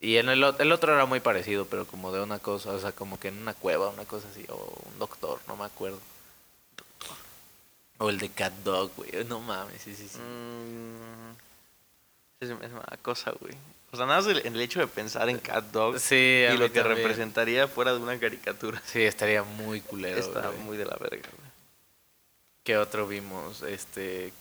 Y 0.00 0.16
en 0.16 0.30
el, 0.30 0.42
el 0.42 0.72
otro 0.72 0.94
era 0.94 1.04
muy 1.04 1.20
parecido, 1.20 1.66
pero 1.66 1.86
como 1.86 2.10
de 2.10 2.22
una 2.22 2.38
cosa, 2.38 2.70
o 2.70 2.78
sea, 2.78 2.92
como 2.92 3.20
que 3.20 3.28
en 3.28 3.36
una 3.42 3.52
cueva, 3.52 3.90
una 3.90 4.06
cosa 4.06 4.26
así, 4.30 4.46
o 4.48 4.72
un 4.90 4.98
doctor, 4.98 5.38
no 5.46 5.56
me 5.56 5.64
acuerdo. 5.66 6.00
O 7.98 8.08
el 8.08 8.18
de 8.18 8.30
Cat 8.30 8.54
Dog, 8.64 8.90
güey, 8.96 9.10
no 9.26 9.40
mames, 9.40 9.82
sí, 9.82 9.94
sí, 9.94 10.08
sí. 10.08 10.18
Mm, 10.18 11.32
es, 12.40 12.48
es 12.48 12.72
una 12.72 12.96
cosa, 13.02 13.32
güey. 13.38 13.52
O 13.92 13.96
sea, 13.96 14.06
nada 14.06 14.20
más 14.20 14.28
el, 14.30 14.38
el 14.46 14.60
hecho 14.60 14.80
de 14.80 14.86
pensar 14.86 15.28
en 15.28 15.38
Cat 15.38 15.64
Dog 15.66 15.98
Sí, 15.98 16.14
y 16.14 16.56
lo 16.56 16.72
que 16.72 16.80
también. 16.80 16.96
representaría 16.96 17.68
fuera 17.68 17.92
de 17.92 17.98
una 17.98 18.18
caricatura. 18.18 18.80
Sí, 18.86 19.02
estaría 19.02 19.42
muy 19.42 19.82
culero. 19.82 20.18
Está 20.18 20.48
güey. 20.48 20.60
muy 20.60 20.76
de 20.78 20.86
la 20.86 20.96
verga, 20.98 21.28
güey. 21.36 21.50
¿Qué 22.64 22.78
otro 22.78 23.06
vimos? 23.06 23.62
Este, 23.62 24.32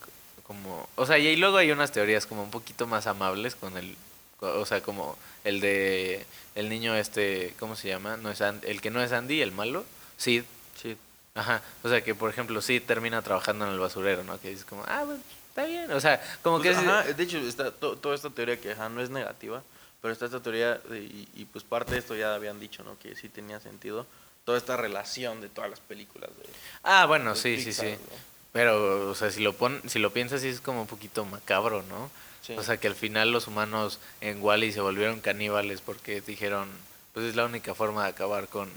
como, 0.43 0.87
o 0.95 1.05
sea, 1.05 1.17
y 1.17 1.35
luego 1.35 1.57
hay 1.57 1.71
unas 1.71 1.91
teorías 1.91 2.25
como 2.25 2.43
un 2.43 2.51
poquito 2.51 2.87
más 2.87 3.07
amables 3.07 3.55
con 3.55 3.75
el, 3.75 3.97
o 4.40 4.65
sea, 4.65 4.81
como 4.81 5.17
el 5.44 5.60
de 5.62 6.25
el 6.56 6.69
niño 6.69 6.96
este, 6.96 7.54
¿cómo 7.60 7.75
se 7.75 7.87
llama? 7.87 8.17
No 8.17 8.31
es 8.31 8.42
Andy- 8.42 8.67
el 8.67 8.81
que 8.81 8.90
no 8.92 9.02
es 9.02 9.12
Andy, 9.12 9.42
el 9.42 9.52
malo, 9.52 9.85
Sid. 10.17 10.44
Sí. 10.81 10.98
Ajá, 11.35 11.62
o 11.83 11.90
sea 11.90 12.02
que 12.04 12.15
por 12.15 12.29
ejemplo 12.29 12.62
Sid 12.62 12.81
termina 12.83 13.21
trabajando 13.21 13.65
en 13.65 13.71
el 13.73 13.79
basurero, 13.79 14.23
¿no? 14.23 14.40
Que 14.42 14.50
dices 14.50 14.65
como, 14.65 14.83
ah, 14.87 15.04
bueno, 15.06 15.21
está 15.50 15.65
bien. 15.65 15.92
O 15.92 16.00
sea, 16.02 16.21
como 16.42 16.60
Pues, 16.60 16.77
que 16.77 17.10
es... 17.10 17.17
de 17.17 17.23
hecho, 17.23 17.37
está 17.40 17.71
to- 17.71 17.96
toda 17.98 18.15
esta 18.15 18.29
teoría 18.29 18.60
que 18.60 18.71
ajá, 18.71 18.90
no 18.90 19.02
es 19.02 19.10
negativa, 19.10 19.62
pero 20.02 20.12
está 20.13 20.25
esta 20.25 20.42
teoría, 20.42 20.81
y, 20.92 21.27
y, 21.35 21.46
pues 21.52 21.63
parte 21.63 21.94
de 21.94 22.00
esto 22.00 22.15
ya 22.15 22.33
habían 22.35 22.60
dicho, 22.60 22.83
¿no? 22.83 22.98
Que 23.00 23.15
sí 23.15 23.29
tenía 23.29 23.60
sentido. 23.60 24.06
Toda 24.46 24.58
esta 24.58 24.75
relación 24.77 25.42
de 25.42 25.50
todas 25.50 25.69
las 25.69 25.79
películas 25.79 26.29
de, 26.37 26.50
Ah, 26.83 27.06
bueno, 27.06 27.31
de 27.35 27.40
sí, 27.40 27.62
sí, 27.62 27.71
sí. 27.73 27.85
¿no? 27.92 28.29
Pero, 28.52 29.10
o 29.12 29.15
sea, 29.15 29.29
si 29.29 29.42
lo 29.42 29.54
pon, 29.54 29.79
si 29.87 30.00
lo 30.00 30.12
piensas, 30.12 30.42
sí 30.42 30.48
es 30.48 30.60
como 30.62 30.81
un 30.81 30.87
poquito 30.87 31.23
macabro, 31.25 31.83
¿no? 31.83 32.10
Sí. 32.42 32.54
O 32.58 32.63
sea, 32.63 32.77
que 32.77 32.87
al 32.87 32.96
final 32.96 33.31
los 33.31 33.48
humanos 33.48 34.00
en 34.21 34.42
Wally 34.42 34.71
se 34.71 34.81
volvieron 34.81 35.19
caníbales 35.21 35.81
porque 35.81 36.21
dijeron, 36.21 36.69
pues 37.13 37.25
es 37.25 37.35
la 37.35 37.46
única 37.46 37.75
forma 37.75 38.04
de 38.04 38.10
acabar 38.10 38.48
con, 38.48 38.69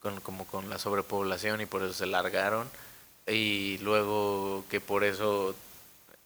con 0.00 0.20
como 0.20 0.46
con 0.46 0.68
la 0.70 0.78
sobrepoblación 0.78 1.60
y 1.60 1.66
por 1.66 1.82
eso 1.82 1.92
se 1.94 2.06
largaron. 2.06 2.68
Y 3.26 3.78
luego 3.78 4.64
que 4.70 4.80
por 4.80 5.04
eso 5.04 5.54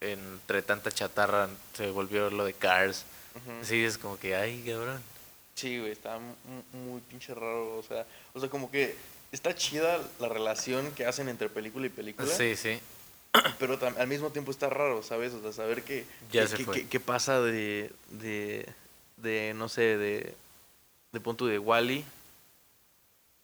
entre 0.01 0.63
tanta 0.63 0.91
chatarra 0.91 1.49
se 1.77 1.91
volvió 1.91 2.31
lo 2.31 2.45
de 2.45 2.55
Cars. 2.55 3.05
Ujú. 3.35 3.65
Sí, 3.65 3.85
es 3.85 3.99
como 3.99 4.19
que, 4.19 4.35
ay, 4.35 4.63
cabrón. 4.67 5.01
Sí, 5.55 5.79
güey, 5.79 5.93
está 5.93 6.19
mu- 6.19 6.35
muy, 6.73 7.01
pinche 7.03 7.35
raro, 7.35 7.77
o 7.79 7.83
sea, 7.83 8.07
o 8.33 8.41
sea, 8.41 8.49
como 8.49 8.71
que 8.71 8.97
está 9.31 9.55
chida 9.55 9.99
la 10.19 10.29
relación 10.29 10.91
que 10.93 11.05
hacen 11.05 11.29
entre 11.29 11.49
película 11.51 11.87
y 11.87 11.91
película, 11.91 12.29
Sí, 12.35 12.57
sí. 12.57 12.81
pero 13.59 13.79
al 13.99 14.07
mismo 14.09 14.31
tiempo 14.31 14.51
está 14.51 14.69
raro, 14.71 15.03
¿sabes? 15.03 15.33
O 15.35 15.41
sea, 15.41 15.53
saber 15.53 15.83
que, 15.83 16.05
Ya 16.33 16.47
que, 16.47 16.87
que- 16.89 17.01
pasa 17.01 17.41
de, 17.41 17.91
de, 18.11 18.67
de, 19.17 19.53
no 19.55 19.69
sé, 19.69 19.97
de, 19.97 20.35
de 21.13 21.21
punto 21.21 21.47
de 21.47 21.59
Wally 21.59 22.05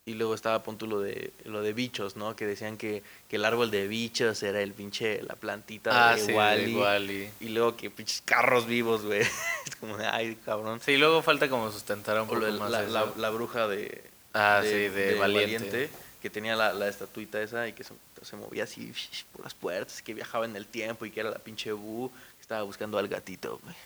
y 0.09 0.15
luego 0.15 0.35
estaba 0.35 0.63
punto 0.63 0.87
lo 0.87 1.01
de, 1.01 1.33
lo 1.45 1.63
de 1.63 1.73
bichos, 1.73 2.15
¿no? 2.15 2.37
Que 2.37 2.47
decían 2.47 2.77
que, 2.77 3.03
que 3.29 3.37
el 3.37 3.45
árbol 3.45 3.73
de 3.73 3.89
bichos 3.89 4.41
era 4.45 4.61
el 4.63 4.73
pinche, 4.73 5.21
la 5.23 5.35
plantita 5.35 6.11
Ah, 6.11 6.15
de 6.15 6.23
sí, 6.27 6.33
Wally. 6.33 6.73
de 6.75 6.81
Wally. 6.81 7.31
Y 7.41 7.49
luego 7.49 7.77
que 7.77 7.91
pinches 7.91 8.23
carros 8.25 8.67
vivos, 8.67 9.03
güey. 9.05 9.21
es 9.67 9.77
como 9.81 9.97
de, 9.97 10.07
ay, 10.07 10.37
cabrón. 10.45 10.81
Sí, 10.81 10.97
luego 10.97 11.23
falta 11.23 11.49
como 11.49 11.73
sustentar 11.73 12.17
un 12.17 12.23
O 12.23 12.27
poco 12.29 12.41
lo 12.41 12.53
más 12.53 12.71
la, 12.71 12.83
eso. 12.85 12.93
la- 12.93 13.13
la 13.17 13.31
bruja 13.31 13.67
de, 13.67 14.01
Ah, 14.33 14.61
sí, 14.63 14.69
de 14.69 15.15
Valiente. 15.15 15.91
Que 16.27 16.31
tenía 16.31 16.57
la, 16.57 16.73
la 16.73 16.89
estatuita 16.89 17.41
esa 17.41 17.69
y 17.69 17.73
que 17.73 17.85
se, 17.85 17.95
se 18.23 18.35
movía 18.35 18.65
así 18.65 18.93
por 19.33 19.45
las 19.45 19.55
puertas, 19.55 20.03
que 20.03 20.13
viajaba 20.13 20.45
en 20.45 20.57
el 20.57 20.67
tiempo 20.67 21.07
y 21.07 21.13
que 21.13 21.21
era 21.21 21.31
la 21.31 21.39
pinche 21.39 21.71
Bu 21.71 22.11
que 22.11 22.43
estaba 22.43 22.65
buscando 22.65 22.99
al 22.99 23.07
gatito, 23.07 23.61
güey. 23.63 23.77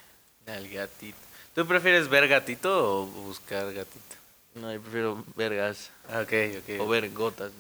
Al 0.57 0.67
gatito. 0.71 1.19
¿Tú 1.55 1.67
prefieres 1.67 2.09
ver 2.09 2.27
gatito 2.29 3.03
o 3.03 3.07
buscar 3.07 3.71
gatito? 3.75 4.17
No, 4.55 4.73
yo 4.73 4.81
prefiero 4.81 5.23
vergas 5.37 5.91
Ah, 6.09 6.21
Ok, 6.23 6.33
ok. 6.61 6.81
o 6.81 6.89
ver 6.89 7.11
gotas. 7.11 7.53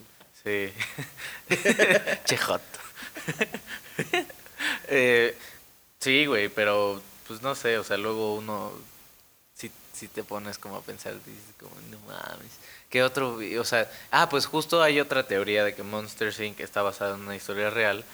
Sí. 0.43 0.73
Chejot. 2.25 2.63
eh, 4.89 5.37
sí, 5.99 6.25
güey, 6.25 6.49
pero 6.49 7.03
pues 7.29 7.43
no 7.43 7.55
sé, 7.55 7.77
o 7.79 7.85
sea, 7.85 7.99
luego 7.99 8.35
uno 8.37 8.73
si, 10.01 10.09
te 10.09 10.25
pones 10.25 10.59
como 10.59 10.77
a 10.77 10.83
pensar, 10.83 11.15
dices 11.25 11.55
como, 11.59 11.75
no 11.91 11.99
mames. 12.07 12.53
¿Qué 12.89 13.03
otro? 13.03 13.39
O 13.59 13.65
sea, 13.65 13.91
ah, 14.11 14.29
pues 14.29 14.47
justo 14.47 14.83
hay 14.83 14.99
otra 15.01 15.27
teoría 15.27 15.65
de 15.65 15.75
que 15.75 15.83
Monster 15.83 16.35
Inc. 16.41 16.61
está 16.61 16.83
basada 16.83 17.15
en 17.15 17.23
una 17.23 17.37
historia 17.37 17.71
real 17.71 18.05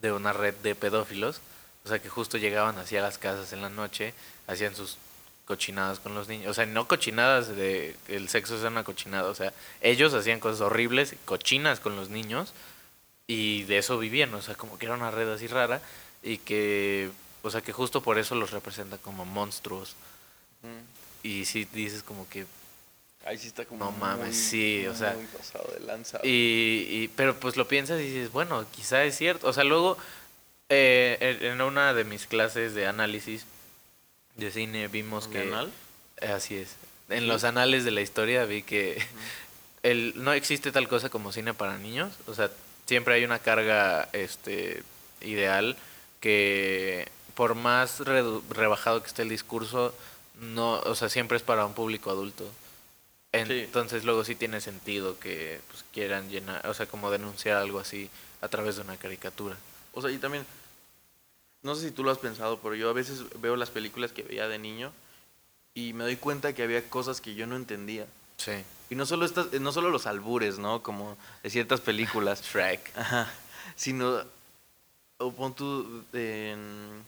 de 0.00 0.12
una 0.12 0.32
red 0.32 0.54
de 0.56 0.74
pedófilos. 0.74 1.40
O 1.84 1.88
sea, 1.88 1.98
que 1.98 2.08
justo 2.08 2.38
llegaban 2.38 2.78
así 2.78 2.96
a 2.96 3.02
las 3.02 3.18
casas 3.18 3.52
en 3.52 3.62
la 3.62 3.70
noche, 3.70 4.14
hacían 4.46 4.76
sus 4.76 4.98
cochinadas 5.44 5.98
con 5.98 6.14
los 6.14 6.28
niños. 6.28 6.50
O 6.50 6.54
sea, 6.54 6.66
no 6.66 6.86
cochinadas 6.86 7.48
de 7.48 7.96
el 8.08 8.28
sexo 8.28 8.58
sea 8.60 8.68
una 8.68 8.84
cochinada. 8.84 9.28
O 9.30 9.34
sea, 9.34 9.52
ellos 9.80 10.14
hacían 10.14 10.40
cosas 10.40 10.60
horribles, 10.60 11.14
cochinas 11.24 11.80
con 11.80 11.96
los 11.96 12.10
niños, 12.10 12.52
y 13.26 13.64
de 13.64 13.78
eso 13.78 13.98
vivían. 13.98 14.32
O 14.34 14.42
sea, 14.42 14.54
como 14.54 14.78
que 14.78 14.86
era 14.86 14.94
una 14.94 15.10
red 15.10 15.28
así 15.32 15.46
rara, 15.46 15.80
y 16.22 16.38
que, 16.38 17.10
o 17.42 17.50
sea, 17.50 17.62
que 17.62 17.72
justo 17.72 18.02
por 18.02 18.18
eso 18.18 18.34
los 18.34 18.50
representa 18.50 18.98
como 18.98 19.24
monstruos. 19.24 19.96
Y 21.22 21.44
sí 21.44 21.66
dices 21.72 22.02
como 22.02 22.28
que 22.28 22.46
Ahí 23.24 23.38
sí 23.38 23.46
está 23.46 23.64
como 23.64 23.84
No 23.84 23.92
mames, 23.92 24.26
muy- 24.26 24.34
sí, 24.34 24.84
o 24.88 24.94
sea, 24.96 25.12
muy 25.12 25.26
pasado 25.26 25.72
de 25.72 25.80
lanza. 25.86 26.18
Y, 26.24 26.86
y- 26.90 27.10
pero 27.14 27.38
pues 27.38 27.56
lo 27.56 27.68
piensas 27.68 28.00
y 28.00 28.04
dices, 28.04 28.32
bueno, 28.32 28.66
quizá 28.74 29.04
es 29.04 29.16
cierto. 29.16 29.46
O 29.46 29.52
sea, 29.52 29.62
luego 29.62 29.96
eh, 30.68 31.38
en 31.42 31.60
una 31.60 31.94
de 31.94 32.02
mis 32.02 32.26
clases 32.26 32.74
de 32.74 32.86
análisis 32.88 33.44
de 34.36 34.50
cine 34.50 34.88
vimos 34.88 35.26
¿Un 35.26 35.32
que... 35.32 35.40
anal? 35.42 35.70
Eh, 36.20 36.26
Así 36.32 36.56
es. 36.56 36.74
En 37.10 37.28
los 37.28 37.44
anales 37.44 37.84
de 37.84 37.90
la 37.92 38.00
historia 38.00 38.44
vi 38.44 38.62
que 38.62 39.00
el, 39.84 40.14
no 40.16 40.32
existe 40.32 40.72
tal 40.72 40.88
cosa 40.88 41.08
como 41.08 41.30
cine 41.30 41.54
para 41.54 41.78
niños. 41.78 42.12
O 42.26 42.34
sea, 42.34 42.50
siempre 42.86 43.14
hay 43.14 43.24
una 43.24 43.38
carga 43.38 44.08
este, 44.12 44.82
ideal 45.20 45.76
que 46.20 47.08
por 47.34 47.54
más 47.54 48.00
rebajado 48.00 49.00
que 49.02 49.08
esté 49.08 49.22
el 49.22 49.28
discurso, 49.28 49.94
no, 50.40 50.80
o 50.80 50.94
sea, 50.94 51.08
siempre 51.08 51.36
es 51.36 51.42
para 51.42 51.66
un 51.66 51.74
público 51.74 52.10
adulto. 52.10 52.48
Sí. 53.32 53.40
Entonces 53.60 54.04
luego 54.04 54.24
sí 54.24 54.34
tiene 54.34 54.60
sentido 54.60 55.18
que 55.18 55.60
pues, 55.70 55.84
quieran 55.92 56.28
llenar, 56.28 56.66
o 56.66 56.74
sea, 56.74 56.86
como 56.86 57.10
denunciar 57.10 57.56
algo 57.56 57.78
así 57.78 58.10
a 58.42 58.48
través 58.48 58.76
de 58.76 58.82
una 58.82 58.96
caricatura. 58.98 59.56
O 59.94 60.02
sea, 60.02 60.10
y 60.10 60.18
también, 60.18 60.44
no 61.62 61.74
sé 61.74 61.88
si 61.88 61.90
tú 61.92 62.04
lo 62.04 62.10
has 62.10 62.18
pensado, 62.18 62.58
pero 62.58 62.74
yo 62.74 62.90
a 62.90 62.92
veces 62.92 63.22
veo 63.40 63.56
las 63.56 63.70
películas 63.70 64.12
que 64.12 64.22
veía 64.22 64.48
de 64.48 64.58
niño 64.58 64.92
y 65.74 65.94
me 65.94 66.04
doy 66.04 66.16
cuenta 66.16 66.52
que 66.54 66.62
había 66.62 66.88
cosas 66.90 67.20
que 67.22 67.34
yo 67.34 67.46
no 67.46 67.56
entendía. 67.56 68.06
Sí. 68.36 68.52
Y 68.90 68.94
no 68.96 69.06
solo, 69.06 69.24
estas, 69.24 69.50
no 69.54 69.72
solo 69.72 69.88
los 69.88 70.06
albures, 70.06 70.58
¿no? 70.58 70.82
Como 70.82 71.16
de 71.42 71.48
ciertas 71.48 71.80
películas. 71.80 72.42
Shrek. 72.52 72.90
Ajá. 72.98 73.32
Sino, 73.76 74.22
o 75.16 75.32
pon 75.32 75.54
tú, 75.54 76.04
en- 76.12 77.02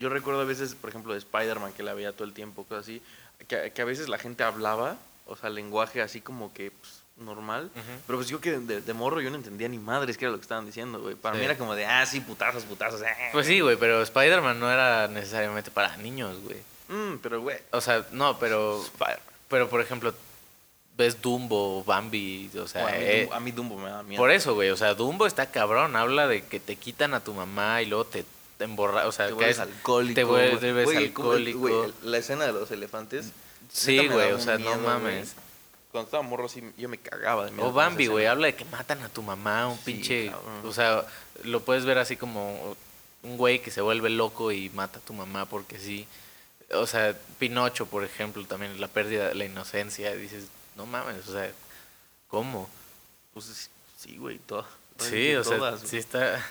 yo 0.00 0.08
recuerdo 0.08 0.40
a 0.40 0.44
veces, 0.44 0.74
por 0.74 0.90
ejemplo, 0.90 1.12
de 1.12 1.18
Spider-Man, 1.20 1.72
que 1.74 1.82
la 1.84 1.94
veía 1.94 2.12
todo 2.12 2.24
el 2.24 2.32
tiempo, 2.32 2.64
cosas 2.64 2.84
así, 2.84 3.02
que, 3.46 3.70
que 3.72 3.82
a 3.82 3.84
veces 3.84 4.08
la 4.08 4.18
gente 4.18 4.42
hablaba, 4.42 4.96
o 5.26 5.36
sea, 5.36 5.50
lenguaje 5.50 6.02
así 6.02 6.20
como 6.20 6.52
que 6.52 6.70
pues, 6.72 7.02
normal, 7.18 7.70
pero 8.06 8.18
pues 8.18 8.28
yo 8.28 8.40
que 8.40 8.58
de, 8.58 8.80
de 8.80 8.92
morro 8.94 9.20
yo 9.20 9.28
no 9.30 9.36
entendía 9.36 9.68
ni 9.68 9.78
madres 9.78 10.16
qué 10.16 10.24
era 10.24 10.32
lo 10.32 10.38
que 10.38 10.42
estaban 10.42 10.64
diciendo, 10.66 11.00
güey. 11.00 11.14
Para 11.14 11.34
Sí. 11.34 11.40
mí 11.40 11.44
era 11.44 11.58
como 11.58 11.74
de, 11.74 11.84
ah, 11.86 12.04
sí, 12.06 12.20
putazos, 12.20 12.64
putazos. 12.64 13.02
eh". 13.02 13.06
Pues 13.32 13.46
sí, 13.46 13.60
güey, 13.60 13.76
pero 13.76 14.00
Spider-Man 14.02 14.58
no 14.58 14.70
era 14.72 15.06
necesariamente 15.06 15.70
para 15.70 15.96
niños, 15.98 16.38
güey. 16.42 16.56
Mm, 16.88 17.18
pero, 17.22 17.40
güey, 17.42 17.58
O 17.72 17.80
sea, 17.82 18.04
no, 18.12 18.38
pero, 18.38 18.82
pero 19.48 19.68
por 19.68 19.80
ejemplo, 19.82 20.14
ves 20.96 21.20
Dumbo, 21.20 21.84
Bambi, 21.84 22.50
o 22.58 22.66
sea, 22.66 22.86
a, 22.88 22.90
mí, 22.92 22.96
eh, 23.00 23.20
Dumbo, 23.22 23.34
a 23.34 23.40
mí 23.40 23.50
Dumbo 23.52 23.76
me 23.78 23.90
da 23.90 24.02
miedo. 24.02 24.20
por 24.20 24.30
eso, 24.30 24.54
güey, 24.54 24.70
o 24.70 24.76
sea, 24.76 24.94
Dumbo 24.94 25.26
está 25.26 25.50
cabrón, 25.50 25.96
habla 25.96 26.26
de 26.26 26.42
que 26.46 26.58
te 26.58 26.76
quitan 26.76 27.12
a 27.14 27.20
tu 27.20 27.32
mamá 27.34 27.80
y 27.82 27.86
luego 27.86 28.04
te, 28.06 28.24
te 28.60 28.64
emborra, 28.64 29.06
o 29.08 29.12
sea, 29.12 29.28
te 29.28 29.32
vuelves 29.32 29.58
alcohólico. 29.58 30.14
te 30.14 30.24
vuelves 30.24 30.84
güey. 30.84 31.10
¿cómo- 31.14 31.32
alcohólico. 31.32 31.92
la 32.02 32.18
escena 32.18 32.44
de 32.44 32.52
los 32.52 32.70
elefantes. 32.70 33.30
Sí, 33.72 34.06
güey, 34.06 34.32
o 34.32 34.38
sea, 34.38 34.58
no 34.58 34.76
mames. 34.76 35.32
Cuando 35.90 36.04
estaba 36.08 36.22
morro, 36.22 36.46
sí, 36.46 36.62
yo 36.76 36.86
me 36.90 36.98
cagaba 36.98 37.46
de 37.46 37.52
miedo. 37.52 37.66
O 37.66 37.72
Bambi, 37.72 38.06
güey, 38.06 38.26
habla 38.26 38.48
de 38.48 38.54
que 38.54 38.66
matan 38.66 39.00
a 39.00 39.08
tu 39.08 39.22
mamá, 39.22 39.66
un 39.66 39.76
Sí, 39.78 39.82
pinche, 39.86 40.26
cabrón. 40.30 40.60
o 40.66 40.72
sea, 40.74 41.06
lo 41.44 41.60
puedes 41.64 41.86
ver 41.86 41.96
así 41.96 42.18
como 42.18 42.76
un 43.22 43.36
güey 43.38 43.62
que 43.62 43.70
se 43.70 43.80
vuelve 43.80 44.10
loco 44.10 44.52
y 44.52 44.68
mata 44.70 44.98
a 44.98 45.02
tu 45.02 45.14
mamá 45.14 45.46
porque 45.46 45.78
sí. 45.78 46.06
O 46.72 46.86
sea, 46.86 47.16
Pinocho, 47.38 47.86
por 47.86 48.04
ejemplo, 48.04 48.44
también 48.44 48.78
la 48.78 48.88
pérdida 48.88 49.28
de 49.28 49.34
la 49.36 49.46
inocencia, 49.46 50.14
dices, 50.14 50.44
no 50.76 50.84
mames, 50.84 51.26
o 51.26 51.32
sea, 51.32 51.50
¿cómo? 52.28 52.68
Pues 53.32 53.48
es- 53.48 53.70
sí, 53.98 54.18
güey, 54.18 54.36
todo. 54.38 54.66
Sí, 54.98 55.34
o 55.34 55.42
sea, 55.44 55.56
todas, 55.56 55.80
sí 55.80 55.96
está... 55.96 56.46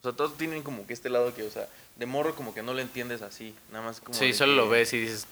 O 0.00 0.02
sea, 0.02 0.12
todos 0.12 0.36
tienen 0.36 0.62
como 0.62 0.86
que 0.86 0.92
este 0.92 1.08
lado 1.08 1.34
que, 1.34 1.42
o 1.42 1.50
sea, 1.50 1.68
de 1.96 2.06
morro 2.06 2.34
como 2.34 2.54
que 2.54 2.62
no 2.62 2.74
lo 2.74 2.80
entiendes 2.80 3.22
así. 3.22 3.54
Nada 3.72 3.84
más 3.84 4.00
como. 4.00 4.16
Sí, 4.16 4.32
solo 4.32 4.52
que- 4.52 4.56
lo 4.56 4.68
ves 4.68 4.92
y 4.92 5.00
dices, 5.00 5.26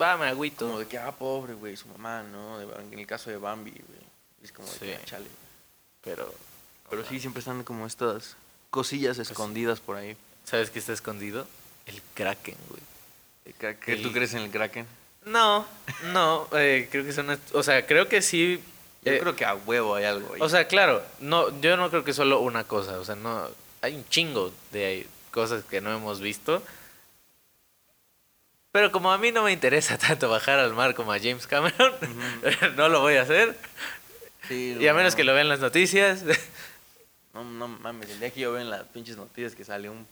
va, 0.00 0.16
me 0.16 0.26
agüito. 0.26 0.66
Como 0.66 0.78
de 0.78 0.86
que, 0.86 0.98
ah, 0.98 1.10
pobre, 1.12 1.54
güey, 1.54 1.76
su 1.76 1.88
mamá, 1.88 2.22
¿no? 2.22 2.58
De- 2.58 2.66
en 2.92 2.98
el 2.98 3.06
caso 3.06 3.30
de 3.30 3.36
Bambi, 3.38 3.70
güey. 3.70 4.00
Es 4.42 4.52
como 4.52 4.68
de 4.70 4.78
que, 4.78 4.86
Sí. 4.86 4.92
ah, 5.00 5.04
chale. 5.04 5.24
güey. 5.24 5.36
Pero, 6.02 6.32
Pero 6.88 7.04
sí, 7.06 7.20
siempre 7.20 7.40
están 7.40 7.62
como 7.64 7.86
estas 7.86 8.36
cosillas 8.70 9.18
escondidas 9.18 9.80
por 9.80 9.96
ahí. 9.96 10.16
¿sabes 10.44 10.70
qué 10.70 10.78
está 10.80 10.92
escondido? 10.92 11.46
El 11.86 12.00
Kraken, 12.14 12.56
güey. 12.68 12.80
Eh, 13.44 13.54
¿Qué, 13.58 13.76
qué 13.84 13.92
El- 13.92 14.02
tú 14.02 14.10
crees 14.12 14.34
en 14.34 14.40
el 14.42 14.50
Kraken? 14.50 14.86
No, 15.26 15.66
no, 16.12 16.48
eh, 16.52 16.88
creo 16.90 17.04
que 17.04 17.12
son... 17.12 17.38
O 17.52 17.62
sea, 17.62 17.86
creo 17.86 18.08
que 18.08 18.22
sí... 18.22 18.60
Yo 19.04 19.12
eh, 19.12 19.18
creo 19.20 19.36
que 19.36 19.44
a 19.44 19.54
huevo 19.54 19.94
hay 19.94 20.04
algo 20.04 20.34
ahí. 20.34 20.40
O 20.40 20.48
sea, 20.48 20.66
claro, 20.66 21.02
no, 21.20 21.60
yo 21.60 21.76
no 21.76 21.90
creo 21.90 22.02
que 22.04 22.12
solo 22.12 22.40
una 22.40 22.64
cosa, 22.64 22.98
o 22.98 23.04
sea, 23.04 23.14
no, 23.16 23.48
hay 23.82 23.94
un 23.94 24.08
chingo 24.08 24.52
de 24.72 25.06
cosas 25.30 25.64
que 25.64 25.80
no 25.80 25.92
hemos 25.92 26.20
visto. 26.20 26.62
Pero 28.72 28.92
como 28.92 29.10
a 29.10 29.18
mí 29.18 29.32
no 29.32 29.42
me 29.42 29.52
interesa 29.52 29.98
tanto 30.06 30.28
bajar 30.28 30.58
al 30.58 30.74
mar 30.74 30.94
como 30.94 31.12
a 31.12 31.18
James 31.18 31.46
Cameron, 31.46 31.92
no 32.76 32.88
lo 32.88 33.00
voy 33.00 33.16
a 33.16 33.22
hacer. 33.22 33.56
Sí, 34.48 34.76
Y 34.80 34.88
a 34.88 34.94
menos 34.94 35.14
no, 35.14 35.16
que 35.16 35.24
lo 35.24 35.34
vean 35.34 35.48
las 35.48 35.60
noticias. 35.60 36.24
No, 37.32 37.44
no 37.44 37.68
mames, 37.68 38.10
el 38.10 38.18
día 38.18 38.30
que 38.30 38.40
yo 38.40 38.50
veo 38.50 38.60
en 38.60 38.70
las 38.70 38.82
pinches 38.88 39.16
noticias 39.16 39.54
que 39.54 39.64
sale 39.64 39.88
un 39.88 40.04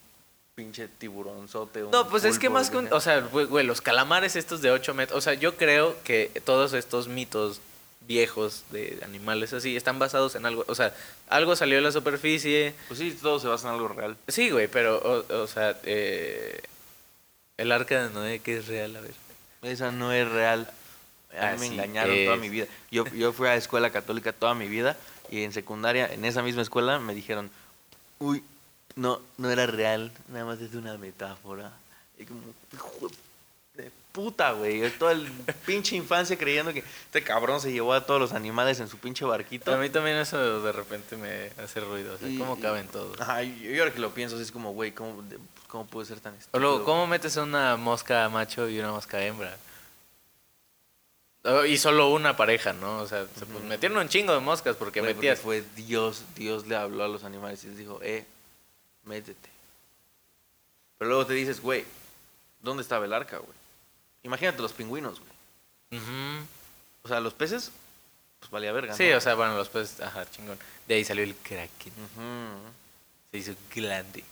pinche 0.54 0.86
tiburonzote. 0.86 1.82
un 1.82 1.90
No, 1.90 2.08
pues 2.08 2.22
es 2.22 2.38
que 2.38 2.48
más 2.48 2.70
que 2.70 2.76
un, 2.76 2.92
o 2.92 3.00
sea, 3.00 3.18
güey, 3.18 3.66
los 3.66 3.80
calamares 3.80 4.36
estos 4.36 4.62
de 4.62 4.70
8 4.70 4.94
metros, 4.94 5.18
o 5.18 5.20
sea, 5.20 5.34
yo 5.34 5.56
creo 5.56 6.00
que 6.04 6.30
todos 6.44 6.74
estos 6.74 7.08
mitos 7.08 7.60
viejos 8.06 8.64
de 8.70 8.98
animales 9.02 9.52
así 9.52 9.76
están 9.76 9.98
basados 9.98 10.34
en 10.34 10.46
algo, 10.46 10.64
o 10.66 10.74
sea, 10.74 10.94
algo 11.28 11.54
salió 11.56 11.78
a 11.78 11.82
la 11.82 11.92
superficie. 11.92 12.74
Pues 12.88 12.98
sí, 12.98 13.16
todo 13.20 13.38
se 13.38 13.48
basa 13.48 13.68
en 13.68 13.74
algo 13.74 13.88
real. 13.88 14.16
Sí, 14.28 14.50
güey, 14.50 14.68
pero, 14.68 14.98
o, 14.98 15.42
o 15.42 15.46
sea, 15.46 15.78
eh, 15.84 16.62
el 17.58 17.72
arca 17.72 18.04
de 18.04 18.10
Noé, 18.10 18.38
que 18.40 18.56
es 18.56 18.66
real, 18.66 18.96
a 18.96 19.00
ver. 19.00 19.14
Esa 19.62 19.90
no 19.90 20.12
es 20.12 20.28
real. 20.28 20.70
A 21.38 21.52
mí 21.52 21.58
me 21.58 21.66
Así 21.66 21.66
engañaron 21.74 22.24
toda 22.24 22.36
mi 22.36 22.48
vida. 22.48 22.66
Yo, 22.90 23.04
yo 23.08 23.32
fui 23.32 23.48
a 23.48 23.54
escuela 23.56 23.90
católica 23.90 24.32
toda 24.32 24.54
mi 24.54 24.66
vida 24.66 24.96
y 25.30 25.42
en 25.42 25.52
secundaria, 25.52 26.12
en 26.12 26.24
esa 26.24 26.42
misma 26.42 26.62
escuela, 26.62 26.98
me 26.98 27.14
dijeron, 27.14 27.50
uy, 28.18 28.42
no, 28.96 29.20
no 29.36 29.50
era 29.50 29.66
real, 29.66 30.10
nada 30.28 30.44
más 30.44 30.60
es 30.60 30.74
una 30.74 30.96
metáfora. 30.96 31.72
Y 32.18 32.24
como, 32.24 32.40
de 32.40 32.78
puta, 34.12 34.52
güey. 34.52 34.80
Yo 34.80 34.92
toda 34.92 35.12
el 35.12 35.30
pinche 35.66 35.94
infancia 35.96 36.36
creyendo 36.36 36.72
que 36.72 36.80
este 36.80 37.22
cabrón 37.22 37.60
se 37.60 37.72
llevó 37.72 37.92
a 37.94 38.04
todos 38.06 38.20
los 38.20 38.32
animales 38.32 38.80
en 38.80 38.88
su 38.88 38.98
pinche 38.98 39.24
barquito. 39.24 39.72
A 39.72 39.76
mí 39.76 39.88
también 39.90 40.16
eso 40.16 40.60
de 40.62 40.72
repente 40.72 41.16
me 41.16 41.50
hace 41.62 41.80
ruido, 41.80 42.14
o 42.14 42.18
sea, 42.18 42.28
Y- 42.28 42.38
¿cómo 42.38 42.58
caben 42.60 42.88
todos? 42.88 43.20
Ajá, 43.20 43.42
yo 43.42 43.80
ahora 43.82 43.92
que 43.94 44.00
lo 44.00 44.10
pienso, 44.14 44.34
así 44.36 44.42
es 44.44 44.52
como, 44.52 44.72
güey, 44.72 44.92
¿cómo, 44.92 45.22
¿cómo 45.68 45.86
puede 45.86 46.06
ser 46.06 46.20
tan 46.20 46.34
O 46.34 46.36
estúpido? 46.38 46.60
luego, 46.60 46.84
¿cómo 46.84 47.06
metes 47.06 47.36
una 47.36 47.76
mosca 47.76 48.28
macho 48.28 48.68
y 48.68 48.78
una 48.80 48.90
mosca 48.90 49.22
hembra? 49.24 49.56
Oh, 51.44 51.64
Y 51.64 51.78
solo 51.78 52.10
una 52.10 52.36
pareja, 52.36 52.72
¿no? 52.72 52.98
O 52.98 53.06
sea, 53.06 53.24
se 53.38 53.46
pues, 53.46 53.62
metieron 53.64 53.96
un 53.98 54.08
chingo 54.08 54.34
de 54.34 54.40
moscas 54.40 54.76
porque 54.76 55.00
Güey, 55.00 55.14
metías... 55.14 55.38
fue 55.38 55.62
Dios, 55.76 56.24
Dios 56.34 56.66
le 56.66 56.74
habló 56.76 57.04
a 57.04 57.08
los 57.08 57.22
animales 57.24 57.62
y 57.64 57.68
les 57.68 57.76
dijo, 57.78 58.00
eh, 58.02 58.26
métete. 59.04 59.48
Pero 60.98 61.10
luego 61.10 61.26
te 61.26 61.34
dices, 61.34 61.60
güey, 61.62 61.84
¿dónde 62.60 62.82
estaba 62.82 63.04
el 63.04 63.12
arca, 63.12 63.38
güey? 63.38 63.52
Imagínate 64.22 64.60
los 64.62 64.72
pingüinos, 64.72 65.20
güey. 65.20 66.02
Ujú. 66.02 66.46
O 67.02 67.08
sea, 67.08 67.20
los 67.20 67.34
peces, 67.34 67.70
pues 68.40 68.50
valía 68.50 68.72
verga, 68.72 68.94
Sí, 68.94 69.08
¿no? 69.10 69.16
o 69.16 69.20
sea, 69.20 69.34
bueno, 69.34 69.56
los 69.56 69.68
peces, 69.68 70.00
ajá, 70.00 70.28
chingón. 70.30 70.58
De 70.86 70.94
ahí 70.94 71.04
salió 71.04 71.24
el 71.24 71.34
kraken. 71.36 71.92
Se 73.30 73.38
hizo 73.38 73.52
grande. 73.74 74.24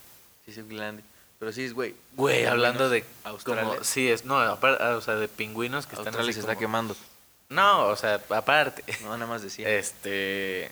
Sí, 0.45 0.53
sí, 0.53 0.63
grande. 0.67 1.03
Pero 1.39 1.51
sí 1.51 1.69
güey. 1.69 1.95
Güey, 2.13 2.45
hablando 2.45 2.89
de 2.89 3.05
Australia. 3.23 3.63
como 3.63 3.83
sí 3.83 4.09
es, 4.09 4.25
no, 4.25 4.39
aparte, 4.39 4.83
o 4.83 5.01
sea, 5.01 5.15
de 5.15 5.27
pingüinos 5.27 5.85
que 5.85 5.91
están 5.91 6.07
Australia 6.07 6.31
así 6.31 6.33
se 6.33 6.39
está 6.39 6.57
quemando. 6.57 6.95
No, 7.49 7.87
o 7.87 7.95
sea, 7.95 8.21
aparte. 8.29 8.83
No, 9.03 9.11
nada 9.17 9.27
más 9.27 9.41
decía. 9.43 9.69
Este, 9.69 10.71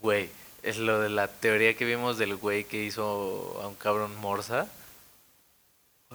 güey, 0.00 0.30
es 0.62 0.78
lo 0.78 1.00
de 1.00 1.08
la 1.10 1.28
teoría 1.28 1.76
que 1.76 1.84
vimos 1.84 2.16
del 2.16 2.36
güey 2.36 2.64
que 2.64 2.82
hizo 2.84 3.60
a 3.62 3.66
un 3.66 3.74
cabrón 3.74 4.14
morsa. 4.16 4.68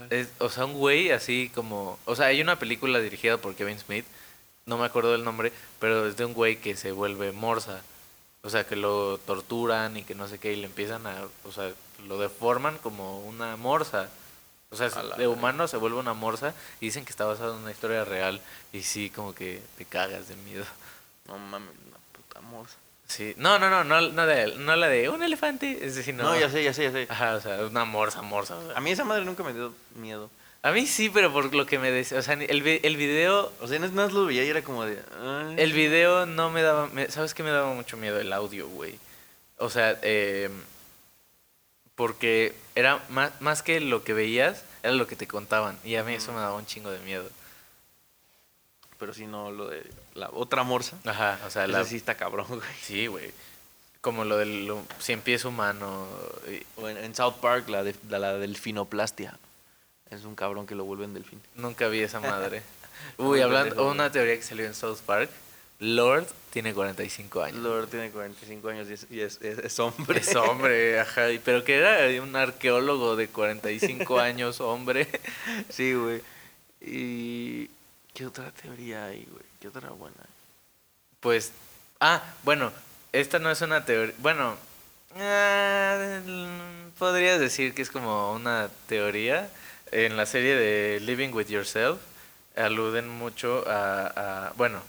Es, 0.09 0.29
o 0.39 0.49
sea, 0.49 0.65
un 0.65 0.73
güey 0.73 1.11
así 1.11 1.51
como, 1.53 1.99
o 2.05 2.15
sea, 2.15 2.27
hay 2.27 2.41
una 2.41 2.57
película 2.57 2.99
dirigida 2.99 3.37
por 3.37 3.55
Kevin 3.55 3.79
Smith, 3.79 4.05
no 4.65 4.77
me 4.77 4.85
acuerdo 4.85 5.11
del 5.11 5.23
nombre, 5.23 5.51
pero 5.79 6.07
es 6.07 6.17
de 6.17 6.25
un 6.25 6.33
güey 6.33 6.57
que 6.57 6.75
se 6.75 6.91
vuelve 6.91 7.31
morsa. 7.31 7.81
O 8.41 8.49
sea, 8.49 8.65
que 8.65 8.77
lo 8.77 9.17
torturan 9.17 9.97
y 9.97 10.03
que 10.03 10.15
no 10.15 10.27
sé 10.27 10.39
qué, 10.39 10.53
y 10.53 10.55
le 10.55 10.67
empiezan 10.67 11.05
a, 11.07 11.27
o 11.43 11.51
sea, 11.51 11.71
lo 12.07 12.17
deforman 12.19 12.77
como 12.77 13.19
una 13.21 13.57
morsa. 13.57 14.09
O 14.71 14.75
sea, 14.75 14.89
de 14.89 15.27
humano 15.27 15.67
se 15.67 15.77
vuelve 15.77 15.97
una 15.97 16.13
morsa 16.13 16.53
y 16.79 16.85
dicen 16.85 17.03
que 17.03 17.09
está 17.09 17.25
basado 17.25 17.55
en 17.55 17.63
una 17.63 17.71
historia 17.71 18.05
real 18.05 18.39
y 18.71 18.83
sí, 18.83 19.09
como 19.09 19.33
que 19.33 19.61
te 19.77 19.85
cagas 19.85 20.27
de 20.27 20.35
miedo. 20.37 20.65
No 21.25 21.37
mames, 21.37 21.73
una 21.87 21.97
puta 22.13 22.41
morsa. 22.41 22.77
Sí, 23.09 23.33
no, 23.37 23.57
no, 23.57 23.69
no, 23.71 23.83
no, 23.83 24.01
no, 24.01 24.25
de, 24.27 24.55
no 24.57 24.75
la 24.75 24.87
de 24.87 25.09
un 25.09 25.23
elefante, 25.23 25.79
es 25.83 25.95
decir, 25.95 26.13
no. 26.13 26.23
No, 26.23 26.39
ya 26.39 26.47
sé, 26.49 26.63
ya 26.63 26.73
sé, 26.73 26.83
ya 26.83 26.91
sé. 26.91 27.07
Ajá, 27.09 27.33
o 27.35 27.41
sea, 27.41 27.57
una 27.65 27.83
morsa, 27.83 28.21
morsa. 28.21 28.55
o 28.55 28.67
sea. 28.67 28.77
A 28.77 28.81
mí 28.81 28.91
esa 28.91 29.03
madre 29.03 29.25
nunca 29.25 29.43
me 29.43 29.51
dio 29.51 29.73
miedo. 29.95 30.29
A 30.61 30.71
mí 30.71 30.85
sí, 30.85 31.09
pero 31.09 31.33
por 31.33 31.53
lo 31.55 31.65
que 31.65 31.79
me 31.79 31.89
decía, 31.89 32.19
o 32.19 32.21
sea, 32.21 32.35
el, 32.35 32.67
el 32.67 32.97
video, 32.97 33.51
O 33.61 33.67
sea, 33.67 33.79
no 33.79 33.89
más 33.93 34.13
lo 34.13 34.25
veía 34.25 34.43
y 34.43 34.49
era 34.49 34.61
como 34.61 34.85
de... 34.85 35.01
ay. 35.19 35.55
el 35.57 35.73
video 35.73 36.25
no 36.27 36.51
me 36.51 36.61
daba, 36.61 36.87
me- 36.87 37.09
¿sabes 37.09 37.33
qué 37.33 37.41
me 37.43 37.49
daba 37.49 37.73
mucho 37.73 37.97
miedo? 37.97 38.19
El 38.19 38.31
audio, 38.31 38.67
güey. 38.67 38.99
O 39.57 39.69
sea, 39.71 39.97
eh, 40.03 40.49
porque 41.95 42.53
era 42.75 43.03
más, 43.09 43.31
más 43.41 43.63
que 43.63 43.79
lo 43.79 44.03
que 44.03 44.13
veías, 44.13 44.63
era 44.83 44.93
lo 44.93 45.07
que 45.07 45.15
te 45.15 45.27
contaban. 45.27 45.77
Y 45.83 45.95
a 45.95 46.03
mí 46.03 46.13
eso 46.13 46.31
me 46.31 46.39
daba 46.39 46.55
un 46.55 46.65
chingo 46.65 46.91
de 46.91 46.99
miedo. 46.99 47.27
Pero 48.97 49.13
sí, 49.13 49.25
no, 49.25 49.49
lo 49.51 49.67
de 49.67 49.83
la 50.19 50.29
otra 50.31 50.63
morsa. 50.63 50.97
Ajá, 51.05 51.39
o 51.47 51.49
sea, 51.49 51.65
la, 51.67 51.83
sí 51.85 51.95
está 51.95 52.15
cabrón, 52.15 52.45
güey. 52.47 52.61
sí, 52.81 53.07
güey. 53.07 53.31
Como 54.01 54.23
lo 54.23 54.37
del 54.37 54.65
lo- 54.67 54.83
cien 54.99 55.21
pies 55.21 55.43
humano. 55.45 56.07
O 56.77 56.87
en, 56.87 56.97
en 56.97 57.15
South 57.15 57.35
Park, 57.41 57.67
la, 57.69 57.83
de, 57.83 57.95
la, 58.09 58.19
la 58.19 58.33
delfinoplastia. 58.37 59.37
Es 60.09 60.23
un 60.23 60.35
cabrón 60.35 60.65
que 60.67 60.75
lo 60.75 60.85
vuelven 60.85 61.13
delfín. 61.13 61.41
Nunca 61.55 61.87
vi 61.87 61.99
esa 62.01 62.19
madre. 62.19 62.61
Uy, 63.17 63.41
hablando, 63.41 63.87
una 63.89 64.11
teoría 64.11 64.35
que 64.35 64.43
salió 64.43 64.65
en 64.65 64.73
South 64.75 64.99
Park. 65.05 65.29
Lord 65.81 66.27
tiene 66.51 66.73
45 66.73 67.41
años. 67.43 67.59
Lord 67.59 67.87
tiene 67.87 68.09
45 68.11 68.67
años 68.69 68.89
y 68.89 68.93
es, 68.93 69.07
y 69.09 69.19
es, 69.21 69.39
es- 69.41 69.59
es 69.59 69.79
hombre. 69.79 70.19
Es 70.19 70.35
hombre, 70.35 70.99
ajá. 70.99 71.27
Pero 71.45 71.63
que 71.63 71.75
era 71.77 72.21
un 72.23 72.35
arqueólogo 72.35 73.15
de 73.15 73.27
45 73.27 74.19
años, 74.19 74.59
hombre. 74.61 75.07
Sí, 75.69 75.93
güey. 75.93 76.21
Y... 76.81 77.69
¿Qué 78.19 78.25
otra 78.25 78.51
teoría 78.51 79.05
hay, 79.05 79.25
güey? 79.31 79.45
¿Qué 79.61 79.69
otra 79.69 79.91
buena? 79.91 80.17
Pues, 81.21 81.53
ah, 82.01 82.21
bueno, 82.43 82.73
esta 83.13 83.39
no 83.39 83.49
es 83.49 83.61
una 83.61 83.85
teoría. 83.85 84.13
Bueno, 84.17 84.57
ah, 85.15 86.19
podrías 86.97 87.39
decir 87.39 87.73
que 87.73 87.81
es 87.81 87.89
como 87.89 88.33
una 88.33 88.67
teoría. 88.87 89.49
En 89.93 90.17
la 90.17 90.25
serie 90.25 90.53
de 90.57 90.99
Living 90.99 91.29
with 91.31 91.47
Yourself 91.47 92.01
aluden 92.57 93.07
mucho 93.07 93.63
a, 93.69 94.47
a- 94.47 94.53
bueno, 94.57 94.81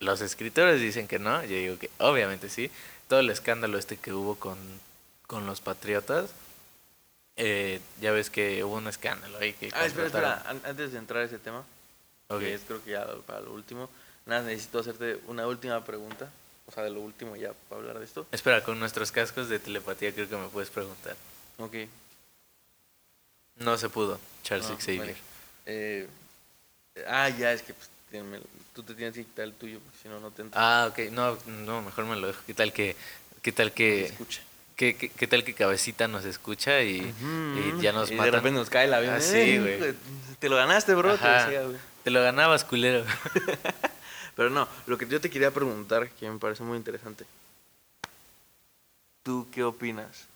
los 0.00 0.20
escritores 0.20 0.80
dicen 0.80 1.06
que 1.06 1.20
no, 1.20 1.42
yo 1.44 1.50
digo 1.54 1.78
que 1.78 1.88
obviamente 1.98 2.48
sí. 2.48 2.68
Todo 3.06 3.20
el 3.20 3.30
escándalo 3.30 3.78
este 3.78 3.96
que 3.96 4.12
hubo 4.12 4.34
con, 4.40 4.58
con 5.28 5.46
los 5.46 5.60
patriotas, 5.60 6.30
eh, 7.36 7.80
ya 8.00 8.10
ves 8.10 8.28
que 8.28 8.64
hubo 8.64 8.74
un 8.74 8.88
escándalo 8.88 9.38
ahí 9.38 9.52
que 9.52 9.70
Ah, 9.72 9.86
espera, 9.86 10.06
espera. 10.08 10.42
an- 10.48 10.62
Antes 10.64 10.90
de 10.90 10.98
entrar 10.98 11.22
a 11.22 11.26
ese 11.26 11.38
tema, 11.38 11.62
Ok. 12.28 12.40
que 12.40 12.54
es 12.54 12.62
creo 12.66 12.82
que 12.82 12.90
ya 12.92 13.06
para 13.26 13.40
lo 13.40 13.52
último, 13.52 13.88
nada, 14.26 14.42
necesito 14.42 14.78
hacerte 14.80 15.18
una 15.28 15.46
última 15.46 15.84
pregunta. 15.84 16.30
O 16.68 16.72
sea, 16.72 16.82
de 16.82 16.90
lo 16.90 17.00
último 17.00 17.36
ya 17.36 17.52
para 17.68 17.80
hablar 17.80 17.98
de 18.00 18.04
esto. 18.04 18.26
Espera, 18.32 18.62
con 18.64 18.80
nuestros 18.80 19.12
cascos 19.12 19.48
de 19.48 19.60
telepatía 19.60 20.12
creo 20.12 20.28
que 20.28 20.36
me 20.36 20.48
puedes 20.48 20.68
preguntar. 20.70 21.14
Ok. 21.58 21.74
No 23.56 23.78
se 23.78 23.88
pudo, 23.88 24.18
Charles 24.42 24.68
No, 24.68 24.76
Xavier. 24.76 25.16
Eh, 25.64 26.08
ah, 27.06 27.28
ya, 27.30 27.52
es 27.52 27.62
que 27.62 27.72
pues, 27.72 27.88
tú 28.74 28.82
te 28.82 28.94
tienes 28.94 29.14
que 29.14 29.24
quitar 29.24 29.44
el 29.44 29.52
tuyo, 29.54 29.78
porque 29.80 29.98
si 30.02 30.08
no, 30.08 30.20
no 30.20 30.30
te 30.30 30.42
entra. 30.42 30.60
Ah, 30.60 30.86
ok, 30.88 30.98
no, 31.12 31.38
no, 31.64 31.82
mejor 31.82 32.04
me 32.04 32.16
lo 32.16 32.26
dejo. 32.26 32.40
¿Qué 32.46 32.54
tal 32.54 32.72
que, 32.72 32.96
qué 33.42 33.52
tal 33.52 33.72
que, 33.72 34.06
escucha. 34.06 34.42
qué, 34.76 34.96
qué- 34.96 35.08
qué 35.08 35.26
tal 35.26 35.42
que 35.44 35.54
cabecita 35.54 36.06
nos 36.08 36.24
escucha 36.24 36.82
y, 36.82 36.96
y 36.98 37.80
ya 37.80 37.92
nos 37.92 38.10
y 38.10 38.14
matan? 38.14 38.32
de 38.32 38.36
repente 38.38 38.58
nos 38.58 38.70
cae 38.70 38.88
la 38.88 39.00
vida. 39.00 39.16
Ah, 39.16 39.20
sí, 39.20 39.58
güey. 39.58 39.94
Te 40.38 40.48
lo 40.48 40.56
ganaste, 40.56 40.94
bro. 40.94 41.16
te 41.16 41.26
decía, 41.28 41.62
güey. 41.62 41.76
Te 42.06 42.12
lo 42.12 42.22
ganabas, 42.22 42.62
culero. 42.62 43.04
Pero 44.36 44.48
no, 44.48 44.68
lo 44.86 44.96
que 44.96 45.08
yo 45.08 45.20
te 45.20 45.28
quería 45.28 45.50
preguntar, 45.50 46.08
que 46.10 46.30
me 46.30 46.38
parece 46.38 46.62
muy 46.62 46.76
interesante. 46.76 47.24
¿Tú 49.24 49.48
qué 49.52 49.64
opinas 49.64 50.28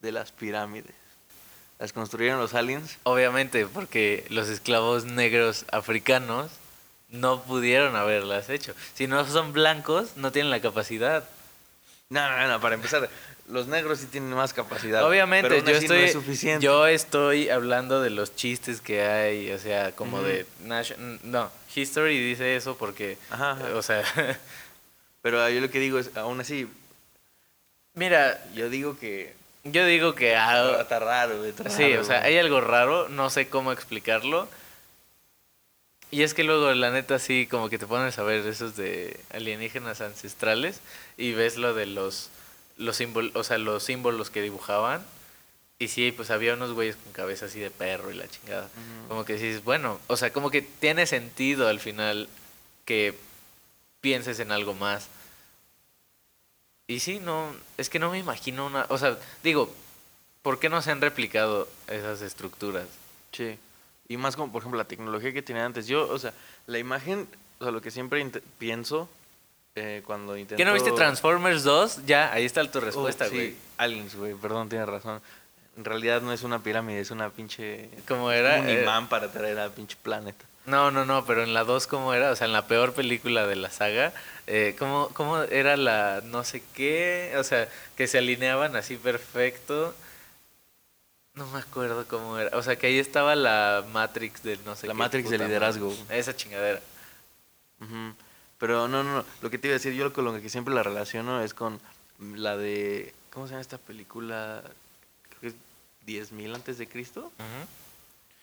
de 0.00 0.10
las 0.10 0.32
pirámides? 0.32 0.92
¿Las 1.78 1.92
construyeron 1.92 2.40
los 2.40 2.54
aliens? 2.54 2.98
Obviamente, 3.04 3.64
porque 3.64 4.26
los 4.28 4.48
esclavos 4.48 5.04
negros 5.04 5.66
africanos 5.70 6.50
no 7.10 7.44
pudieron 7.44 7.94
haberlas 7.94 8.50
hecho. 8.50 8.74
Si 8.94 9.06
no 9.06 9.24
son 9.24 9.52
blancos, 9.52 10.16
no 10.16 10.32
tienen 10.32 10.50
la 10.50 10.60
capacidad. 10.60 11.28
No, 12.08 12.28
no, 12.28 12.48
no, 12.48 12.60
para 12.60 12.74
empezar, 12.74 13.08
los 13.48 13.66
negros 13.66 13.98
sí 14.00 14.06
tienen 14.06 14.30
más 14.30 14.52
capacidad. 14.52 15.06
Obviamente, 15.06 15.48
pero 15.48 15.60
aún 15.60 15.66
yo 15.70 15.76
así 15.76 15.84
estoy, 15.84 15.98
no 15.98 16.04
es 16.04 16.12
suficiente. 16.12 16.64
yo 16.64 16.86
estoy 16.86 17.48
hablando 17.50 18.00
de 18.00 18.10
los 18.10 18.34
chistes 18.34 18.80
que 18.80 19.02
hay, 19.02 19.50
o 19.52 19.58
sea, 19.58 19.92
como 19.92 20.22
de 20.22 20.46
nation- 20.64 21.20
no, 21.22 21.50
History 21.74 22.18
dice 22.18 22.56
eso 22.56 22.76
porque, 22.76 23.18
Ajá, 23.30 23.52
ajá. 23.52 23.74
o 23.74 23.82
sea, 23.82 24.02
Pero 25.22 25.48
yo 25.48 25.60
lo 25.62 25.70
que 25.70 25.78
digo 25.80 25.98
es, 25.98 26.14
aún 26.18 26.40
así, 26.40 26.68
mira, 27.94 28.44
yo 28.54 28.68
digo 28.68 28.98
que 28.98 29.34
yo 29.64 29.86
digo 29.86 30.14
que 30.14 30.36
ah, 30.36 30.76
está 30.82 30.98
raro, 30.98 31.42
sí, 31.70 31.94
o 31.94 32.04
sea, 32.04 32.22
hay 32.22 32.36
algo 32.36 32.60
raro, 32.60 33.08
no 33.08 33.30
sé 33.30 33.48
cómo 33.48 33.72
explicarlo. 33.72 34.46
Y 36.10 36.22
es 36.22 36.34
que 36.34 36.44
luego, 36.44 36.70
la 36.74 36.90
neta, 36.90 37.18
sí, 37.18 37.48
como 37.50 37.70
que 37.70 37.78
te 37.78 37.86
pones 37.86 38.18
a 38.18 38.22
ver 38.22 38.46
esos 38.46 38.76
de 38.76 39.18
alienígenas 39.32 40.02
ancestrales 40.02 40.80
y 41.16 41.32
ves 41.32 41.56
lo 41.56 41.72
de 41.72 41.86
los, 41.86 42.28
los 42.76 42.96
símbolos, 42.96 43.34
o 43.34 43.44
sea, 43.44 43.58
los 43.58 43.82
símbolos 43.82 44.30
que 44.30 44.42
dibujaban. 44.42 45.04
Y 45.78 45.88
sí, 45.88 46.12
pues 46.12 46.30
había 46.30 46.54
unos 46.54 46.72
güeyes 46.72 46.96
con 46.96 47.12
cabeza 47.12 47.46
así 47.46 47.58
de 47.58 47.70
perro 47.70 48.10
y 48.10 48.14
la 48.14 48.28
chingada. 48.28 48.68
Como 49.08 49.24
que 49.24 49.34
dices, 49.34 49.64
bueno, 49.64 50.00
o 50.06 50.16
sea, 50.16 50.32
como 50.32 50.50
que 50.50 50.62
tiene 50.62 51.06
sentido 51.06 51.68
al 51.68 51.80
final 51.80 52.28
que 52.84 53.14
pienses 54.00 54.38
en 54.38 54.52
algo 54.52 54.74
más. 54.74 55.08
Y 56.86 57.00
sí, 57.00 57.18
no, 57.18 57.54
es 57.76 57.90
que 57.90 57.98
no 57.98 58.10
me 58.10 58.18
imagino 58.18 58.66
una, 58.66 58.86
o 58.88 58.98
sea, 58.98 59.18
digo, 59.42 59.74
¿por 60.42 60.60
qué 60.60 60.68
no 60.68 60.80
se 60.82 60.90
han 60.90 61.00
replicado 61.00 61.68
esas 61.88 62.20
estructuras? 62.20 62.86
Sí. 63.32 63.58
Y 64.06 64.16
más 64.16 64.36
como, 64.36 64.52
por 64.52 64.60
ejemplo, 64.60 64.78
la 64.78 64.84
tecnología 64.84 65.32
que 65.32 65.42
tenían 65.42 65.66
antes. 65.66 65.86
Yo, 65.86 66.08
o 66.08 66.18
sea, 66.18 66.34
la 66.66 66.78
imagen, 66.78 67.26
o 67.58 67.64
sea, 67.64 67.72
lo 67.72 67.80
que 67.80 67.90
siempre 67.90 68.24
pienso 68.58 69.08
eh, 69.76 70.02
cuando 70.06 70.36
intentó... 70.36 70.56
¿Qué 70.56 70.64
no 70.64 70.72
viste 70.72 70.92
Transformers 70.92 71.64
2? 71.64 72.06
Ya, 72.06 72.32
ahí 72.32 72.44
está 72.44 72.68
tu 72.70 72.80
respuesta, 72.80 73.26
sí, 73.28 73.34
güey. 73.34 73.54
Aliens, 73.76 74.14
güey, 74.14 74.34
perdón, 74.34 74.68
tienes 74.68 74.88
razón. 74.88 75.20
En 75.76 75.84
realidad 75.84 76.22
no 76.22 76.32
es 76.32 76.42
una 76.42 76.62
pirámide, 76.62 77.00
es 77.00 77.10
una 77.10 77.30
pinche... 77.30 77.88
¿Cómo 78.06 78.30
era? 78.30 78.60
Un 78.60 78.68
Eh, 78.68 78.82
imán 78.82 79.08
para 79.08 79.32
traer 79.32 79.58
al 79.58 79.72
pinche 79.72 79.96
planeta. 80.00 80.44
No, 80.66 80.90
no, 80.90 81.04
no, 81.04 81.26
pero 81.26 81.42
en 81.42 81.52
la 81.52 81.64
2, 81.64 81.86
¿cómo 81.88 82.14
era? 82.14 82.30
O 82.30 82.36
sea, 82.36 82.46
en 82.46 82.52
la 82.52 82.66
peor 82.66 82.94
película 82.94 83.46
de 83.46 83.56
la 83.56 83.70
saga, 83.70 84.12
eh, 84.46 84.76
¿cómo, 84.78 85.08
¿cómo 85.12 85.42
era 85.42 85.76
la 85.76 86.22
no 86.24 86.42
sé 86.44 86.62
qué? 86.74 87.34
O 87.36 87.44
sea, 87.44 87.68
que 87.96 88.06
se 88.06 88.16
alineaban 88.18 88.74
así 88.76 88.96
perfecto. 88.96 89.94
No 91.34 91.46
me 91.48 91.58
acuerdo 91.58 92.06
cómo 92.08 92.38
era. 92.38 92.56
O 92.56 92.62
sea, 92.62 92.76
que 92.76 92.86
ahí 92.86 92.98
estaba 92.98 93.34
la 93.34 93.84
Matrix 93.92 94.42
del 94.44 94.58
no 94.64 94.74
sé 94.76 94.86
La 94.86 94.94
qué 94.94 94.98
Matrix 94.98 95.28
de 95.28 95.36
puta 95.36 95.48
liderazgo. 95.48 95.90
madre. 95.90 96.18
Esa 96.18 96.34
chingadera. 96.34 96.80
Ujú. 97.80 98.14
Pero 98.58 98.88
no, 98.88 99.02
no, 99.02 99.16
no. 99.16 99.24
Lo 99.42 99.50
que 99.50 99.58
te 99.58 99.68
iba 99.68 99.72
a 99.74 99.78
decir, 99.78 99.92
yo 99.94 100.12
con 100.12 100.24
lo 100.24 100.40
que 100.40 100.48
siempre 100.48 100.74
la 100.74 100.82
relaciono 100.82 101.42
es 101.42 101.54
con 101.54 101.80
la 102.34 102.56
de. 102.56 103.12
¿Cómo 103.32 103.46
se 103.46 103.50
llama 103.52 103.60
esta 103.62 103.78
película? 103.78 104.62
Creo 105.28 105.40
que 105.40 105.46
es 105.48 105.54
10.000 106.06 106.54
antes 106.54 106.78
de 106.78 106.86
Cristo. 106.88 107.32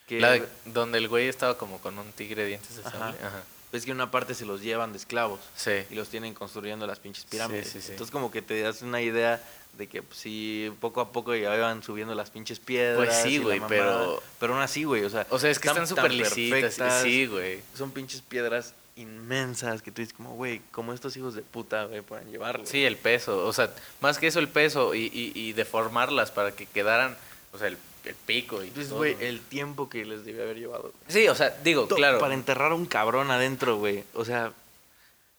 Que 0.07 0.19
La 0.19 0.31
de- 0.31 0.47
donde 0.65 0.97
el 0.97 1.07
güey 1.07 1.27
estaba 1.27 1.57
como 1.57 1.79
con 1.79 1.97
un 1.97 2.11
tigre 2.11 2.41
de 2.43 2.49
dientes 2.49 2.75
de 2.77 2.83
sable. 2.83 3.17
Ajá. 3.23 3.43
ves 3.71 3.85
que 3.85 3.93
una 3.93 4.11
parte 4.11 4.33
se 4.35 4.43
los 4.43 4.61
llevan 4.61 4.91
de 4.91 4.97
esclavos 4.97 5.39
Sí. 5.55 5.71
y 5.89 5.95
los 5.95 6.09
tienen 6.09 6.33
construyendo 6.33 6.85
las 6.85 6.99
pinches 6.99 7.23
pirámides. 7.23 7.67
Sí, 7.67 7.79
sí, 7.79 7.81
sí. 7.81 7.91
Entonces, 7.93 8.11
como 8.11 8.29
que 8.29 8.41
te 8.41 8.59
das 8.61 8.81
una 8.81 9.01
idea 9.01 9.41
de 9.77 9.87
que 9.87 10.03
pues, 10.03 10.19
si 10.19 10.69
poco 10.81 10.99
a 10.99 11.13
poco 11.13 11.33
ya 11.33 11.55
iban 11.55 11.81
subiendo 11.81 12.13
las 12.13 12.31
pinches 12.31 12.59
piedras. 12.59 12.97
Pues 12.97 13.21
sí, 13.23 13.37
güey, 13.37 13.61
pero- 13.69 14.21
Pero 14.41 14.55
aún 14.55 14.61
así, 14.61 14.83
güey, 14.83 15.05
o 15.05 15.09
sea. 15.09 15.25
O 15.29 15.39
sea, 15.39 15.49
es 15.49 15.57
que 15.57 15.69
están 15.69 15.87
súper 15.87 16.11
lisitas. 16.13 17.01
Sí, 17.01 17.27
güey. 17.27 17.61
Son 17.73 17.91
pinches 17.91 18.21
piedras 18.21 18.73
inmensas 18.95 19.81
que 19.81 19.91
tú 19.91 20.01
dices, 20.01 20.13
como, 20.13 20.35
güey, 20.35 20.61
como 20.71 20.93
estos 20.93 21.15
hijos 21.17 21.33
de 21.33 21.41
puta, 21.41 21.85
güey, 21.85 22.01
pueden 22.01 22.29
llevarlo. 22.31 22.65
Sí, 22.65 22.83
el 22.83 22.97
peso. 22.97 23.45
O 23.45 23.53
sea, 23.53 23.73
más 24.01 24.17
que 24.17 24.27
eso, 24.27 24.39
el 24.39 24.47
peso 24.47 24.93
y, 24.95 25.05
y, 25.05 25.31
y 25.35 25.53
deformarlas 25.53 26.31
para 26.31 26.51
que 26.51 26.65
quedaran, 26.65 27.15
o 27.53 27.57
sea, 27.57 27.67
el, 27.67 27.77
el 28.05 28.15
pico 28.15 28.63
y 28.63 28.67
Entonces, 28.67 28.91
güey, 28.91 29.15
el 29.19 29.41
tiempo 29.41 29.89
que 29.89 30.05
les 30.05 30.25
debió 30.25 30.43
haber 30.43 30.57
llevado. 30.57 30.93
Sí, 31.07 31.27
o 31.27 31.35
sea, 31.35 31.49
digo, 31.63 31.87
claro. 31.87 32.19
Para 32.19 32.33
enterrar 32.33 32.71
a 32.71 32.75
un 32.75 32.85
cabrón 32.85 33.31
adentro, 33.31 33.77
güey. 33.77 34.03
O 34.13 34.25
sea, 34.25 34.53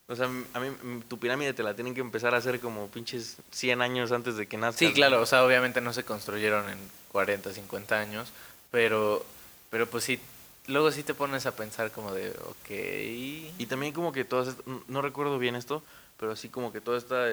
o 0.08 0.16
sea, 0.16 0.26
a 0.26 0.60
mí 0.60 0.68
tu 1.08 1.18
pirámide 1.18 1.54
te 1.54 1.62
la 1.62 1.74
tienen 1.74 1.94
que 1.94 2.00
empezar 2.00 2.34
a 2.34 2.38
hacer 2.38 2.60
como 2.60 2.88
pinches 2.88 3.38
100 3.50 3.82
años 3.82 4.12
antes 4.12 4.36
de 4.36 4.46
que 4.46 4.56
nazcas. 4.56 4.78
Sí, 4.78 4.92
claro, 4.92 5.20
o 5.20 5.26
sea, 5.26 5.44
obviamente 5.44 5.80
no 5.80 5.92
se 5.92 6.04
construyeron 6.04 6.68
en 6.68 6.78
40, 7.12 7.52
50 7.52 7.98
años, 7.98 8.28
pero, 8.70 9.24
pero 9.70 9.88
pues 9.88 10.04
sí, 10.04 10.20
luego 10.66 10.90
sí 10.92 11.02
te 11.02 11.14
pones 11.14 11.46
a 11.46 11.54
pensar 11.56 11.90
como 11.90 12.12
de, 12.12 12.30
ok. 12.30 12.70
Y 13.58 13.66
también 13.66 13.92
como 13.92 14.12
que 14.12 14.24
todas, 14.24 14.54
no- 14.88 15.02
recuerdo 15.02 15.38
bien 15.38 15.56
esto, 15.56 15.82
pero 16.18 16.32
así 16.32 16.48
como 16.48 16.72
que 16.72 16.80
toda 16.80 16.98
esta 16.98 17.28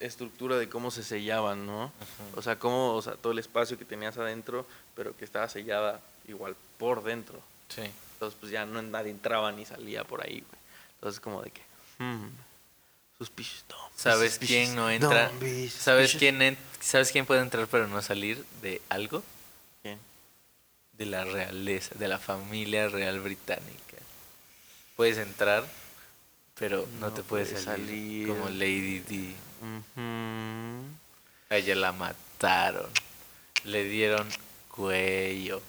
estructura 0.00 0.56
de 0.56 0.68
cómo 0.68 0.90
se 0.90 1.02
sellaban, 1.02 1.66
¿no? 1.66 1.92
O 2.36 2.42
sea, 2.42 2.58
cómo, 2.58 2.94
o 2.94 3.02
sea, 3.02 3.14
todo 3.14 3.32
el 3.32 3.38
espacio 3.40 3.76
que 3.78 3.84
tenías 3.84 4.16
adentro, 4.16 4.64
pero 4.94 5.16
que 5.16 5.24
estaba 5.24 5.48
sellada 5.48 6.00
igual 6.28 6.54
por 6.78 7.02
dentro. 7.02 7.40
Sí. 7.68 7.82
Entonces, 8.14 8.36
pues 8.40 8.52
ya 8.52 8.64
no 8.64 8.80
nadie 8.82 9.10
entraba 9.10 9.50
ni 9.52 9.64
salía 9.64 10.04
por 10.04 10.22
ahí, 10.24 10.40
güey. 10.40 10.60
Entonces, 10.94 11.20
como 11.20 11.42
de 11.42 11.50
que, 11.50 11.62
hmm, 11.98 12.26
suspicious, 13.18 13.64
¿Sabes 13.96 14.32
suspicious, 14.32 14.66
quién 14.68 14.76
no 14.76 14.88
entra? 14.90 15.30
be 15.40 15.68
¿Sabes 15.68 16.14
quién, 16.16 16.40
en- 16.42 16.58
¿Sabes 16.80 17.10
quién 17.10 17.26
puede 17.26 17.40
entrar 17.40 17.66
pero 17.66 17.88
no 17.88 18.00
salir 18.02 18.44
de 18.62 18.80
algo? 18.88 19.22
De 20.98 21.06
la 21.06 21.24
realeza, 21.24 21.94
de 21.94 22.08
la 22.08 22.18
familia 22.18 22.88
real 22.88 23.20
británica. 23.20 23.96
Puedes 24.96 25.16
entrar, 25.18 25.64
pero 26.58 26.86
no, 26.94 27.06
No 27.06 27.12
te 27.12 27.22
puedes 27.22 27.50
puedes 27.50 27.64
salir, 27.64 28.26
salir. 28.26 28.28
Como 28.28 28.48
Lady 28.50 28.98
D. 28.98 29.34
A 31.50 31.56
ella 31.56 31.74
la 31.76 31.92
mataron. 31.92 32.90
Le 33.64 33.84
dieron 33.84 34.28
cuello. 34.68 35.62